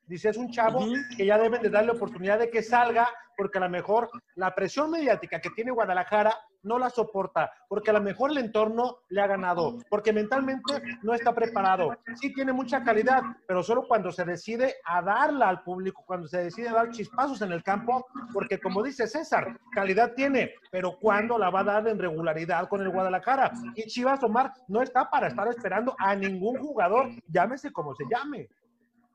[0.08, 0.86] Dice, es un chavo
[1.18, 4.90] que ya deben de darle oportunidad de que salga, porque a lo mejor la presión
[4.90, 9.28] mediática que tiene Guadalajara no la soporta, porque a lo mejor el entorno le ha
[9.28, 11.96] ganado, porque mentalmente no está preparado.
[12.16, 16.44] Sí tiene mucha calidad, pero solo cuando se decide a darla al público, cuando se
[16.44, 21.38] decide a dar chispazos en el campo, porque como dice César, calidad tiene, pero ¿cuándo
[21.38, 23.52] la va a dar en regularidad con el Guadalajara?
[23.76, 28.50] Y Chivas Omar no está para estar esperando a ningún jugador, llámese como se llame.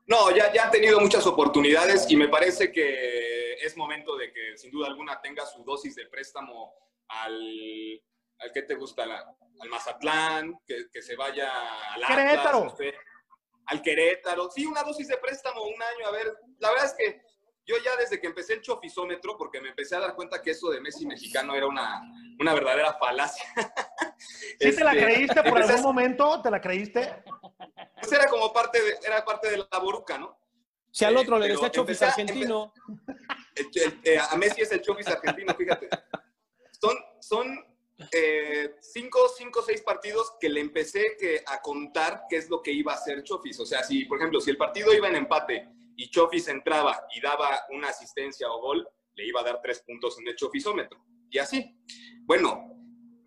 [0.05, 4.57] No, ya, ya ha tenido muchas oportunidades y me parece que es momento de que
[4.57, 6.73] sin duda alguna tenga su dosis de préstamo
[7.07, 8.01] al,
[8.39, 9.23] al que te gusta, La-
[9.61, 11.49] al Mazatlán, que, que se vaya
[11.93, 12.75] al Atlas, Querétaro.
[13.67, 14.49] al Querétaro.
[14.51, 16.33] Sí, una dosis de préstamo, un año, a ver.
[16.59, 17.21] La verdad es que
[17.65, 20.69] yo ya desde que empecé el chofisómetro, porque me empecé a dar cuenta que eso
[20.69, 22.01] de Messi mexicano era una,
[22.39, 23.45] una verdadera falacia.
[24.17, 26.41] ¿Sí te la Este, creíste por algún momento?
[26.41, 27.23] ¿Te la creíste?
[28.03, 30.37] Pues era como parte de, era parte de la boruca, ¿no?
[30.91, 32.73] Si al otro le pero decía Chofis argentino,
[33.55, 35.89] El- el- eh, a Messi es el Chofis argentino, fíjate.
[36.79, 37.65] Son, son
[38.11, 42.71] eh, cinco, cinco, seis partidos que le empecé que, a contar qué es lo que
[42.71, 43.59] iba a hacer Chofis.
[43.59, 47.21] O sea, si, por ejemplo, si el partido iba en empate y Chofis entraba y
[47.21, 51.03] daba una asistencia o gol, le iba a dar tres puntos en el Chofisómetro.
[51.29, 51.75] Y así.
[52.25, 52.69] Bueno,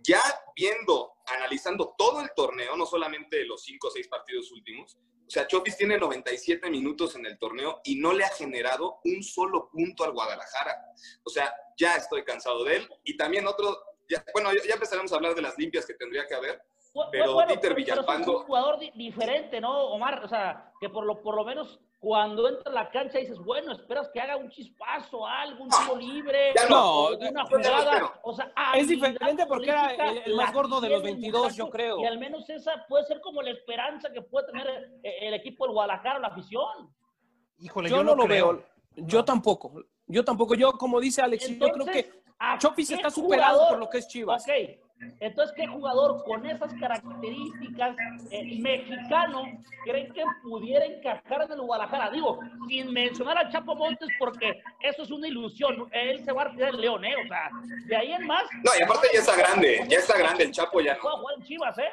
[0.03, 0.21] ya
[0.55, 5.47] viendo, analizando todo el torneo, no solamente los cinco o seis partidos últimos, o sea,
[5.49, 10.05] Chofis tiene 97 minutos en el torneo y no le ha generado un solo punto
[10.05, 10.77] al Guadalajara.
[11.25, 12.89] O sea, ya estoy cansado de él.
[13.03, 13.77] Y también otro,
[14.09, 16.63] ya- bueno, ya empezaremos a hablar de las limpias que tendría que haber,
[17.11, 20.25] pero Bueno, Dieter pero- pero es un Villalpando, jugador di- diferente, ¿no, Omar?
[20.25, 23.73] O sea, que por lo, por lo menos cuando entra a la cancha dices, bueno,
[23.73, 28.21] esperas que haga un chispazo, algo, un tiro libre, no, una jugada.
[28.23, 31.57] O sea, Es diferente porque era el- el más gordo de los tiene el 22,
[31.57, 31.99] yo creo.
[32.01, 34.69] Y al menos esa puede ser como la esperanza que puede tener
[35.03, 36.95] eh, el equipo del Guadalajara, la afición.
[37.59, 38.63] Híjole, yo, no, lo veo.
[38.95, 39.73] Yo tampoco.
[40.07, 40.55] Yo tampoco.
[40.55, 43.69] Yo, como dice Alex, yo creo que ¿a Chofis qué está superado jugador?
[43.71, 44.43] por lo que es Chivas.
[44.43, 44.79] Ok,
[45.21, 47.97] entonces, ¿qué jugador con esas características
[48.31, 49.45] eh, mexicano
[49.85, 52.11] creen que pudiera encajar en el Guadalajara?
[52.11, 52.39] Digo,
[52.69, 55.89] sin mencionar al Chapo Montes, porque eso es una ilusión.
[55.93, 57.15] Él se va a retirar el León, ¿eh?
[57.23, 57.51] O sea,
[57.87, 58.45] de ahí en más.
[58.65, 61.01] No, y aparte ya está grande, ya está grande el Chapo ya no.
[61.01, 61.91] Puede jugar en Chivas, ¿eh?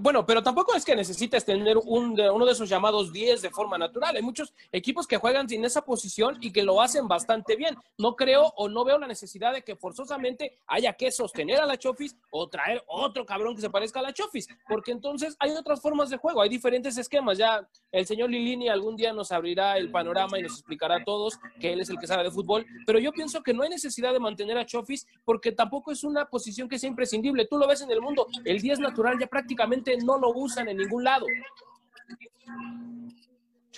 [0.00, 3.50] Bueno, pero tampoco es que necesites tener un, de- uno de esos llamados 10 de
[3.50, 4.14] forma natural.
[4.14, 7.76] Hay muchos equipos que juegan sin esa posición y que lo hacen bastante bien.
[7.98, 11.76] No creo o no veo la necesidad de que forzosamente haya que sostener a la
[11.78, 15.80] Chofis o traer otro cabrón que se parezca a la Chofis, porque entonces hay otras
[15.82, 17.36] formas de juego, hay diferentes esquemas.
[17.36, 21.40] Ya el señor Lilini algún día nos abrirá el panorama y nos explicará a todos
[21.60, 24.12] que él es el que sabe de fútbol, pero yo pienso que no hay necesidad
[24.12, 27.46] de mantener a Chofis porque tampoco es una posición que sea imprescindible.
[27.46, 30.76] Tú lo ves en el mundo, el 10 natural ya prácticamente no lo usan en
[30.76, 31.26] ningún lado.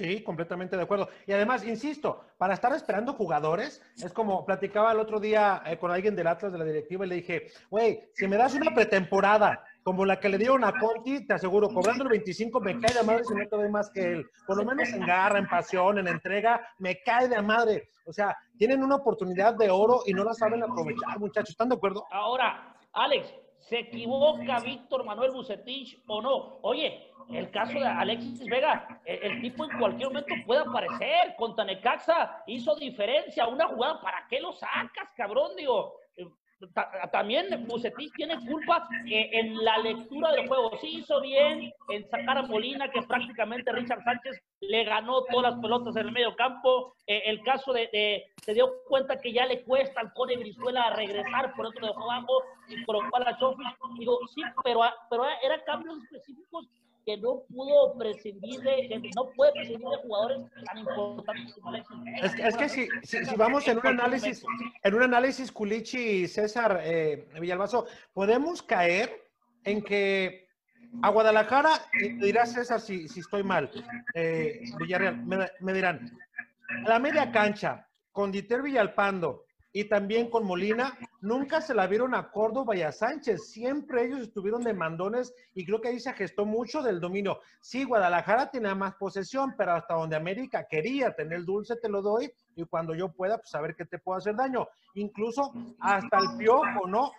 [0.01, 1.11] Sí, completamente de acuerdo.
[1.27, 5.91] Y además, insisto, para estar esperando jugadores, es como platicaba el otro día eh, con
[5.91, 9.63] alguien del Atlas de la directiva y le dije, güey, si me das una pretemporada
[9.83, 13.03] como la que le dieron a Conti, te aseguro, cobrando el 25 me cae de
[13.03, 14.27] madre si no te doy más que él.
[14.47, 17.91] Por lo menos en garra, en pasión, en entrega, me cae de madre.
[18.07, 21.51] O sea, tienen una oportunidad de oro y no la saben aprovechar, muchachos.
[21.51, 22.07] ¿Están de acuerdo?
[22.11, 23.35] Ahora, Alex,
[23.71, 26.59] ¿se equivoca Víctor Manuel Bucetich o no?
[26.63, 31.37] Oye, el caso de Alexis Vega, el, tipo en cualquier momento puede aparecer.
[31.39, 33.47] Contra Necaxa hizo diferencia.
[33.47, 35.53] Una jugada, ¿para qué lo sacas, cabrón?
[35.57, 36.00] Digo,
[36.75, 40.77] ta- también Bucetich tiene culpa eh, en la lectura del juego.
[40.81, 45.61] Sí hizo bien en sacar a Molina, que prácticamente Richard Sánchez le ganó todas las
[45.61, 46.95] pelotas en el medio campo.
[47.07, 47.89] Eh, el caso de,
[48.43, 52.85] se dio cuenta que ya le cuesta al Cone Brizuela regresar, por dejó abajo y
[52.85, 53.65] colocó a.
[53.99, 55.25] Digo, sí, pero, pero
[55.65, 56.67] cambios específicos
[57.07, 61.97] que no pudo prescindir de, que no puede prescindir de jugadores tan importantes como Alexis.
[62.23, 64.45] Es que, es que si, si- si vamos en un análisis,
[64.83, 69.31] en un análisis Culichi y César eh, Villalbazo, podemos caer
[69.65, 70.49] en que
[71.03, 71.71] a Guadalajara,
[72.01, 73.71] y me dirá César si, si estoy mal,
[74.15, 76.11] eh, Villarreal, me, me dirán,
[76.85, 82.15] a la media cancha, con Dieter Villalpando y también con Molina, nunca se la vieron
[82.15, 83.51] a Córdoba y a Sánchez.
[83.51, 87.39] Siempre ellos estuvieron de mandones y creo que ahí se gestó mucho del dominio.
[87.61, 92.33] Sí, Guadalajara tenía más posesión, pero hasta donde América quería tener dulce, te lo doy
[92.63, 94.69] y cuando yo pueda, pues a ver qué te puedo hacer daño.
[94.95, 97.13] Incluso hasta el piojo, ¿no?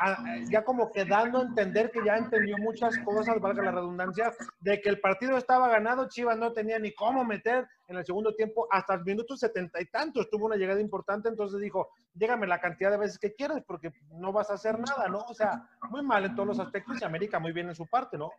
[0.00, 4.32] Ah, Ya como que dando a entender que ya entendió muchas cosas, valga la redundancia,
[4.60, 8.34] de que el partido estaba ganado, Chivas no tenía ni cómo meter en el segundo
[8.34, 12.60] tiempo, hasta el minuto setenta y tantos tuvo una llegada importante, entonces dijo, llégame la
[12.60, 15.18] cantidad de veces que quieras, porque no vas a hacer nada, ¿no?
[15.18, 18.16] O sea, muy mal en todos los aspectos y América muy bien en su parte,
[18.16, 18.30] ¿no?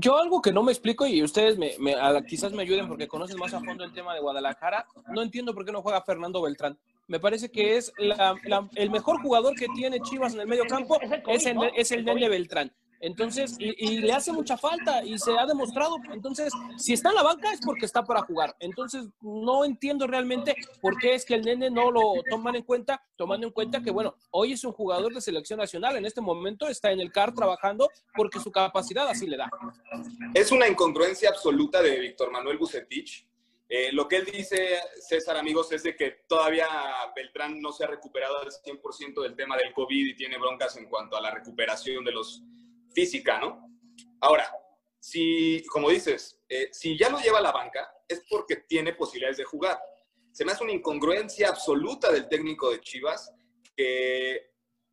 [0.00, 3.08] Yo algo que no me explico y ustedes me, me- a- quizás me ayuden porque
[3.08, 6.40] conocen más a fondo el tema de Guadalajara, no entiendo por qué no juega Fernando
[6.40, 6.78] Beltrán.
[7.08, 10.66] Me parece que es la- la- el mejor jugador que tiene Chivas en el medio
[10.66, 11.64] campo, Es el COVID, es el, ¿no?
[11.64, 12.30] es el El Nene COVID.
[12.30, 12.72] Beltrán.
[13.00, 15.96] Entonces, y, le hace mucha falta y se ha demostrado.
[16.12, 18.56] Entonces, si está en la banca es porque está para jugar.
[18.58, 23.02] Entonces, no entiendo realmente por qué es que el nene no lo toman en cuenta,
[23.16, 25.96] tomando en cuenta que, bueno, hoy es un jugador de selección nacional.
[25.96, 29.50] En este momento está en el CAR trabajando porque su capacidad así le da.
[30.34, 33.26] Es una incongruencia absoluta de Víctor Manuel Bucetich.
[33.70, 36.66] Eh, lo que él dice, César, amigos, es de que todavía
[37.14, 40.88] Beltrán no se ha recuperado al 100% del tema del COVID y tiene broncas en
[40.88, 42.42] cuanto a la recuperación de los
[43.02, 43.70] física, ¿no?
[44.20, 44.50] Ahora,
[44.98, 49.36] si, como dices, eh, si ya lo lleva a la banca, es porque tiene posibilidades
[49.36, 49.78] de jugar.
[50.32, 53.32] Se me hace una incongruencia absoluta del técnico de Chivas
[53.76, 54.50] que,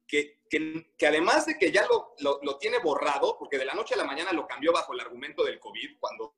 [0.07, 3.73] que, que- que además de que ya lo, lo- lo tiene borrado, porque de la
[3.73, 6.35] noche a la mañana lo cambió bajo el argumento del COVID, cuando,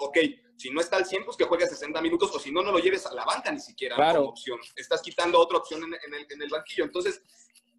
[0.00, 0.18] ok,
[0.56, 2.80] si no está al 100, pues que juegue 60 minutos, o si no, no lo
[2.80, 4.18] lleves a la banca ni siquiera Claro.
[4.18, 4.58] como opción.
[4.74, 6.84] Estás quitando otra opción en, en el, en el banquillo.
[6.84, 7.22] Entonces,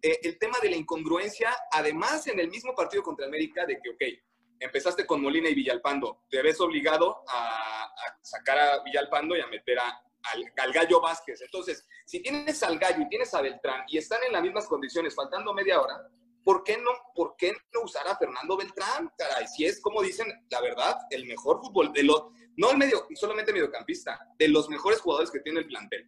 [0.02, 3.90] eh, el tema de la incongruencia, además en el mismo partido contra América, de que,
[3.90, 4.22] ok,
[4.60, 7.88] empezaste con Molina y Villalpando, te ves obligado a,
[8.22, 10.02] sacar a Villalpando y a meter a-
[10.32, 11.40] al, al Gallo Vázquez.
[11.42, 15.14] Entonces, si tienes al Gallo y tienes a Beltrán y están en las mismas condiciones,
[15.16, 15.96] faltando media hora,
[16.44, 19.10] ¿por qué no, por qué no usar a Fernando Beltrán?
[19.18, 22.26] Caray, si es, como dicen, la verdad, el mejor fútbol, de los,
[22.56, 26.06] no el medio, solamente mediocampista, de los mejores jugadores que tiene el plantel.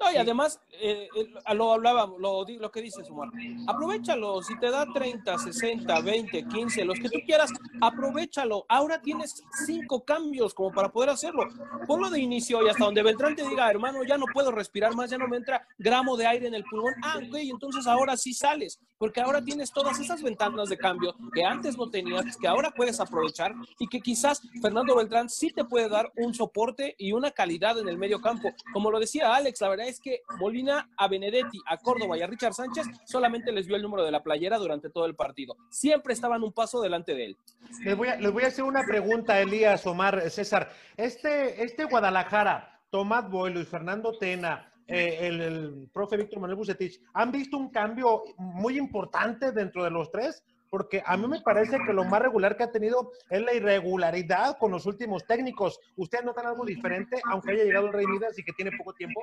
[0.00, 3.28] No, y además, eh, eh, lo hablaba, lo, lo que dices, Omar.
[3.66, 7.50] Aprovechalo, si te da 30, 60, 20, 15, los que tú quieras,
[7.82, 8.64] aprovechalo.
[8.66, 11.46] Ahora tienes cinco cambios como para poder hacerlo.
[11.86, 15.10] Ponlo de inicio y hasta donde Beltrán te diga, hermano, ya no puedo respirar más,
[15.10, 16.94] ya no me entra gramo de aire en el pulmón.
[17.02, 21.44] Ah, ok, entonces ahora sí sales, porque ahora tienes todas esas ventanas de cambio que
[21.44, 25.90] antes no tenías, que ahora puedes aprovechar y que quizás Fernando Beltrán sí te puede
[25.90, 28.54] dar un soporte y una calidad en el medio campo.
[28.72, 32.26] Como lo decía Alex, la verdad es que Molina a Benedetti, a Córdoba y a
[32.26, 35.56] Richard Sánchez solamente les dio el número de la playera durante todo el partido.
[35.68, 37.36] Siempre estaban un paso delante de él.
[37.84, 40.70] Les voy, a, les voy a hacer una pregunta, Elías, Omar, César.
[40.96, 47.00] Este, este Guadalajara, Tomás Boy, Luis Fernando Tena, eh, el, el profe Víctor Manuel Bucetich,
[47.14, 50.42] ¿han visto un cambio muy importante dentro de los tres?
[50.70, 54.56] Porque a mí me parece que lo más regular que ha tenido es la irregularidad
[54.58, 55.80] con los últimos técnicos.
[55.96, 59.20] ¿Ustedes notan algo diferente, aunque haya llegado el Rey Midas y que tiene poco tiempo?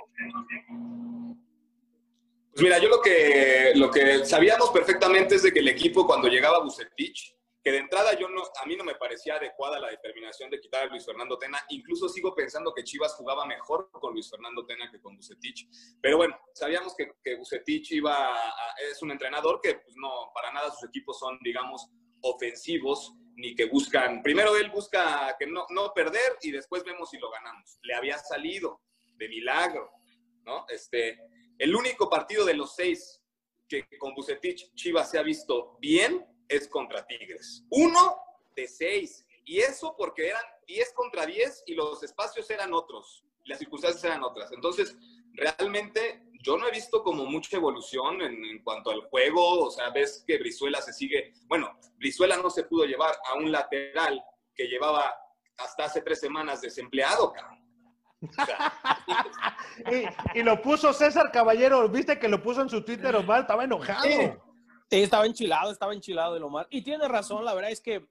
[2.51, 6.27] Pues mira, yo lo que, lo que sabíamos perfectamente es de que el equipo cuando
[6.27, 7.36] llegaba Bucetich,
[7.67, 10.83] que de entrada yo no, a mí no me parecía adecuada la determinación de quitar
[10.83, 14.89] a Luis Fernando Tena, incluso sigo pensando que Chivas jugaba mejor con Luis Fernando Tena
[14.89, 15.67] que con Bucetich,
[16.01, 18.33] pero bueno, sabíamos que, que Bucetich iba
[18.89, 21.89] es un entrenador que pues, no, para nada sus equipos son, digamos,
[22.21, 27.17] ofensivos, ni que buscan, primero él busca que no, no perder y después vemos si
[27.17, 27.79] lo ganamos.
[27.81, 28.79] Le había salido
[29.17, 29.91] de milagro,
[30.45, 30.65] ¿no?
[30.69, 31.19] Este,
[31.57, 33.21] el único partido de los seis
[33.67, 37.63] que con Bucetich Chivas se ha visto bien es contra Tigres.
[37.69, 38.17] Uno
[38.55, 39.25] de seis.
[39.45, 43.23] Y eso porque eran 10 contra 10 y los espacios eran otros.
[43.45, 44.51] Las circunstancias eran otras.
[44.51, 44.97] Entonces,
[45.33, 49.65] realmente yo no he visto como mucha evolución en, en cuanto al juego.
[49.65, 51.33] O sea, ves que Brizuela se sigue.
[51.45, 54.21] Bueno, Brizuela no se pudo llevar a un lateral
[54.53, 55.15] que llevaba
[55.57, 57.57] hasta hace tres semanas desempleado, cabrón.
[59.91, 63.63] Y, y lo puso César Caballero, viste que lo puso en su Twitter, Omar, estaba
[63.63, 64.01] enojado.
[64.01, 64.31] Sí,
[64.89, 66.67] estaba enchilado, estaba enchilado el Omar.
[66.69, 68.05] Y tiene razón, la verdad es que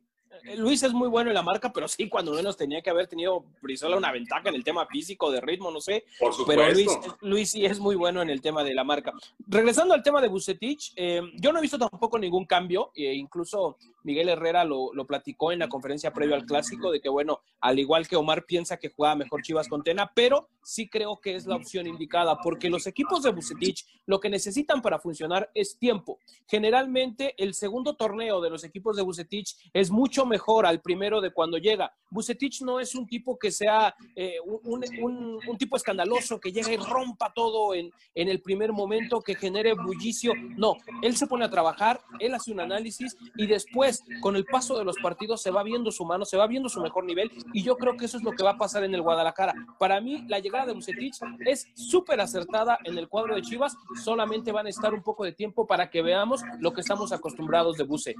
[0.56, 3.44] Luis es muy bueno en la marca, pero sí, cuando menos tenía que haber tenido
[3.62, 6.04] Brizola una ventaja en el tema físico, de ritmo, no sé.
[6.18, 7.18] Por Pero Luis, supuesto.
[7.20, 9.12] Luis sí es muy bueno en el tema de la marca.
[9.46, 13.78] Regresando al tema de Bucetich, eh, yo no he visto tampoco ningún cambio, e incluso
[14.02, 17.78] Miguel Herrera lo, lo platicó en la conferencia previo al clásico, de que bueno, al
[17.78, 21.46] igual que Omar piensa que jugaba mejor Chivas con Tena, pero sí creo que es
[21.46, 26.18] la opción indicada, porque los equipos de Bucetich lo que necesitan para funcionar es tiempo.
[26.46, 31.30] Generalmente el segundo torneo de los equipos de Bucetich es mucho mejor al primero de
[31.30, 31.92] cuando llega.
[32.10, 36.72] Bucetich no es un tipo que sea eh, un, un- un tipo escandaloso que llega
[36.72, 40.32] y rompa todo en, en el primer momento, que genere bullicio.
[40.56, 44.78] No, él se pone a trabajar, él hace un análisis y después, con el paso
[44.78, 47.62] de los partidos, se va viendo su mano, se va viendo su mejor nivel y
[47.62, 49.54] yo creo que eso es lo que va a pasar en el Guadalajara.
[49.78, 54.52] Para mí, la llegada de Bucetich es súper acertada en el cuadro de Chivas, solamente
[54.52, 57.84] van a estar un poco de tiempo para que veamos lo que estamos acostumbrados de
[57.84, 58.14] Buce.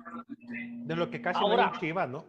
[0.87, 2.27] De lo que casi Ahora- no ¿no?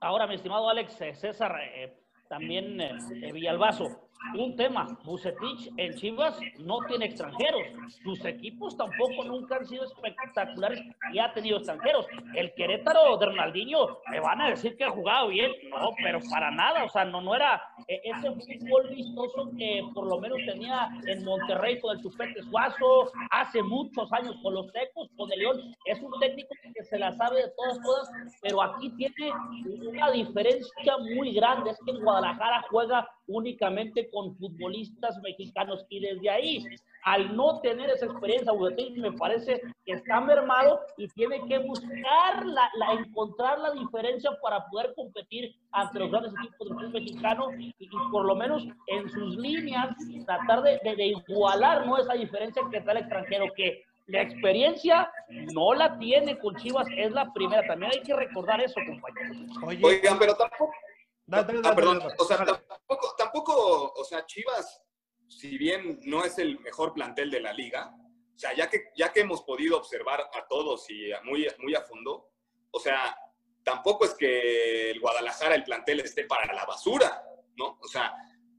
[0.00, 1.98] Ahora, mi estimado Alex, eh, César, eh,
[2.28, 7.62] también eh, eh, Villalbazo, un tema, Bucetich en Chivas no tiene extranjeros,
[8.02, 10.82] sus equipos tampoco nunca han sido espectaculares
[11.12, 12.06] y ha tenido extranjeros.
[12.34, 16.50] El Querétaro de Ronaldinho, me van a decir que ha jugado bien, no, pero para
[16.50, 20.88] nada, o sea, no, no era eh, ese fútbol vistoso que por lo menos tenía
[21.06, 25.74] en Monterrey con el Chupete Suazo, hace muchos años con los Tecos, con el León,
[25.84, 28.10] es un técnico que se la sabe de todas, todas,
[28.42, 29.32] pero aquí tiene
[29.88, 36.30] una diferencia muy grande, es que en Guadalajara juega únicamente con futbolistas mexicanos y desde
[36.30, 36.64] ahí,
[37.04, 38.52] al no tener esa experiencia,
[38.96, 44.66] me parece que está mermado y tiene que buscar, la, la- encontrar la diferencia para
[44.66, 49.08] poder competir ante los grandes equipos del fútbol mexicano y, y por lo menos en
[49.10, 49.88] sus líneas
[50.24, 51.98] tratar de, de- de igualar ¿no?
[51.98, 55.10] esa diferencia que está el extranjero, que la experiencia
[55.52, 57.66] no la tiene con Chivas, es la primera.
[57.66, 59.36] También hay que recordar eso, compañeros.
[59.82, 60.72] Oigan, pero tampoco.
[61.64, 61.98] Ah, perdón.
[62.18, 64.82] O sea, tampoco, tampoco, o sea, Chivas,
[65.28, 67.92] si bien no es el mejor plantel de la liga,
[68.34, 71.74] o sea, ya que, ya que hemos podido observar a todos y a- muy, muy
[71.74, 72.30] a fondo,
[72.70, 73.16] o sea,
[73.64, 77.24] tampoco es que el Guadalajara, el plantel esté para la basura,
[77.56, 77.78] ¿no?
[77.82, 78.14] O sea,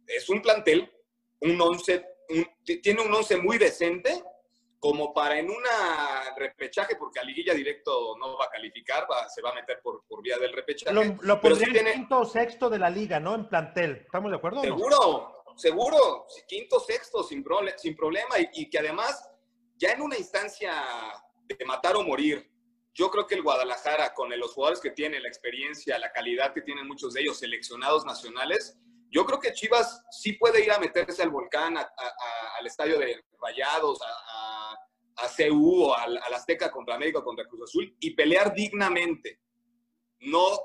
[0.06, 0.92] es un plantel,
[1.42, 4.24] un once, un- t- tiene un once muy decente,
[4.80, 9.42] como para en una repechaje, porque a liguilla directo no va a calificar, va- se
[9.42, 10.94] va a meter por, por vía del repechaje.
[10.94, 13.36] Lo, lo sí pondría en tiene- quinto o sexto de la liga, ¿no?
[13.36, 14.04] En plantel.
[14.06, 14.62] ¿Estamos de acuerdo?
[14.62, 14.76] o no?
[14.78, 17.44] Seguro, seguro, quinto, sexto, sin,
[17.78, 19.28] sin problema, y, y que además,
[19.78, 20.74] ya en una instancia
[21.46, 22.50] de matar o morir,
[22.94, 26.62] yo creo que el Guadalajara, con los jugadores que tiene, la experiencia, la calidad que
[26.62, 28.78] tienen muchos de ellos, seleccionados nacionales,
[29.10, 32.68] Yo creo que Chivas sí puede ir a meterse al volcán, a- a- a- al
[32.68, 34.06] estadio de Rayados, a,
[35.18, 39.42] a, CU o al, al Azteca contra América o contra Cruz Azul y pelear dignamente.
[40.20, 40.60] No,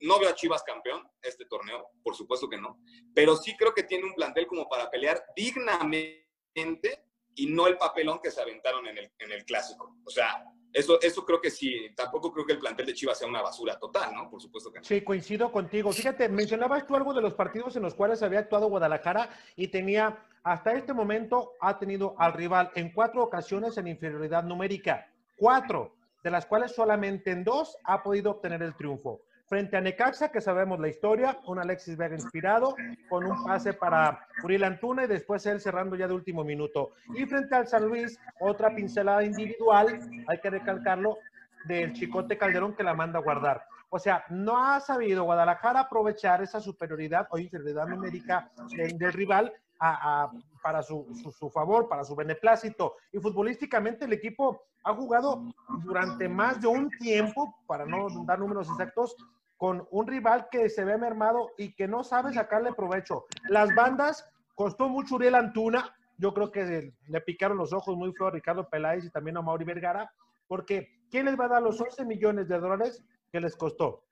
[0.00, 2.78] no veo a Chivas campeón este torneo, por supuesto que no,
[3.14, 7.04] pero sí creo que tiene un plantel como para pelear dignamente
[7.34, 9.96] y no el papelón que se aventaron en el, en el clásico.
[10.04, 10.44] O sea,
[10.74, 13.78] eso, eso creo que sí, tampoco creo que el plantel de Chivas sea una basura
[13.78, 14.28] total, ¿no?
[14.28, 14.84] Por supuesto que no.
[14.84, 15.92] Sí, coincido contigo.
[15.92, 20.26] Fíjate, mencionabas tú algo de los partidos en los cuales había actuado Guadalajara y tenía,
[20.42, 25.08] hasta este momento, ha tenido al rival en cuatro ocasiones en inferioridad numérica.
[25.36, 25.94] Cuatro,
[26.24, 29.22] de las cuales solamente en dos ha podido obtener el triunfo.
[29.46, 32.74] Frente a Necaxa, que sabemos la historia, un Alexis Vega inspirado,
[33.10, 36.92] con un pase para Uriel Antuna y después él cerrando ya de último minuto.
[37.14, 41.18] Y frente al San Luis, otra pincelada individual, hay que recalcarlo,
[41.66, 43.64] del Chicote Calderón que la manda a guardar.
[43.90, 49.52] O sea, no ha sabido Guadalajara aprovechar esa superioridad o inferioridad numérica del, del rival
[49.78, 50.30] a- a-
[50.62, 52.96] para su, su- su favor, para su beneplácito.
[53.12, 55.42] Y futbolísticamente el equipo ha jugado
[55.82, 59.16] durante más de un tiempo, para no dar números exactos,
[59.56, 63.26] con un rival que se ve mermado y que no sabe sacarle provecho.
[63.48, 68.28] Las bandas, costó mucho Uriel Antuna, yo creo que le picaron los ojos muy feo
[68.28, 70.12] a Ricardo Peláez y también a Mauri Vergara,
[70.46, 73.02] porque ¿quién les va a dar los 11 millones de dólares
[73.32, 74.04] que les costó?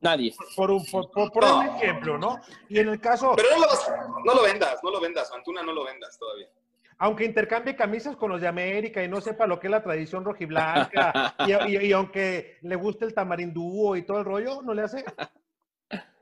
[0.00, 0.34] Nadie.
[0.56, 2.38] Por un, por, por- por un ejemplo, ¿no?
[2.68, 3.92] Y en el caso, Pero no lo, vas-
[4.24, 6.48] no lo vendas, no lo vendas, Antuna no lo vendas todavía.
[7.04, 10.24] Aunque intercambie camisas con los de América y no sepa lo que es la tradición
[10.24, 14.82] rojiblanca, y, y- y aunque le guste el tamarindúo y todo el rollo, ¿no le
[14.82, 15.04] hace?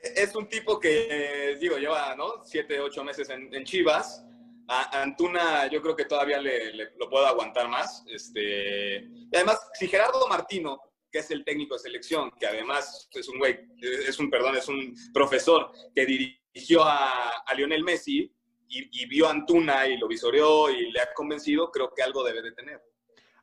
[0.03, 1.07] Es un tipo que,
[1.53, 2.43] eh, digo, lleva, ¿no?
[2.45, 4.25] Siete, ocho meses en, en Chivas.
[4.69, 8.05] A Antuna yo creo que todavía le, le- lo puedo aguantar más.
[8.09, 10.81] Este, y además, si Gerardo Martino,
[11.13, 14.67] que es el técnico de selección, que además es un güey, es un, perdón, es
[14.69, 18.35] un profesor que dirigió a, a Lionel Messi
[18.73, 22.24] y, y vio a Antuna y lo visoreó y le ha convencido, creo que algo
[22.24, 22.82] debe de tener.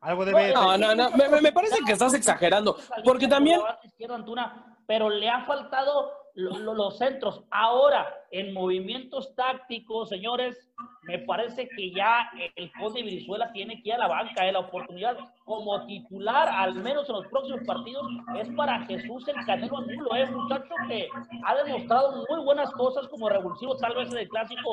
[0.02, 1.10] Algo No, no, no,
[1.42, 3.60] me, parece que estás exagerando, porque también...
[4.10, 7.44] Antuna, pero le han faltado los centros.
[7.52, 10.58] Ahora, en movimientos tácticos, señores,
[11.04, 14.48] me parece que ya el Conde Brizuela tiene que ir a la banca.
[14.48, 18.08] eh, La oportunidad como titular, al menos en los próximos partidos,
[18.40, 20.28] es para Jesús el Canelo Angulo, ¿eh?
[20.28, 21.08] muchacho que
[21.46, 24.72] ha demostrado muy buenas cosas como revulsivo, tal vez en el clásico,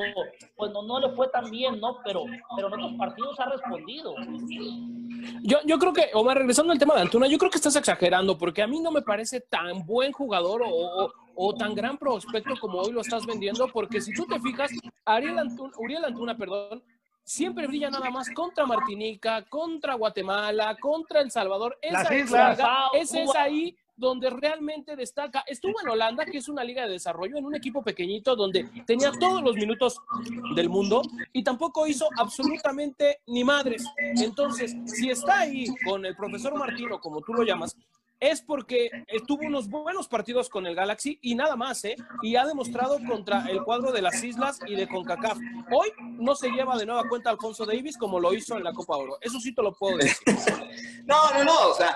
[0.57, 1.99] pues no, no le fue tan bien, ¿no?
[2.05, 2.25] Pero,
[2.55, 4.15] pero en otros partidos ha respondido.
[5.43, 8.37] Yo, yo creo que, Omar, regresando al tema de Antuna, yo creo que estás exagerando,
[8.37, 12.79] porque a mí no me parece tan buen jugador o, o- tan gran prospecto como
[12.79, 14.71] hoy lo estás vendiendo, porque si tú te fijas,
[15.05, 16.83] Ariel Antuna, Uriel Antuna, perdón,
[17.23, 21.77] siempre brilla nada más contra Martinica, contra Guatemala, contra El Salvador.
[21.83, 22.59] Esa es, islas.
[22.59, 25.43] la- ese es ahí donde realmente destaca.
[25.47, 29.11] Estuvo en Holanda, que es una liga de desarrollo, en un equipo pequeñito donde tenía
[29.11, 29.97] todos los minutos
[30.55, 31.01] del mundo
[31.33, 33.85] y tampoco hizo absolutamente ni madres.
[34.23, 37.75] Entonces, si está ahí con el profesor Martino, como tú lo llamas,
[38.21, 38.91] es porque
[39.27, 41.97] tuvo unos buenos partidos con el Galaxy y nada más, ¿eh?
[42.23, 45.39] Y ha demostrado contra el cuadro de las Islas y de CONCACAF.
[45.71, 48.97] Hoy no se lleva de nueva cuenta Alfonso Davis como lo hizo en la Copa
[48.97, 49.19] Oro.
[49.21, 50.17] Eso sí te lo puedo decir.
[51.07, 51.95] No, no, no, o sea,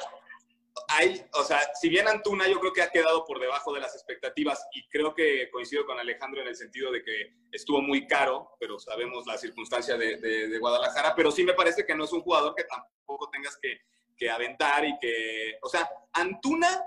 [0.86, 3.94] hay, o sea, si bien Antuna yo creo que ha quedado por debajo de las
[3.94, 8.50] expectativas y creo que coincido con Alejandro en el sentido de que estuvo muy caro,
[8.60, 12.12] pero sabemos la circunstancia de, de- de Guadalajara, pero sí me parece que no es
[12.12, 13.80] un jugador que tampoco tengas que,
[14.20, 16.84] que aventar y que, o sea, Antuna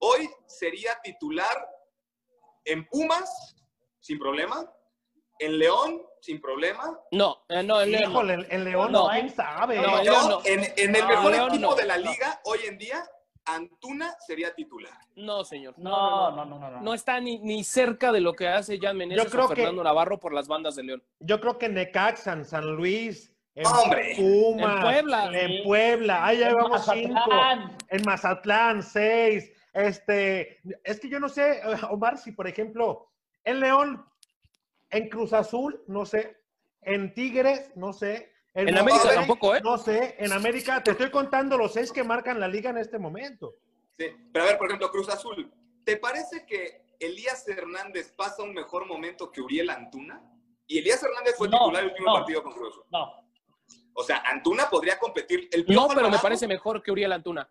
[0.00, 1.56] hoy sería titular
[2.64, 3.56] en Pumas
[4.00, 4.70] sin problema,
[5.38, 8.12] en León sin problema, No, eh, no, en León.
[8.12, 8.30] no.
[8.50, 9.08] En León No.
[9.10, 9.76] quién sabe.
[9.80, 10.40] No, León no.
[10.44, 11.74] en, en el No, mejor León equipo no.
[11.74, 12.10] de la No.
[12.10, 13.02] liga hoy en día,
[13.46, 14.92] Antuna sería titular.
[15.16, 15.74] No, señor.
[15.78, 16.70] No, no, no, no.
[16.70, 16.80] no.
[16.80, 19.56] No está ni, ni cerca de lo que hace Jan Meneses Yo creo o que-
[19.56, 21.02] Fernando Navarro por las bandas de León.
[21.20, 24.14] Yo creo que Necaxa, en San Luis, en ¡Hombre!
[24.16, 25.30] Pumas, En Puebla.
[25.40, 27.78] en Puebla, ahí llevamos cinco, Mazatlán.
[27.88, 33.08] en Mazatlán, seis, este, es que yo no sé, eh, Omar, si por ejemplo,
[33.44, 34.04] en León,
[34.90, 36.36] en Cruz Azul, no sé,
[36.82, 39.60] en Tigres, no sé, En América tampoco, ¿eh?
[39.62, 42.98] No sé, en América, te estoy contando los seis que marcan la liga en este
[42.98, 43.54] momento.
[43.98, 45.52] Sí, pero a ver, por ejemplo, Cruz Azul,
[45.84, 50.22] ¿te parece que Elías Hernández pasa un mejor momento que Uriel Antuna?
[50.66, 52.14] Y Elías Hernández fue No, titular el último no.
[52.14, 52.84] partido con Cruz Azul.
[52.90, 53.23] No.
[53.94, 55.48] O sea, Antuna podría competir.
[55.52, 57.48] El No, pero me parece mejor que Uriel Antuna.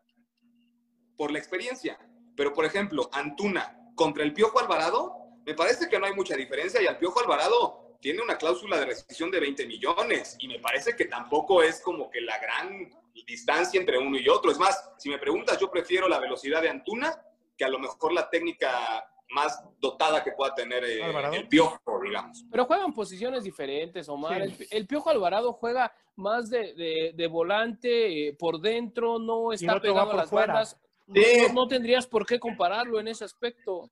[1.18, 1.98] por la experiencia.
[2.36, 6.82] Pero, por ejemplo, Antuna contra el Piojo Alvarado, me parece que no hay mucha diferencia
[6.82, 10.96] y al Piojo Alvarado tiene una cláusula de rescisión de 20 millones y me parece
[10.96, 12.90] que tampoco es como que la gran
[13.26, 14.52] distancia entre uno y otro.
[14.52, 17.16] Es más, si me preguntas, yo prefiero la velocidad de Antuna
[17.56, 21.02] que a lo mejor la técnica más dotada que pueda tener eh,
[21.34, 22.46] el piojo, digamos.
[22.52, 24.42] Pero juegan posiciones diferentes, Omar.
[24.42, 29.80] El, el Piojo Alvarado juega más de, de- de volante eh, por dentro, no está
[29.82, 30.54] pegado a por las fuera.
[30.54, 30.80] bandas.
[31.08, 31.42] No, Sí.
[31.48, 33.90] no- no tendrías por qué compararlo en ese aspecto.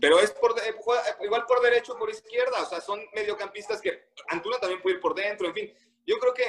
[0.00, 2.60] Pero es por, de- juega igual por derecho, por izquierda.
[2.62, 5.46] O sea, son mediocampistas que Antuna también puede ir por dentro.
[5.46, 5.72] En fin,
[6.06, 6.44] yo creo que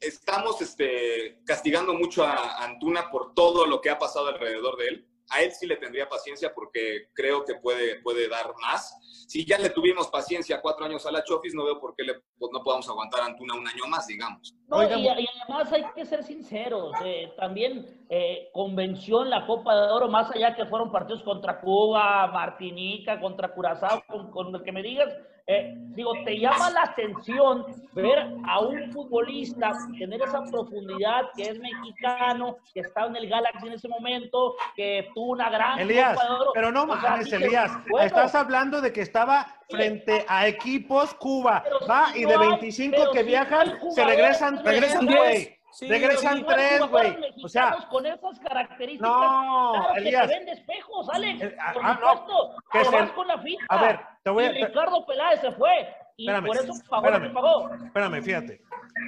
[0.00, 5.08] estamos este, castigando mucho a Antuna por todo lo que ha pasado alrededor de él.
[5.30, 8.96] A él sí le tendría paciencia porque creo que puede, puede dar más.
[9.28, 12.14] Si ya le tuvimos paciencia cuatro años a la Chofis, no veo por qué le,
[12.38, 14.54] pues, no podamos aguantar a Antuna un año más, digamos.
[14.68, 19.74] No, y, y además hay que ser sinceros, eh, también eh, convenció en la Copa
[19.74, 24.62] de Oro, más allá que fueron partidos contra Cuba, Martinica, contra Curazao, con, con el
[24.62, 25.14] que me digas,
[25.50, 27.64] eh, digo, te llama la atención
[27.94, 33.66] ver a un futbolista tener esa profundidad que es mexicano, que está en el Galaxy
[33.66, 35.78] en ese momento, que tuvo una gran.
[35.78, 36.18] Elías,
[36.52, 36.96] pero no o
[37.32, 37.72] Elías.
[37.98, 41.64] Estás hablando de que estaba frente a equipos Cuba.
[41.88, 45.57] Va y de 25 que viajan, se regresan, regresan 10.
[45.78, 47.16] Sí, regresan tres, güey.
[47.44, 49.08] O sea, con esas características.
[49.08, 50.22] No, claro Elías.
[50.22, 51.40] que se ven de espejos, Alex.
[51.42, 52.56] Eh, ah, por ah, no, supuesto.
[52.56, 53.64] que pero se- vas con la finta.
[53.68, 55.70] A ver, te voy a- Y Ricardo Peláez se fue.
[56.16, 57.32] Y Espérame, por eso pagó espérame.
[57.32, 57.74] pagó.
[57.84, 58.62] espérame, fíjate.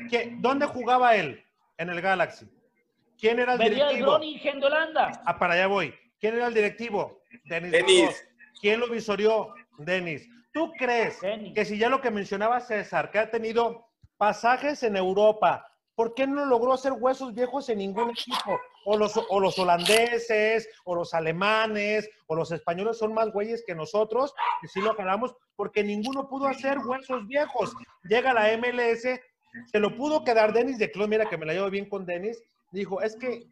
[0.08, 1.44] ¿Qué- ¿Dónde jugaba él?
[1.76, 2.46] En el Galaxy.
[3.18, 4.10] ¿Quién era el Venía el directivo?
[4.12, 5.22] Groningen de Holanda.
[5.26, 5.92] Ah, para allá voy.
[6.20, 7.20] ¿Quién era el directivo?
[7.46, 7.72] Denis.
[7.72, 8.28] Denis.
[8.60, 9.54] ¿Quién lo visorió?
[9.78, 10.28] Denis.
[10.52, 11.18] ¿Tú crees
[11.54, 15.66] que si ya lo que mencionaba César, que ha tenido pasajes en Europa,
[16.00, 18.58] ¿por qué no logró hacer huesos viejos en ningún equipo?
[18.86, 23.74] O los, o los holandeses, o los alemanes, o los españoles son más güeyes que
[23.74, 24.32] nosotros,
[24.62, 27.74] que sí lo ganamos, porque ninguno pudo hacer huesos viejos.
[28.04, 31.68] Llega la MLS, se lo pudo quedar Denis de Clos, mira que me la llevo
[31.68, 33.46] bien con Denis, dijo, es que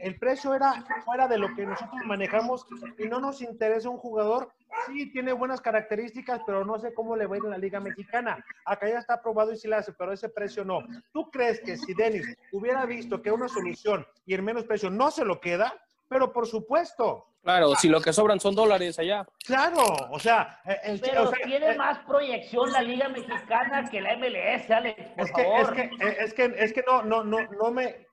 [0.00, 2.66] el precio era fuera de lo que nosotros manejamos
[2.98, 4.52] y no nos interesa un jugador.
[4.86, 7.80] Sí, tiene buenas características, pero no sé cómo le va a ir en la Liga
[7.80, 8.44] Mexicana.
[8.64, 10.80] Acá ya está aprobado y sí la hace, pero ese precio no.
[11.12, 15.10] ¿Tú crees que si Denis hubiera visto que una solución y el menos precio no
[15.10, 15.72] se lo queda?
[16.08, 17.26] Pero por supuesto.
[17.42, 19.26] Claro, si lo que sobran son dólares allá.
[19.44, 23.88] Claro, o sea, eh, el- Pero o sea, tiene eh, más proyección la Liga Mexicana
[23.90, 27.02] que la MLS, Alex, por es que, es que, eh, es que, es que no,
[27.02, 28.03] no, no, no me,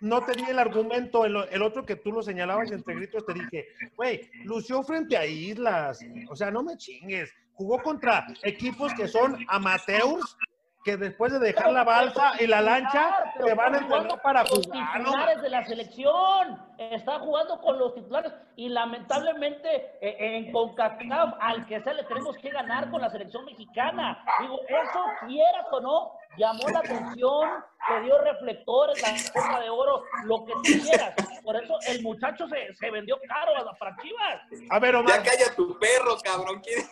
[0.00, 3.68] no te di el argumento, el, otro que tú lo señalabas entre gritos, te dije,
[3.96, 9.44] güey, lució frente a Islas, o sea, no me chingues, jugó contra equipos que son
[9.48, 10.36] amateurs,
[10.84, 14.42] que después de dejar la balsa y la lancha, Pero te van a entrenar para
[14.44, 15.04] los jugar, ¿no?
[15.10, 16.70] titulares de la selección.
[16.78, 22.34] Está jugando con los titulares y lamentablemente eh, en CONCACAF al que sea le tenemos
[22.38, 24.24] que ganar con la selección mexicana.
[24.40, 27.50] Digo, eso quieras o no, llamó la atención,
[27.90, 31.14] le dio reflectores, la Copa de Oro, lo que tú quieras.
[31.44, 34.40] Por eso el muchacho se, se vendió caro a las para Chivas.
[34.70, 35.22] A ver, Omar.
[35.22, 36.62] Ya calla tu perro, cabrón.
[36.62, 36.88] ¿Quién-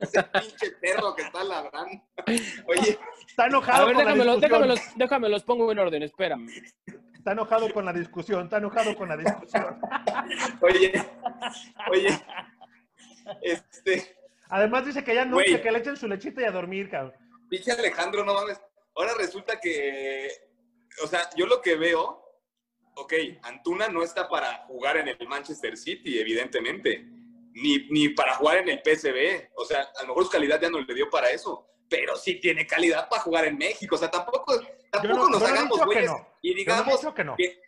[0.00, 2.02] Ese pinche perro que está ladrando.
[2.66, 2.98] Oye,
[3.28, 4.68] Está enojado A ver, con la déjame discusión.
[4.68, 6.36] los, déjame los pongo en orden, espera.
[7.14, 9.80] Está enojado con la discusión, está enojado con la discusión.
[10.60, 10.92] oye,
[11.90, 12.08] oye.
[13.40, 14.16] Este,
[14.50, 17.14] Además dice que ya no, que le echen su lechita y a dormir, cabrón.
[17.48, 18.60] pinche Alejandro, no mames.
[18.94, 20.28] Ahora resulta que,
[21.02, 22.22] o sea, yo lo que veo,
[22.96, 23.12] ok,
[23.42, 27.04] Antuna no está para jugar en el Manchester City, evidentemente,
[27.54, 29.50] ni, ni para jugar en el PSV.
[29.56, 32.34] O sea, a lo mejor su calidad ya no le dio para eso, pero sí
[32.40, 33.94] tiene calidad para jugar en México.
[33.94, 34.60] O sea, tampoco,
[34.90, 36.28] tampoco no- nos no hagamos güeyes no.
[36.42, 37.34] y no digamos dicho que no.
[37.36, 37.60] que,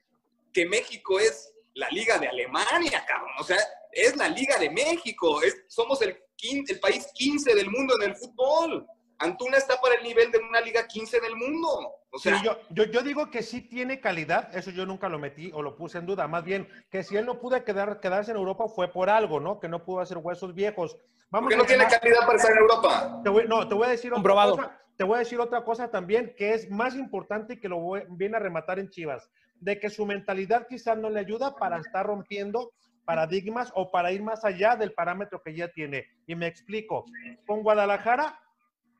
[0.52, 3.32] que México es la liga de Alemania, cabrón.
[3.38, 3.58] O sea,
[3.92, 5.42] es la liga de México.
[5.42, 8.86] Es, somos el, quin- el país 15 del mundo en el fútbol.
[9.18, 11.68] Antuna está para el nivel de una liga 15 del mundo.
[12.10, 15.18] O sea, Sí, yo, yo, yo digo que sí tiene calidad, eso yo nunca lo
[15.18, 18.30] metí o lo puse en duda, más bien que si él no pudo quedar, quedarse
[18.32, 19.58] en Europa fue por algo, ¿no?
[19.58, 20.96] Que no pudo hacer huesos viejos.
[21.30, 23.20] Vamos ¿por qué a no tiene calidad para estar en Europa?
[23.24, 24.52] Te voy- no, te voy a decir Comprobado.
[24.54, 24.80] otra cosa.
[24.96, 28.04] Te voy a decir otra cosa también que es más importante y que lo voy-
[28.10, 32.06] viene a rematar en Chivas, de que su mentalidad quizás no le ayuda para estar
[32.06, 32.72] rompiendo
[33.04, 36.06] paradigmas o para ir más allá del parámetro que ya tiene.
[36.26, 37.04] Y me explico.
[37.46, 38.40] Con Guadalajara,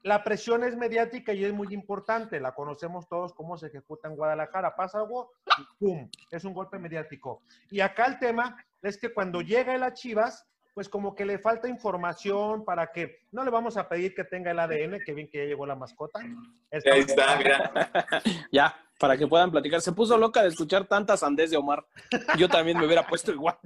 [0.07, 2.39] la presión es mediática y es muy importante.
[2.39, 4.77] La conocemos todos cómo se ejecuta en Guadalajara.
[4.77, 6.09] Pasa algo y ¡pum!
[6.31, 7.43] Es un golpe mediático.
[7.71, 11.41] Y acá el tema es que cuando llega él a Chivas, pues como que le
[11.41, 15.29] falta información para que no le vamos a pedir que tenga el ADN, que bien
[15.29, 16.21] que ya llegó la mascota.
[16.21, 17.91] Ahí está, mira.
[18.53, 19.81] Ya, para que puedan platicar.
[19.81, 21.85] Se puso loca de escuchar tantas sandés de Omar.
[22.39, 23.57] Yo también me hubiera puesto igual.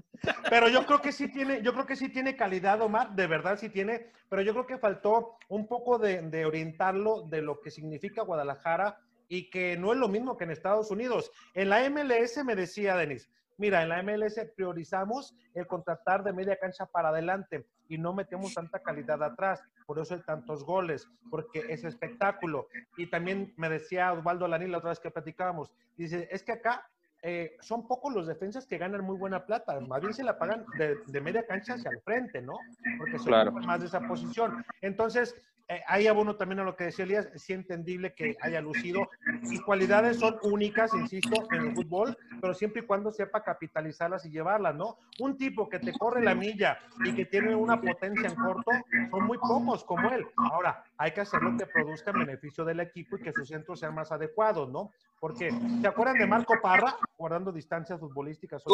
[0.48, 3.58] Pero yo creo que sí tiene, yo creo que sí tiene calidad, Omar, de verdad
[3.58, 7.70] sí tiene, pero yo creo que faltó un poco de, de orientarlo de lo que
[7.70, 8.98] significa Guadalajara
[9.28, 11.30] y que no es lo mismo que en Estados Unidos.
[11.54, 16.56] En la MLS me decía Denis, Mira, en la MLS priorizamos el contratar de media
[16.56, 19.62] cancha para adelante y no metemos tanta calidad atrás.
[19.84, 22.68] Por eso hay tantos goles, porque es espectáculo.
[22.96, 26.88] Y también me decía Osvaldo Lanil la otra vez que platicábamos, dice, es que acá
[27.22, 29.78] eh, son pocos los defensas que ganan muy buena plata.
[29.80, 32.54] Más bien se la pagan de, de media cancha hacia el frente, ¿no?
[32.96, 33.52] Porque se Claro.
[33.52, 34.64] más de esa posición.
[34.80, 35.34] Entonces,
[35.70, 39.08] eh, ahí abono también a lo que decía Elías, sí entendible que haya lucido.
[39.48, 44.30] Sus cualidades son únicas, insisto, en el fútbol, pero siempre y cuando sepa capitalizarlas y
[44.30, 44.98] llevarlas, ¿no?
[45.20, 48.72] Un tipo que te corre la milla y que tiene una potencia en corto,
[49.12, 50.26] son muy pocos como él.
[50.36, 53.94] Ahora, hay que hacerlo que produzca en beneficio del equipo y que sus centros sean
[53.94, 54.90] más adecuados, ¿no?
[55.20, 55.52] Porque,
[55.82, 58.64] ¿se acuerdan de Marco Parra, guardando distancias futbolísticas?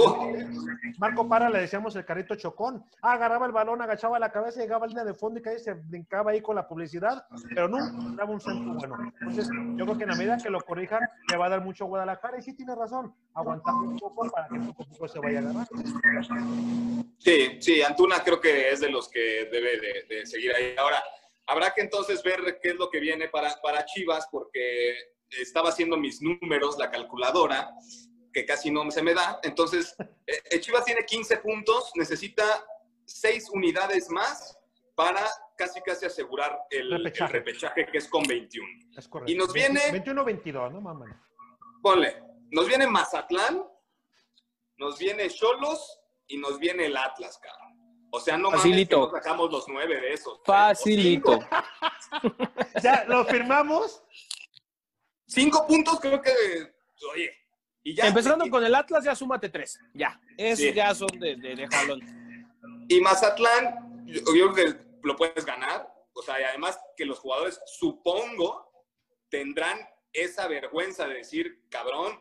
[0.96, 2.84] Marco Parra le decíamos el carrito chocón.
[3.02, 5.58] Ah, agarraba el balón, agachaba la cabeza, llegaba al línea de fondo y que ahí
[5.58, 8.96] se brincaba ahí con la publicidad, pero nunca daba un centro bueno.
[9.20, 11.82] Entonces, yo creo que en la medida que lo corrijan, le va a dar mucho
[11.82, 12.38] a Guadalajara.
[12.38, 15.42] Y sí tiene razón, aguantar un poco para que poco a poco se vaya a
[15.42, 15.66] ganar.
[17.18, 20.76] Sí, sí, Antuna creo que es de los que debe de, de seguir ahí.
[20.78, 21.02] Ahora,
[21.48, 25.96] habrá que entonces ver qué es lo que viene para, para Chivas, porque estaba haciendo
[25.96, 27.70] mis números, la calculadora,
[28.32, 29.40] que casi no se me da.
[29.42, 29.94] Entonces,
[30.26, 32.44] eh, eh, Chivas tiene 15 puntos, necesita
[33.06, 34.58] 6 unidades más
[34.94, 35.24] para
[35.56, 37.86] casi casi asegurar el el Repechaje.
[37.86, 38.68] que es con 21.
[38.96, 39.32] Es correcto.
[39.32, 41.22] Y nos viene, 21-22, ¿no, mamá?
[41.82, 43.62] ponle, nos viene Mazatlán,
[44.78, 47.76] nos viene Cholos y nos viene el Atlas, cabrón.
[48.10, 48.98] O sea, no mames que Facilito.
[48.98, 50.40] nos sacamos los nueve de esos.
[50.44, 51.38] Facilito.
[52.82, 54.02] Ya, ¿lo firmamos?
[55.26, 56.30] Cinco puntos creo que,
[57.12, 57.32] oye,
[57.82, 58.06] y ya.
[58.08, 59.78] Empezando con el Atlas, ya súmate tres.
[59.94, 60.20] Ya.
[60.36, 60.72] Esos Sí.
[60.72, 62.00] ya son de, de, de jalón.
[62.88, 65.88] Y Mazatlán, yo, yo creo que lo puedes ganar.
[66.12, 68.70] O sea, y además que los jugadores, supongo,
[69.28, 69.78] tendrán
[70.12, 72.18] esa vergüenza de decir, cabrón,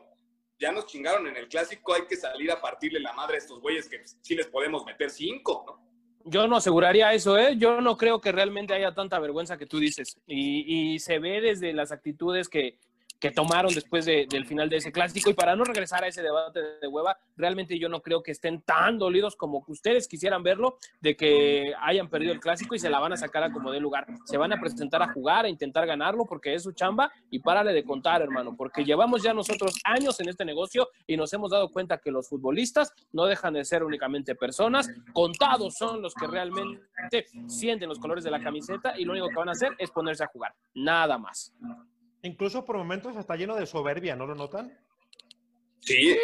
[0.58, 3.60] ya nos chingaron en el clásico, hay que salir a partirle la madre a estos
[3.60, 5.86] güeyes que sí les podemos meter cinco, ¿no?
[6.28, 7.56] Yo no aseguraría eso, ¿eh?
[7.56, 10.18] Yo no creo que realmente haya tanta vergüenza que tú dices.
[10.26, 12.78] Y, y se ve desde las actitudes que,
[13.20, 15.30] que tomaron después de- del final de ese clásico.
[15.30, 18.60] Y para no regresar a ese debate de hueva, realmente yo no creo que estén
[18.62, 22.98] tan dolidos como ustedes quisieran verlo, de que hayan perdido el clásico y se la
[22.98, 24.06] van a sacar a como de lugar.
[24.24, 27.10] Se van a presentar a jugar, a intentar ganarlo, porque es su chamba.
[27.30, 31.32] Y párale de contar, hermano, porque llevamos ya nosotros años en este negocio y nos
[31.32, 34.90] hemos dado cuenta que los futbolistas no dejan de ser únicamente personas.
[35.12, 39.34] Contados son los que realmente sienten los colores de la camiseta y lo único que
[39.36, 40.54] van a hacer es ponerse a jugar.
[40.74, 41.52] Nada más.
[42.26, 44.76] Incluso por momentos está lleno de soberbia, ¿no lo notan?
[45.80, 46.16] Sí.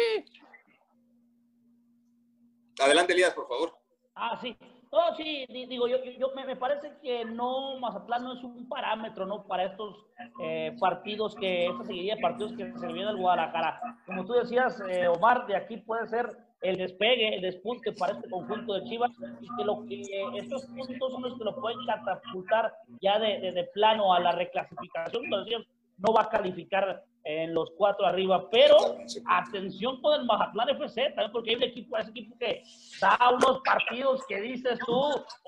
[2.79, 3.73] Adelante, Elías, por favor.
[4.15, 4.55] Ah, sí.
[4.91, 8.43] No, sí, di- digo, yo, yo- yo- me, me parece que no, Mazatlán no es
[8.43, 9.47] un parámetro, ¿no?
[9.47, 10.05] Para estos
[10.39, 13.79] eh, partidos que, esta seguidilla de partidos que se le viene al Guadalajara.
[14.05, 18.29] Como tú decías, eh, Omar, de aquí puede ser el despegue, el despunte para este
[18.29, 19.11] conjunto de Chivas
[19.41, 20.01] y que, lo que
[20.37, 24.31] estos puntos son los que lo pueden catapultar ya de, de- de plano a la
[24.33, 25.23] reclasificación.
[25.23, 25.63] Como decías,
[25.97, 28.97] no va a calificar en los cuatro arriba, pero
[29.27, 32.63] atención con el Mazatlán FC, también porque hay un equipo, ese equipo que
[32.99, 35.01] da unos partidos que dices tú,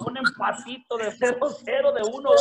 [0.08, 2.34] un empatito de 0-0, de 1-1,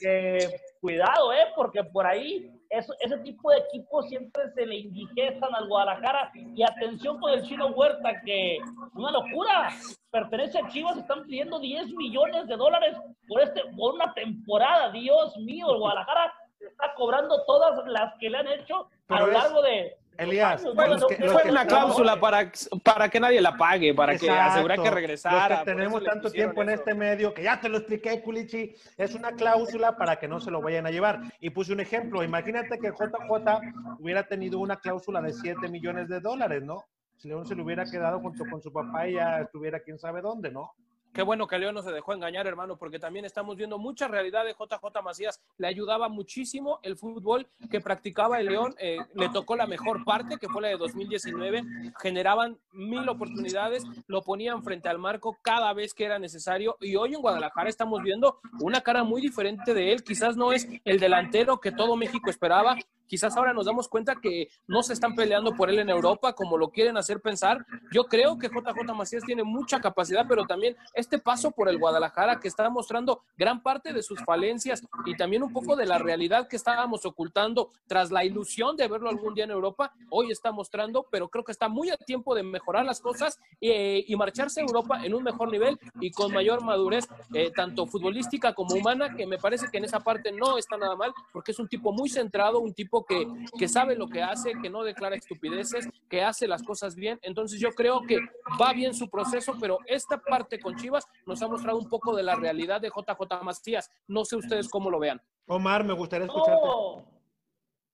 [0.00, 1.48] que cuidado, ¿eh?
[1.54, 6.32] Porque por ahí eso, ese tipo de equipos siempre se le indigestan al Guadalajara.
[6.34, 8.58] Y atención con el Chino Huerta, que
[8.94, 9.68] una locura,
[10.10, 12.96] pertenece a Chivas, están pidiendo 10 millones de dólares
[13.28, 14.90] por, este, por una temporada.
[14.90, 16.32] Dios mío, el Guadalajara
[16.78, 19.96] está cobrando todas las que le han hecho a lo largo de...
[20.18, 21.06] Elías, años, los ¿no?
[21.08, 22.50] que- No, los Fue que una cláusula para,
[22.82, 24.50] para que nadie la pague, para que Exacto.
[24.52, 25.48] asegurar que Los regresara.
[25.48, 26.78] que por tenemos tanto tiempo en eso.
[26.80, 30.50] este medio, que ya te lo expliqué, Culichi, es una cláusula para que no se
[30.50, 31.20] lo vayan a llevar.
[31.38, 33.60] Y puse un ejemplo, imagínate que JJ
[33.98, 36.82] hubiera tenido una cláusula de 7 millones de dólares, ¿no?
[37.18, 40.22] Si León se le hubiera quedado junto con su papá y ya estuviera quién sabe
[40.22, 40.72] dónde, ¿no?
[41.16, 44.44] Qué bueno que León no se dejó engañar, hermano, porque también estamos viendo mucha realidad
[44.44, 45.40] de JJ Macías.
[45.56, 48.74] Le ayudaba muchísimo el fútbol que practicaba el León.
[48.78, 51.64] eh, le tocó la mejor parte, que fue la de 2019.
[52.02, 56.76] Generaban mil oportunidades, lo ponían frente al marco cada vez que era necesario.
[56.82, 60.04] Y hoy en Guadalajara estamos viendo una cara muy diferente de él.
[60.04, 62.76] Quizás no es el delantero que todo México esperaba.
[63.06, 66.56] Quizás ahora nos damos cuenta que no se están peleando por él en Europa como
[66.58, 67.64] lo quieren hacer pensar.
[67.92, 72.40] Yo creo que JJ Macías tiene mucha capacidad, pero también este paso por el Guadalajara
[72.40, 76.48] que está mostrando gran parte de sus falencias y también un poco de la realidad
[76.48, 81.06] que estábamos ocultando tras la ilusión de verlo algún día en Europa, hoy está mostrando,
[81.10, 84.64] pero creo que está muy a tiempo de mejorar las cosas eh, y marcharse a
[84.64, 89.26] Europa en un mejor nivel y con mayor madurez, eh, tanto futbolística como humana, que
[89.26, 92.08] me parece que en esa parte no está nada mal, porque es un tipo muy
[92.08, 96.62] centrado, un tipo que sabe lo que hace, que no declara estupideces, que hace las
[96.62, 97.18] cosas bien.
[97.22, 98.18] Entonces yo creo que
[98.60, 102.22] va bien su proceso, pero esta parte con Chivas nos ha mostrado un poco de
[102.22, 103.90] la realidad de JJ Macías.
[104.06, 105.20] No sé ustedes cómo lo vean.
[105.46, 106.66] Omar, me gustaría escucharte.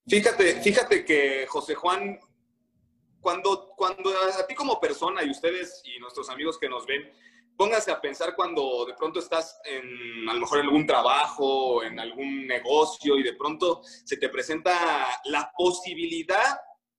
[0.07, 2.19] Fíjate, fíjate que José Juan,
[3.21, 7.11] cuando, cuando a ti como persona y ustedes y nuestros amigos que nos ven,
[7.63, 12.01] póngase a pensar cuando de pronto estás en, a lo mejor en algún trabajo, en
[12.01, 16.59] algún negocio y de pronto se te presenta la posibilidad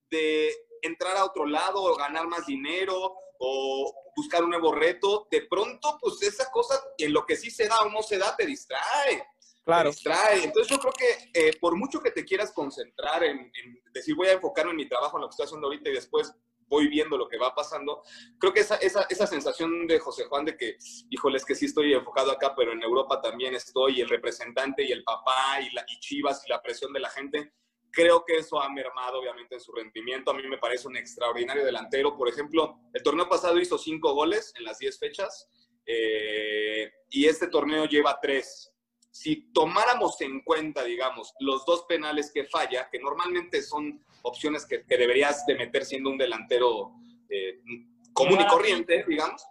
[0.10, 5.41] de entrar a otro lado o ganar más dinero o buscar un nuevo reto, de
[5.41, 8.45] pronto pues esa cosa en lo que sí se da o no se da te
[8.45, 9.27] distrae.
[9.65, 9.90] Claro.
[9.90, 10.45] Te distrae.
[10.45, 14.30] Entonces yo creo que eh, por mucho que te quieras concentrar en, en decir voy
[14.30, 16.34] a enfocarme en mi trabajo, en lo que estoy haciendo ahorita y después
[16.68, 18.03] voy viendo lo que va pasando.
[18.40, 20.77] Creo que esa, esa, esa sensación de José Juan de que,
[21.10, 24.91] híjole, es que sí estoy enfocado acá, pero en Europa también estoy, el representante y
[24.91, 27.53] el papá y, la, y Chivas y la presión de la gente,
[27.91, 30.31] creo que eso ha mermado obviamente en su rendimiento.
[30.31, 32.18] A mí me parece un extraordinario delantero.
[32.18, 35.48] Por ejemplo, el torneo pasado hizo cinco goles en las diez fechas
[35.85, 38.73] eh, y este torneo lleva tres
[39.14, 44.84] si tomáramos en cuenta, digamos, los dos penales que falla, que normalmente son opciones que,
[44.85, 46.94] que deberías de meter siendo un delantero
[47.30, 47.61] eh,
[48.11, 49.45] común y corriente, digamos,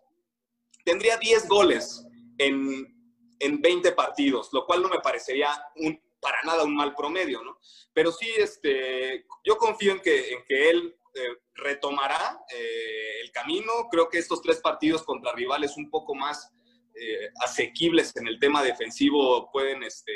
[0.85, 2.05] tendría 10 goles
[2.39, 2.93] en,
[3.39, 7.57] en 20 partidos, lo cual no me parecería un, para nada un mal promedio, ¿no?
[7.93, 13.71] Pero sí, este, yo confío en que, en que él eh, retomará eh, el camino.
[13.91, 16.52] Creo que estos tres partidos contra rivales un poco más
[16.95, 20.13] eh, asequibles en el tema defensivo pueden, este,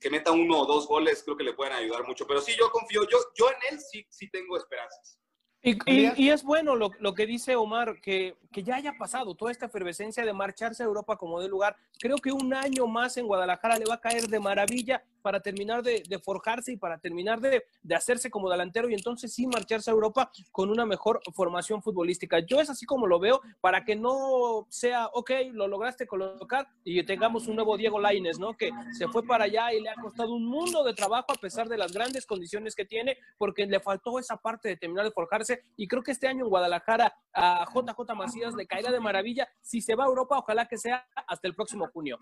[0.00, 2.26] que meta uno o dos goles, creo que le pueden ayudar mucho.
[2.26, 5.18] Pero sí, yo confío, yo, yo en él sí, sí tengo esperanzas.
[5.66, 9.34] Y, y- y es bueno lo, lo que dice Omar, que, que ya haya pasado
[9.34, 11.76] toda esta efervescencia de marcharse a Europa como de lugar.
[11.98, 15.82] Creo que un año más en Guadalajara le va a caer de maravilla para terminar
[15.82, 19.90] de, de forjarse y para terminar de, de hacerse como delantero y entonces sí marcharse
[19.90, 22.38] a Europa con una mejor formación futbolística.
[22.38, 27.02] Yo es así como lo veo, para que no sea, ok, lo lograste colocar y
[27.04, 28.56] tengamos un nuevo Diego Laines, ¿no?
[28.56, 31.68] Que se fue para allá y le ha costado un mundo de trabajo a pesar
[31.68, 35.55] de las grandes condiciones que tiene, porque le faltó esa parte de terminar de forjarse
[35.76, 39.48] y creo que este año en Guadalajara a JJ Macías le caerá de maravilla.
[39.60, 42.18] Si se va a Europa, ojalá que sea hasta el próximo junio.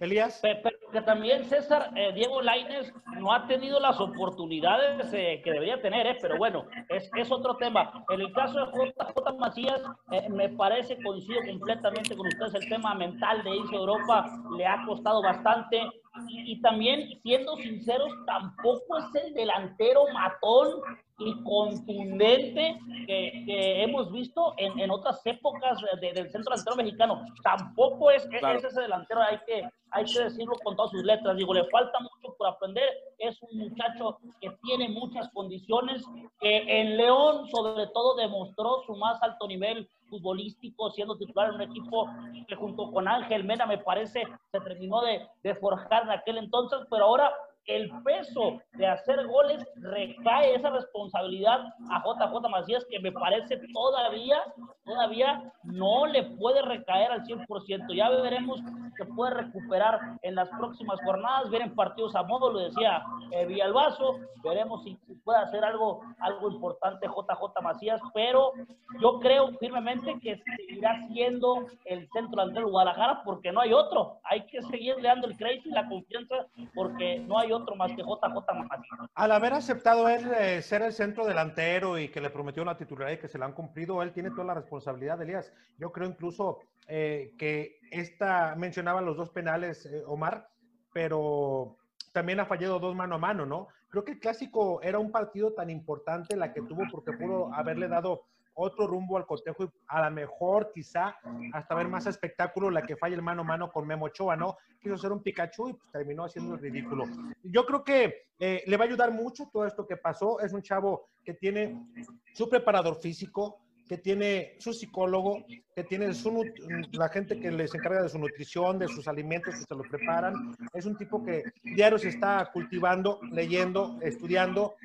[0.00, 0.40] Elías.
[0.42, 5.80] Pero que también César, eh, Diego Lainez no ha tenido las oportunidades eh, que debería
[5.80, 8.04] tener, eh, pero bueno, es, es otro tema.
[8.10, 12.94] En el caso de JJ Macías, eh, me parece, coincido completamente con ustedes, el tema
[12.94, 14.26] mental de irse a Europa
[14.56, 15.80] le ha costado bastante.
[16.28, 20.82] Y, y también, siendo sinceros, tampoco es el delantero matón
[21.24, 27.22] y contundente que, que hemos visto en, en otras épocas de- del centro delantero mexicano.
[27.42, 28.58] Tampoco es, Claro.
[28.58, 31.36] es ese delantero, hay que, hay que decirlo con todas sus letras.
[31.36, 32.84] Digo, le falta mucho por aprender.
[33.18, 36.04] Es un muchacho que tiene muchas condiciones,
[36.40, 41.62] que en León, sobre todo, demostró su más alto nivel futbolístico, siendo titular en un
[41.62, 42.06] equipo
[42.46, 46.80] que junto con Ángel Mena, me parece, se terminó de, de forjar en aquel entonces,
[46.90, 47.32] pero ahora
[47.66, 51.60] el peso de hacer goles recae esa responsabilidad
[51.90, 54.38] a JJ Macías que me parece todavía
[54.84, 57.94] todavía no le puede recaer al 100%.
[57.94, 58.60] Ya veremos
[58.96, 64.18] que puede recuperar en las próximas jornadas, vienen partidos a modo, lo decía eh, Villalbazo,
[64.42, 68.52] veremos si, si puede hacer algo algo importante JJ Macías, pero
[69.00, 74.18] yo creo firmemente que seguirá siendo el centro delantero de Guadalajara porque no hay otro.
[74.24, 78.02] Hay que seguirle dando el crédito y la confianza porque no hay otro más que
[78.02, 79.10] JJ Macías.
[79.14, 83.18] Al haber aceptado él eh, ser el centro delantero y que le prometió una titularidad
[83.18, 85.52] y que se la han cumplido, él tiene toda la responsabilidad, Elías.
[85.78, 90.48] Yo creo incluso eh, que esta, mencionaban los dos penales, eh, Omar,
[90.92, 91.76] pero
[92.12, 93.68] también ha fallado dos mano a mano, ¿no?
[93.88, 97.88] Creo que el clásico era un partido tan importante la que tuvo porque pudo haberle
[97.88, 98.24] dado
[98.54, 101.16] otro rumbo al cotejo y a lo mejor quizá
[101.52, 104.56] hasta ver más espectáculo la que falla el mano a mano con Memo Ochoa, ¿no?
[104.80, 107.04] Quiso ser un Pikachu y pues terminó haciendo el ridículo.
[107.42, 110.40] Yo creo que eh, le va a ayudar mucho todo esto que pasó.
[110.40, 111.86] Es un chavo que tiene
[112.34, 116.44] su preparador físico, que tiene su psicólogo, que tiene su
[116.92, 120.56] la gente que les encarga de su nutrición, de sus alimentos que se lo preparan.
[120.72, 124.76] Es un tipo que diario se está cultivando, leyendo, estudiando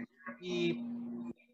[0.42, 1.07] y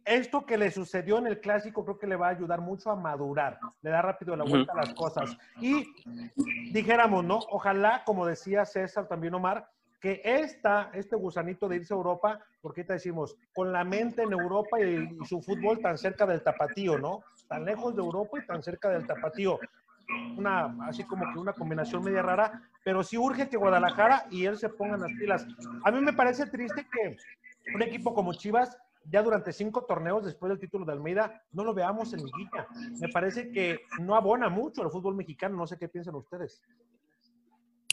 [0.06, 2.96] esto que le sucedió en el clásico creo que le va a ayudar mucho a
[2.96, 5.38] madurar, le da rápido la vuelta a las cosas.
[5.60, 5.86] Y
[6.72, 7.40] dijéramos, ¿no?
[7.50, 9.70] Ojalá, como decía César, también Omar,
[10.00, 14.34] que esta, este gusanito de irse a Europa, porque ahorita decimos, con la mente en
[14.34, 17.22] Europa y, y su fútbol tan cerca del tapatío, ¿no?
[17.48, 19.60] Tan lejos de Europa y tan cerca del tapatío.
[20.38, 24.58] Una, así como que una combinación media rara, pero sí urge que Guadalajara y él
[24.58, 25.48] se pongan las pilas.
[25.86, 27.16] A mí me parece triste que
[27.74, 31.74] un equipo como Chivas, ya durante cinco torneos después del título de Almeida, no lo
[31.74, 32.68] veamos en liguilla.
[33.00, 36.62] Me parece que no abona mucho al fútbol mexicano, no sé qué piensan ustedes.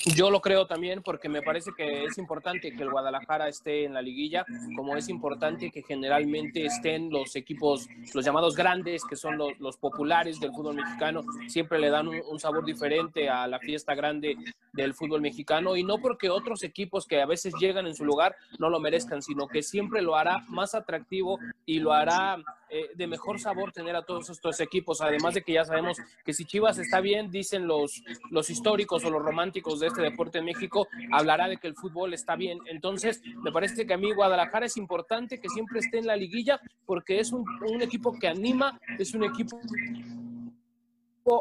[0.06, 3.92] Yo lo creo también porque me parece que es importante que el Guadalajara esté en
[3.92, 9.36] la liguilla, como es importante que generalmente estén los equipos, los llamados grandes, que son
[9.36, 14.36] los, populares del fútbol mexicano, siempre le dan un, sabor diferente a la fiesta grande
[14.72, 18.36] del fútbol mexicano y no porque otros equipos que a veces llegan en su lugar
[18.58, 22.38] no lo merezcan, sino que siempre lo hará más atractivo y lo hará
[22.70, 26.32] eh, de mejor sabor tener a todos estos equipos, además de que ya sabemos que
[26.32, 30.44] si Chivas está bien, dicen los, los históricos o los románticos de este deporte en
[30.44, 32.58] México, hablará de que el fútbol está bien.
[32.66, 36.60] Entonces, me parece que a mí Guadalajara es importante que siempre esté en la liguilla
[36.86, 39.60] porque es un, un equipo que anima, es un equipo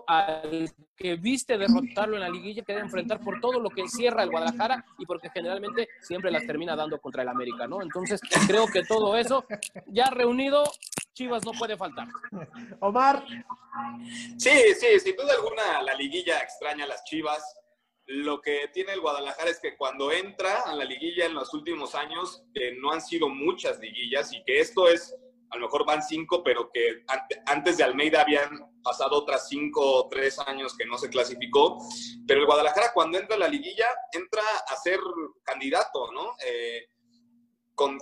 [0.07, 4.23] al que viste derrotarlo en la liguilla que debe enfrentar por todo lo que encierra
[4.23, 7.81] el Guadalajara y porque generalmente siempre las termina dando contra el América, ¿no?
[7.81, 9.45] Entonces creo que todo eso
[9.88, 10.64] ya reunido,
[11.14, 12.07] Chivas no puede faltar.
[12.80, 13.26] Omar.
[14.38, 17.44] Sí, sí, sin duda alguna la liguilla extraña a las Chivas.
[18.06, 21.94] Lo que tiene el Guadalajara es que cuando entra a la liguilla en los últimos
[21.94, 25.15] años, que no han sido muchas liguillas y que esto es
[25.52, 27.03] a lo mejor van cinco, pero que
[27.48, 28.49] antes de Almeida habían
[28.84, 31.77] pasado otras cinco o tres años que no se clasificó.
[32.27, 34.99] Pero el Guadalajara cuando entra a la liguilla, entra a ser
[35.44, 36.34] candidato, ¿no?
[36.45, 36.88] Eh,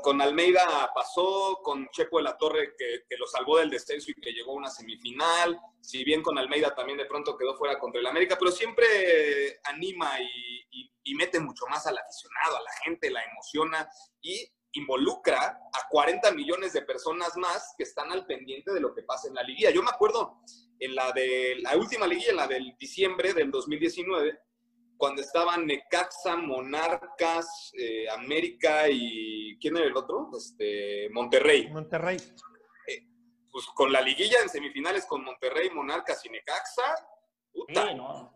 [0.01, 4.31] con, Almeida pasó, con Chepo de la Torre que, lo salvó del descenso y que
[4.31, 8.07] llegó a una semifinal, si bien con Almeida también de pronto quedó fuera contra el
[8.07, 13.11] América, pero siempre anima y, y, y mete mucho más al aficionado, a la gente,
[13.11, 13.87] la emociona
[14.21, 19.03] y involucra a 40 millones de personas más que están al pendiente de lo que
[19.03, 19.69] pasa en la liguilla.
[19.69, 20.41] Yo me acuerdo
[20.79, 24.39] en la de la última liguilla, en la del diciembre del 2019,
[24.97, 30.29] cuando estaban Necaxa, Monarcas, eh, América y ¿quién era el otro?
[30.35, 31.69] Este, Monterrey.
[31.69, 32.17] Monterrey.
[32.87, 33.07] Eh,
[33.51, 37.07] pues con la liguilla en semifinales con Monterrey, Monarcas y Necaxa.
[37.53, 37.87] Puta.
[37.87, 38.35] Sí, no.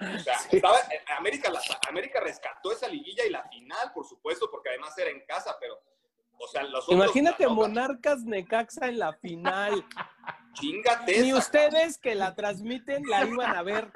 [0.00, 0.78] O sea, estaba,
[1.18, 5.20] América, la, América rescató esa liguilla y la final, por supuesto, porque además era en
[5.26, 5.78] casa, pero,
[6.38, 9.84] o sea, los otros, Imagínate Monarcas Necaxa en la final.
[10.54, 11.20] Chingate.
[11.20, 13.92] Ni ustedes que la transmiten la iban a ver.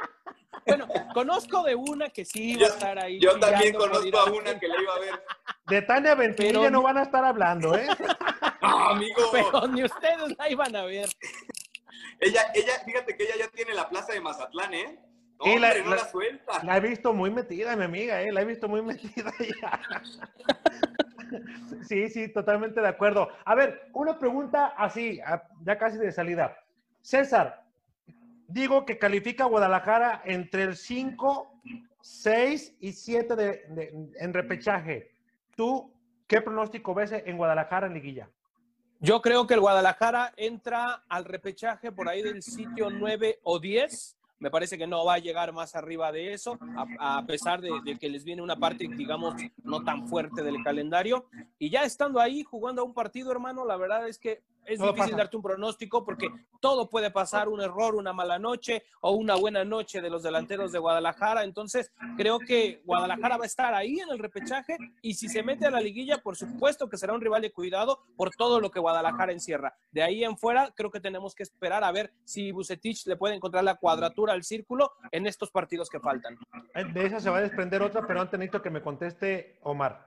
[0.67, 3.19] Bueno, conozco de una que sí iba a estar ahí.
[3.21, 5.23] Yo también conozco a una que la iba a ver.
[5.67, 7.87] De Tania Venturilla Pero- no van a estar hablando, ¿eh?
[8.63, 9.23] No, amigo.
[9.33, 11.09] Pero ni ustedes la iban a ver.
[12.21, 14.99] Ella, ella, fíjate que ella ya tiene la plaza de Mazatlán, ¿eh?
[15.39, 16.63] No, la- hombre, no la- la suelta.
[16.63, 18.33] La he visto muy metida, mi amiga, ¿eh?
[18.33, 19.33] La he visto muy metida
[19.63, 19.81] ya.
[21.89, 23.29] Sí, sí, totalmente de acuerdo.
[23.45, 25.21] A ver, una pregunta así,
[25.65, 26.57] ya casi de salida.
[27.03, 27.64] César,
[28.49, 31.61] digo que califica a Guadalajara entre el 5,
[32.01, 35.11] 6 y 7 de, de- en repechaje.
[35.57, 35.93] ¿Tú
[36.27, 38.29] qué pronóstico ves en Guadalajara en liguilla?
[39.01, 44.17] Yo creo que el Guadalajara entra al repechaje por ahí del sitio 9 o 10.
[44.39, 46.59] Me parece que no va a llegar más arriba de eso,
[46.99, 50.63] a, a pesar de, de que les viene una parte, digamos, no tan fuerte del
[50.63, 51.27] calendario.
[51.59, 54.89] Y ya estando ahí jugando a un partido, hermano, la verdad es que es Todo
[54.89, 55.17] difícil pasa.
[55.17, 56.29] darte un pronóstico porque
[56.61, 60.73] todo puede pasar, un error, una mala noche o una buena noche de los delanteros
[60.73, 61.45] de Guadalajara.
[61.45, 65.67] Entonces, creo que Guadalajara va a estar ahí en el repechaje y si se mete
[65.67, 68.81] a la liguilla, por supuesto que será un rival de cuidado por todo lo que
[68.81, 69.77] Guadalajara encierra.
[69.93, 73.35] De ahí en fuera, creo que tenemos que esperar a ver si Bucetich le puede
[73.35, 76.39] encontrar la cuadratura al círculo en estos partidos que faltan.
[76.93, 80.07] De esa se va a desprender otra, pero antes necesito que me conteste Omar.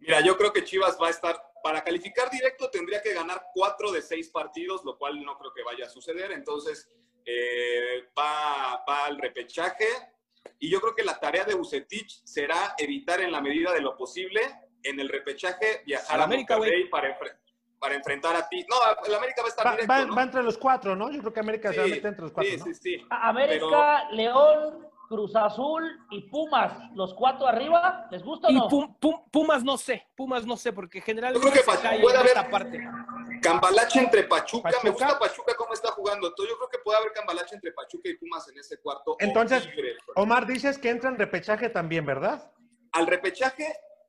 [0.00, 3.90] Mira, yo creo que Chivas va a estar, para calificar directo tendría que ganar cuatro
[3.92, 6.32] de seis partidos, lo cual no creo que vaya a suceder.
[6.32, 6.88] Entonces,
[7.24, 9.86] eh, va, va al repechaje.
[10.58, 13.96] Y yo creo que la tarea de Bucetich será evitar en la medida de lo
[13.96, 14.40] posible
[14.82, 17.36] en el repechaje viajar a América, Monterrey para, enfre-
[17.78, 18.64] para enfrentar a ti.
[18.68, 18.76] No,
[19.06, 20.14] el América va a estar Va, directo, va- ¿no?
[20.16, 21.10] va entre los cuatro, ¿no?
[21.10, 22.64] Yo creo que América se va a Sí, meter entre los cuatro, sí, ¿no?
[22.64, 23.06] sí, sí.
[23.10, 28.68] América, León, Cruz Azul y Pumas, los cuatro arriba, ¿les gusta o Y no?
[28.68, 31.88] Pum- Pum- Pumas no sé, Pumas no sé, porque Yo generalmente creo que se Pachuca
[31.90, 32.78] cae puede haber- esta parte.
[33.42, 34.68] Cambalache entre Pachuca.
[34.70, 34.84] Pachuca.
[34.84, 36.26] Me gusta Pachuca cómo está jugando.
[36.28, 39.16] Entonces, yo creo que puede haber Cambalache entre Pachuca y Pumas en ese cuarto.
[39.20, 39.68] Entonces.
[40.16, 42.52] Omar, dices que entra en repechaje también, ¿verdad?
[42.92, 43.66] al repechaje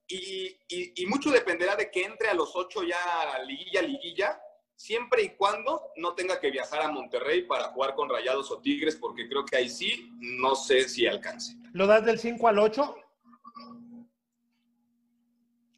[0.08, 2.98] y, y- y mucho dependerá de que entre a los ocho ya
[3.36, 4.42] a liguilla, liguilla,
[4.80, 8.96] siempre y cuando no tenga que viajar a Monterrey para jugar con Rayados o Tigres,
[8.96, 11.54] porque creo que ahí sí no sé si alcance.
[11.74, 12.96] ¿Lo das del 5 al 8?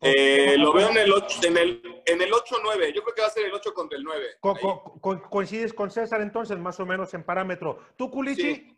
[0.02, 2.94] Eh, lo veo en el 8, en el, en el 8-9.
[2.94, 4.26] Yo creo que va a ser el 8 contra el 9.
[4.40, 7.80] Co- co- co- coincides con César entonces, más o menos en parámetro.
[7.98, 8.56] ¿Tú, Culichi?
[8.56, 8.78] Sí.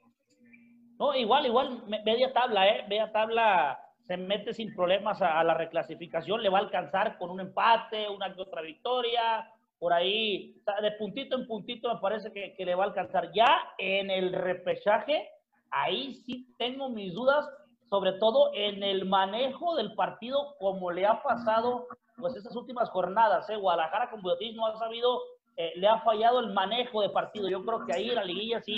[1.00, 2.86] No, igual, igual, me- media tabla, ¿eh?
[2.88, 7.30] Media tabla se mete sin problemas a, a la reclasificación, le va a alcanzar con
[7.30, 9.50] un empate, una que otra victoria,
[9.84, 13.34] por ahí, de puntito en puntito me parece que, que le va a alcanzar.
[13.34, 15.28] Ya en el repechaje,
[15.72, 17.46] ahí sí tengo mis dudas,
[17.90, 21.86] sobre todo en el manejo del partido, como le ha pasado
[22.18, 23.50] pues estas últimas jornadas.
[23.50, 23.58] ¿eh?
[23.58, 25.20] Guadalajara con Budatis no ha sabido,
[25.58, 27.50] eh, le ha fallado el manejo de partido.
[27.50, 28.78] Yo creo que ahí la liguilla sí,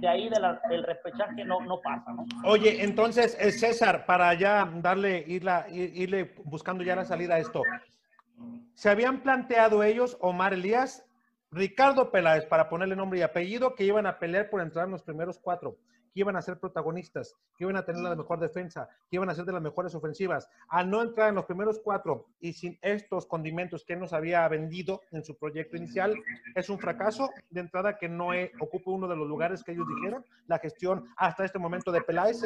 [0.00, 2.26] de ahí de la- del repechaje no, no pasa, ¿no?
[2.50, 7.38] Oye, entonces, eh, César, para ya darle, irla, ir- irle buscando ya la salida a
[7.38, 7.62] esto.
[8.74, 11.06] Se habían planteado ellos, Omar Elías,
[11.50, 15.02] Ricardo Peláez, para ponerle nombre y apellido, que iban a pelear por entrar en los
[15.02, 15.78] primeros cuatro,
[16.12, 19.34] que iban a ser protagonistas, que iban a tener la mejor defensa, que iban a
[19.34, 20.48] ser de las mejores ofensivas.
[20.68, 25.02] Al no entrar en los primeros cuatro y sin estos condimentos que nos había vendido
[25.12, 26.14] en su proyecto inicial,
[26.54, 29.86] es un fracaso de entrada que no eh, ocupe uno de los lugares que ellos
[29.88, 32.42] dijeron, la gestión hasta este momento de Peláez.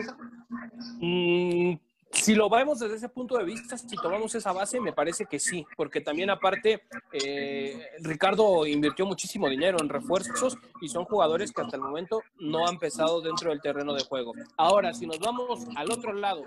[0.98, 1.74] Mm,
[2.12, 5.38] si lo vemos desde ese punto de vista, si tomamos esa base, me parece que
[5.38, 6.82] sí, porque también aparte
[7.12, 12.66] eh, Ricardo invirtió muchísimo dinero en refuerzos y son jugadores que hasta el momento no
[12.66, 14.32] han pesado dentro del terreno de juego.
[14.56, 16.42] Ahora, si nos vamos al otro lado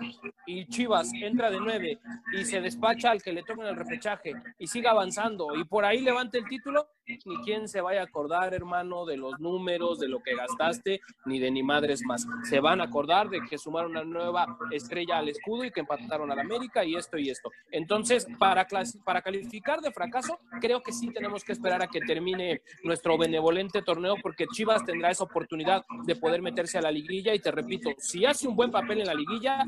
[0.46, 1.98] y Chivas entra de nueve
[2.36, 5.84] y se despacha al que le toca en el repechaje y siga avanzando y por
[5.84, 10.08] ahí levante el título, ni quién se vaya a acordar, hermano, de los números, de
[10.08, 12.26] lo que gastaste, ni de ni madres más.
[12.44, 16.32] Se van a acordar de que sumaron una nueva estrella al escudo y que empataron
[16.32, 17.50] al América y esto y esto.
[17.70, 18.66] Entonces, para,
[19.04, 23.82] para calificar de fracaso, creo que sí tenemos que esperar a que termine nuestro benevolente
[23.82, 27.90] torneo porque Chivas tendrá esa oportunidad de poder meterse a la liguilla y te repito,
[27.98, 29.62] si hace un buen papel en la liguilla,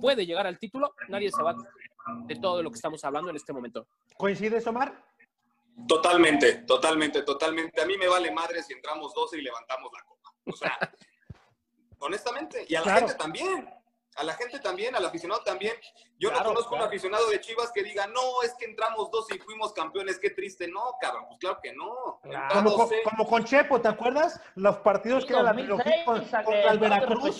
[0.00, 1.54] puede llegar al título, nadie se va
[2.26, 3.86] de todo lo que estamos hablando en este momento.
[4.16, 5.02] ¿Coincides, Omar?
[5.86, 7.80] Totalmente, totalmente, totalmente.
[7.80, 10.34] A mí me vale madre si entramos 12 y levantamos la copa.
[10.46, 10.76] O sea,
[12.00, 12.64] honestamente.
[12.68, 13.00] Y a la Claro.
[13.06, 13.68] gente también.
[14.18, 15.74] A la gente también, al aficionado también.
[16.18, 16.84] Yo Claro, no conozco claro.
[16.84, 20.30] un aficionado de Chivas que diga, no, es que entramos 12 y fuimos campeones, qué
[20.30, 20.66] triste.
[20.66, 22.18] No, cabrón, pues claro que no.
[22.52, 24.40] Como, co- 12, como con Chepo, ¿te acuerdas?
[24.56, 27.38] Los partidos que era la 2006, trilogía con- a que contra el Veracruz.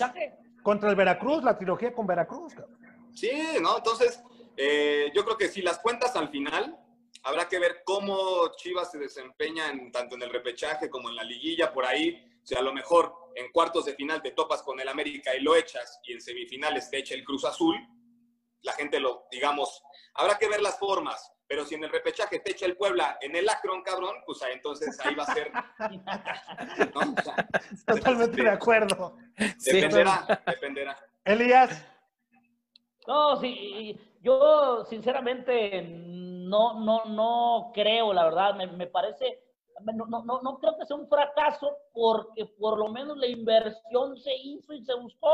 [0.63, 2.53] Contra el Veracruz, la trilogía con Veracruz.
[2.53, 2.77] cabrón.
[3.13, 3.31] Sí,
[3.61, 3.77] ¿no?
[3.77, 4.23] Entonces,
[4.55, 6.77] eh, yo creo que si las cuentas al final,
[7.23, 11.23] habrá que ver cómo Chivas se desempeña en, tanto en el repechaje como en la
[11.23, 12.25] liguilla, por ahí.
[12.49, 15.41] O sea, a lo mejor en cuartos de final te topas con el América y
[15.41, 17.75] lo echas, y en semifinales te echa el Cruz Azul.
[18.63, 19.83] La gente lo, digamos,
[20.15, 21.31] habrá que ver las formas.
[21.45, 24.53] Pero si en el repechaje te echa el Puebla en el Akron, cabrón, pues ahí,
[24.53, 25.51] entonces ahí va a ser.
[26.95, 27.13] ¿no?
[27.15, 27.47] O sea,
[27.85, 29.15] Totalmente de acuerdo.
[29.63, 30.97] dependerá, dependerá.
[31.25, 31.85] Elías,
[33.05, 39.39] No, sí, y- yo sinceramente no, no, no creo, la verdad, me, me parece,
[39.83, 44.83] no, creo que sea un fracaso porque por lo menos la inversión se hizo y
[44.83, 45.31] se buscó.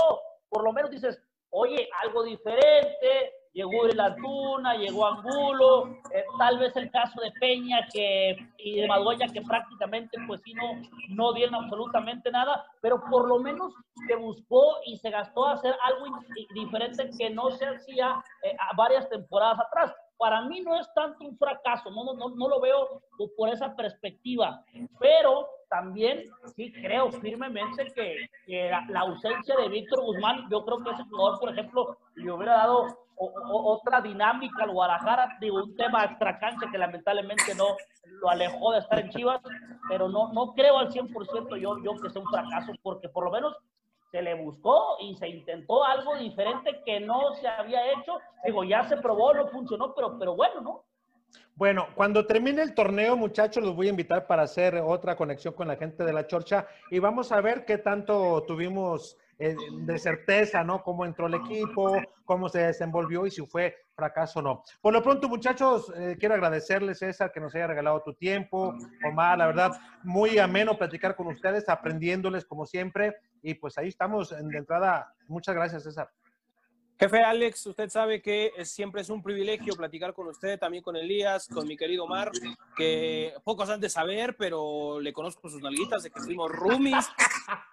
[0.50, 1.20] Por lo menos dices,
[1.50, 7.88] oye, algo diferente, llegó el Antuna, llegó Angulo, eh, tal vez el caso de Peña
[7.92, 13.40] que, y de Madueña que prácticamente pues no, no dieron absolutamente nada, pero por lo
[13.40, 13.74] menos
[14.08, 16.20] se buscó y se gastó a hacer algo
[16.54, 19.96] diferente que no se hacía eh, varias temporadas atrás.
[20.18, 23.02] Para mí no es tanto un fracaso, no, no, no, lo veo
[23.38, 24.64] por- esa perspectiva,
[25.00, 26.24] pero también
[26.56, 28.16] sí creo firmemente que,
[28.46, 32.32] que la, la ausencia de Víctor Guzmán, yo creo que ese jugador, por ejemplo, le
[32.32, 37.66] hubiera dado otra dinámica al Guadalajara, digo, un tema extracancha que lamentablemente no
[38.22, 39.42] lo alejó de estar en Chivas,
[39.90, 43.32] pero no, no creo al 100% yo, yo que sea un fracaso, porque por lo
[43.32, 43.56] menos
[44.16, 48.18] se le buscó y se intentó algo diferente que no se había hecho.
[48.46, 50.84] Digo, ya se probó, no funcionó, pero, pero bueno, ¿no?
[51.56, 55.68] Bueno, cuando termine el torneo, muchachos, los voy a invitar para hacer otra conexión con
[55.68, 60.82] la gente de la Chorcha y vamos a ver qué tanto tuvimos de certeza, ¿no?
[60.82, 64.64] Cómo entró el equipo, cómo se desenvolvió y si fue fracaso o no.
[64.82, 68.74] Por lo pronto, muchachos, eh, quiero agradecerles, César, que nos haya regalado tu tiempo.
[69.06, 69.72] Omar, la verdad,
[70.04, 73.16] muy ameno platicar con ustedes, aprendiéndoles como siempre.
[73.42, 75.14] Y pues ahí estamos en- de entrada.
[75.28, 76.10] Muchas gracias, César.
[76.98, 80.96] Jefe Alex, usted sabe que es- siempre es un privilegio platicar con usted, también con
[80.96, 82.32] Elías, con mi querido Omar,
[82.78, 87.06] que pocos han de saber, pero le conozco sus nalguitas de que estuvimos roomies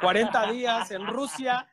[0.01, 1.69] 40 días en Rusia,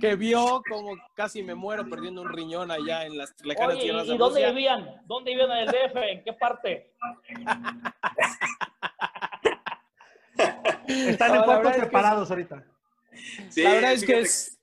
[0.00, 4.04] que vio como casi me muero perdiendo un riñón allá en las lejanas Oye, tierras
[4.04, 4.52] ¿y, de y dónde Rusia.
[4.52, 5.02] vivían?
[5.06, 5.96] ¿Dónde vivían en el DF?
[6.10, 6.92] ¿En qué parte?
[10.86, 12.64] Están en cuartos verdad es que separados ahorita.
[13.50, 14.58] Sí, la verdad es que es,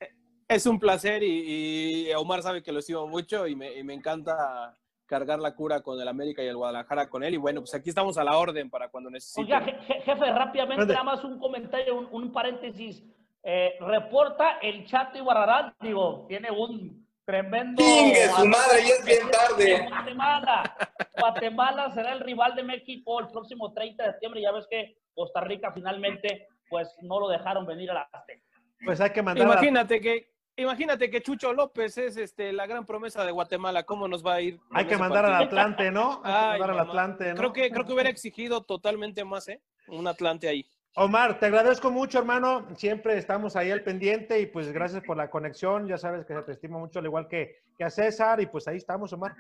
[0.50, 3.94] es un placer y, y Omar sabe que lo estimo mucho y me, y me
[3.94, 7.34] encanta cargar la cura con el América y el Guadalajara con él.
[7.36, 9.42] Y bueno, pues aquí estamos a la orden para cuando necesite.
[9.42, 13.04] Oiga, je- je- jefe, rápidamente, nada más un comentario, un, un paréntesis.
[13.44, 17.82] eh, reporta el Chato Ibarrarán, digo, tiene un tremendo...
[17.82, 18.82] ¡Chingue su madre!
[18.88, 19.88] Ya es bien tarde.
[19.90, 20.76] Guatemala.
[21.18, 24.42] Guatemala será el rival de México el próximo 30 de septiembre.
[24.42, 28.44] Ya ves que Costa Rica finalmente pues no lo dejaron venir a la Azteca.
[28.86, 30.32] Pues hay que mandar a- Imagínate que,
[30.62, 33.84] imagínate que Chucho López es este la gran promesa de Guatemala.
[33.84, 34.60] ¿Cómo nos va a ir?
[34.72, 35.44] Hay que mandar al?
[35.44, 36.22] Atlante, ¿no?
[36.24, 36.80] Hay que Ay, mandar al.
[36.80, 37.36] Atlante, ¿no?
[37.36, 39.62] Creo que, creo que hubiera exigido totalmente más, ¿eh?
[39.88, 40.66] Un Atlante ahí.
[40.96, 42.68] Omar, te agradezco mucho, hermano.
[42.76, 45.88] Siempre estamos ahí al pendiente y pues gracias por la conexión.
[45.88, 48.42] Ya sabes que se te estima mucho, al igual que, que a César.
[48.42, 49.36] Y pues ahí estamos, Omar.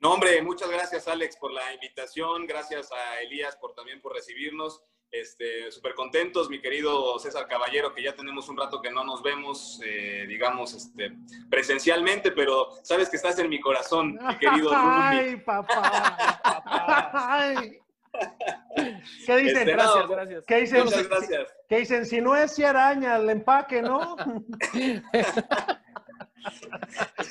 [0.00, 2.46] No, hombre, muchas gracias, Alex, por la invitación.
[2.46, 4.82] Gracias a Elías por también por recibirnos.
[5.20, 9.22] Este, súper contentos, mi querido César Caballero, que ya tenemos un rato que no nos
[9.22, 11.12] vemos, eh, digamos, este,
[11.48, 14.82] presencialmente, pero sabes que estás en mi corazón, mi querido Rumi.
[14.82, 16.30] Ay, papá.
[17.12, 17.80] Ay.
[19.26, 19.68] ¿Qué dicen?
[19.68, 20.84] Este, no, ¿Qué dicen?
[20.84, 21.54] Muchas gracias.
[21.68, 22.06] ¿Qué dicen?
[22.06, 24.16] Si no es si araña el empaque, ¿no?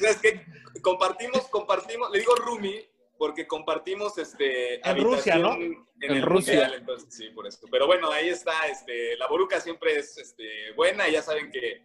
[0.01, 0.45] Es que
[0.81, 2.85] compartimos, compartimos, le digo Rumi
[3.17, 5.53] porque compartimos este En Rusia, ¿no?
[5.53, 6.53] en, En el Rusia.
[6.53, 7.67] Mundial, entonces sí, por eso.
[7.71, 11.83] Pero bueno, ahí está, este, la boruca siempre es este, buena y ya saben que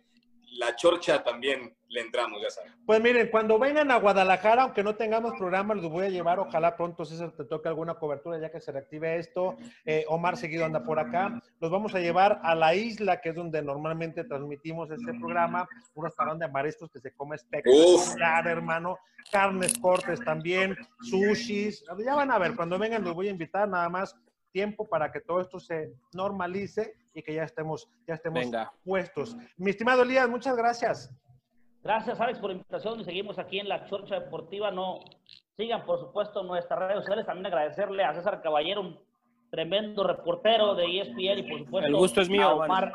[0.52, 2.72] la chorcha también le entramos, ya saben.
[2.86, 6.38] Pues miren, cuando vengan a Guadalajara, aunque no tengamos programa, los voy a llevar.
[6.38, 9.56] Ojalá pronto, César, te toque alguna cobertura ya que se reactive esto.
[9.84, 11.40] Eh, Omar seguido anda por acá.
[11.60, 15.68] Los vamos a llevar a la isla, que es donde normalmente transmitimos este programa.
[15.94, 18.98] Un restaurante de mariscos que se come espectacular, hermano.
[19.30, 21.84] Carnes cortes también, sushis.
[22.04, 24.16] Ya van a ver, cuando vengan los voy a invitar nada más
[24.52, 28.72] tiempo para que todo esto se normalice y que ya estemos, ya estemos Venga.
[28.84, 29.36] puestos.
[29.56, 31.14] Mi estimado Elías, muchas gracias.
[31.82, 34.70] Gracias, Alex, por la invitación y seguimos aquí en la Chorcha Deportiva.
[34.70, 35.00] No
[35.56, 37.26] sigan, por supuesto, nuestras redes sociales.
[37.26, 39.00] También agradecerle a César Caballero, un
[39.50, 42.92] tremendo reportero de ESPN y, por supuesto, El gusto es mío, a Omar.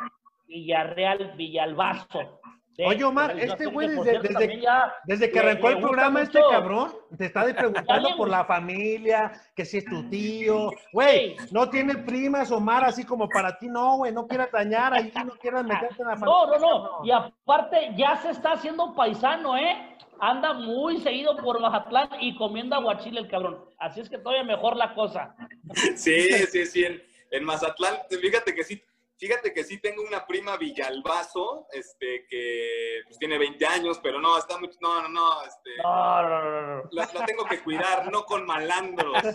[0.48, 2.40] Villarreal Villalbazo.
[2.78, 5.76] De Oye, Omar, este güey desde, cierto, desde- también ya desde que le- arrancó le
[5.76, 10.72] el programa este cabrón, te está preguntando por la familia, que si es tu tío.
[10.92, 15.12] Güey, no tiene primas, Omar, así como para ti, no, güey, no quieras dañar ahí,
[15.26, 16.26] no quieras meterte en la familia.
[16.26, 17.06] No, no, no.
[17.06, 19.98] Y aparte ya se está haciendo paisano, ¿eh?
[20.20, 23.66] Anda muy seguido por Mazatlán y comiendo aguachile el cabrón.
[23.78, 25.36] Así es que todavía mejor la cosa.
[25.96, 28.82] Sí, sí, sí, en, en Mazatlán, fíjate que sí,
[29.18, 34.38] fíjate que sí tengo una prima Villalbazo, este, que pues, tiene 20 años, pero no,
[34.38, 36.90] está muy, no, no, no, este, No, no, no, no, no.
[36.92, 39.18] la, la tengo que cuidar, no con malandros.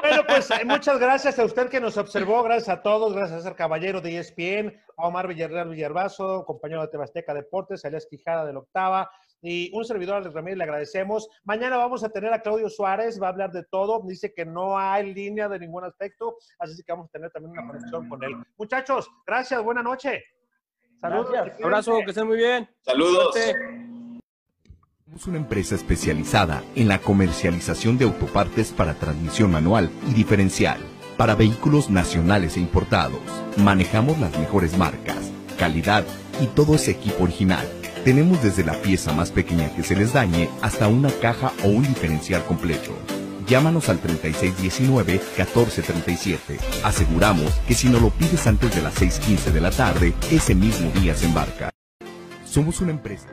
[0.00, 3.38] Bueno, pues eh, muchas gracias a usted que nos observó, gracias a todos, gracias a
[3.38, 8.44] César Caballero de ESPN, a Omar Villarreal Villarbazo, compañero de Tebasteca Deportes, a Elias Quijada
[8.44, 9.10] de la Octava,
[9.42, 11.28] y un servidor, Alex Ramírez, le agradecemos.
[11.44, 14.78] Mañana vamos a tener a Claudio Suárez, va a hablar de todo, dice que no
[14.78, 18.36] hay línea de ningún aspecto, así que vamos a tener también una conexión con él.
[18.56, 20.22] Muchachos, gracias, buena noche.
[21.00, 21.34] Saludos.
[21.62, 22.70] Abrazo, que estén muy bien.
[22.82, 23.34] Saludos.
[25.04, 30.78] Somos una empresa especializada en la comercialización de autopartes para transmisión manual y diferencial
[31.16, 33.20] para vehículos nacionales e importados.
[33.58, 36.04] Manejamos las mejores marcas, calidad
[36.40, 37.81] y todo ese equipo original.
[38.04, 41.84] Tenemos desde la pieza más pequeña que se les dañe hasta una caja o un
[41.84, 42.90] diferencial completo.
[43.46, 46.58] Llámanos al 3619-1437.
[46.82, 50.90] Aseguramos que si no lo pides antes de las 6.15 de la tarde, ese mismo
[51.00, 51.70] día se embarca.
[52.44, 53.28] Somos una empresa.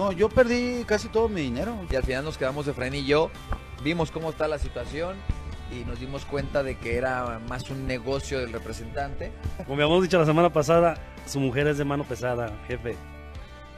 [0.00, 1.76] No, yo perdí casi todo mi dinero.
[1.90, 3.30] Y al final nos quedamos Efraín y yo,
[3.84, 5.16] vimos cómo está la situación
[5.70, 9.30] y nos dimos cuenta de que era más un negocio del representante.
[9.58, 10.94] Como habíamos dicho la semana pasada,
[11.26, 12.96] su mujer es de mano pesada, jefe.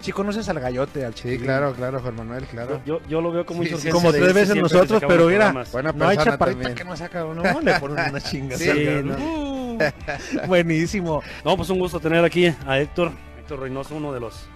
[0.00, 1.42] Si conoces al gallote, al Sí, chiquilín.
[1.44, 2.80] claro, claro, Juan Manuel, claro.
[2.86, 5.52] Yo, yo lo veo como Sí, sí, Como de tres veces nosotros, pero mira.
[5.72, 6.74] Buena no hay chaparrita también.
[6.74, 8.56] que no saca, no, le ponen una chinga.
[8.56, 9.78] Sí, Uh,
[10.46, 11.22] buenísimo.
[11.44, 14.46] No, pues un gusto tener aquí a Héctor, Héctor Reynoso, uno de los,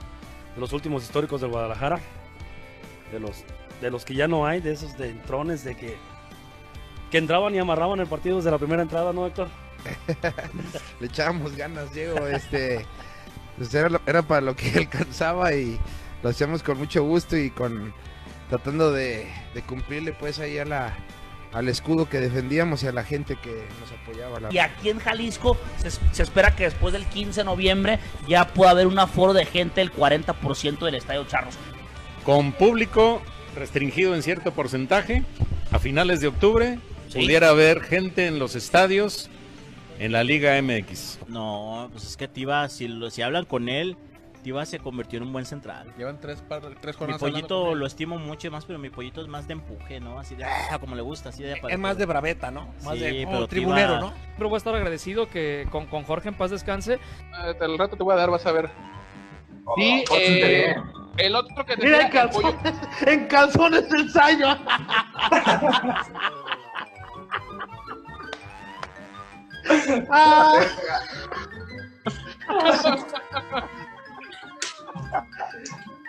[0.57, 2.01] de los últimos históricos del Guadalajara,
[3.13, 3.45] de los,
[3.81, 5.97] de los que ya no hay, de esos de entrones, de que,
[7.11, 9.49] que entraban y amarraban el partido desde la primera entrada, ¿no, Héctor?
[11.01, 12.85] Le echábamos ganas, Diego, este,
[13.57, 15.79] pues era, era para lo que alcanzaba y
[16.23, 17.93] lo hacíamos con mucho gusto y con
[18.49, 20.97] tratando de, de cumplirle pues ahí a la,
[21.57, 24.41] al escudo que defendíamos y a la gente que nos apoyaba.
[24.41, 28.49] la- Y aquí en Jalisco se, se espera que después del 15 de noviembre ya
[28.49, 31.55] pueda haber un aforo de gente del 40% del Estadio Charros.
[32.25, 33.23] Con público
[33.57, 35.23] restringido en cierto porcentaje,
[35.73, 36.79] a finales de octubre
[37.09, 37.21] Sí.
[37.21, 39.31] pudiera haber gente en los estadios
[39.99, 41.21] en la Liga MX.
[41.29, 43.97] No, pues es que Tiva, si, si hablan con él,
[44.47, 45.93] Tiva se convirtió en un buen central.
[45.99, 49.21] Llevan tres, par- tres Mi jornadas hablando pollito lo estimo mucho más, pero mi pollito
[49.21, 50.21] es más de empuje, ¿no?
[50.21, 51.61] Así de, ah, como le gusta, así de...
[51.69, 52.73] Es más de braveta, ¿no?
[52.85, 54.13] Más Sí, de pero tribunero, Tiva- ¿no?
[54.37, 56.95] Pero voy a estar agradecido que con, con Jorge en paz descanse.
[56.95, 58.71] Eh, Al rato te voy a dar, vas a ver.
[59.65, 59.75] Oh,
[60.13, 60.77] eh,
[61.17, 62.55] el otro que Mira, en el calzones,
[63.05, 64.47] en calzones el ensayo.
[70.11, 70.61] Ah.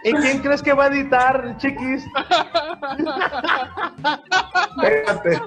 [0.03, 2.05] ¿Y quién crees que va a editar, chiquis?
[4.77, 5.41] Espérate.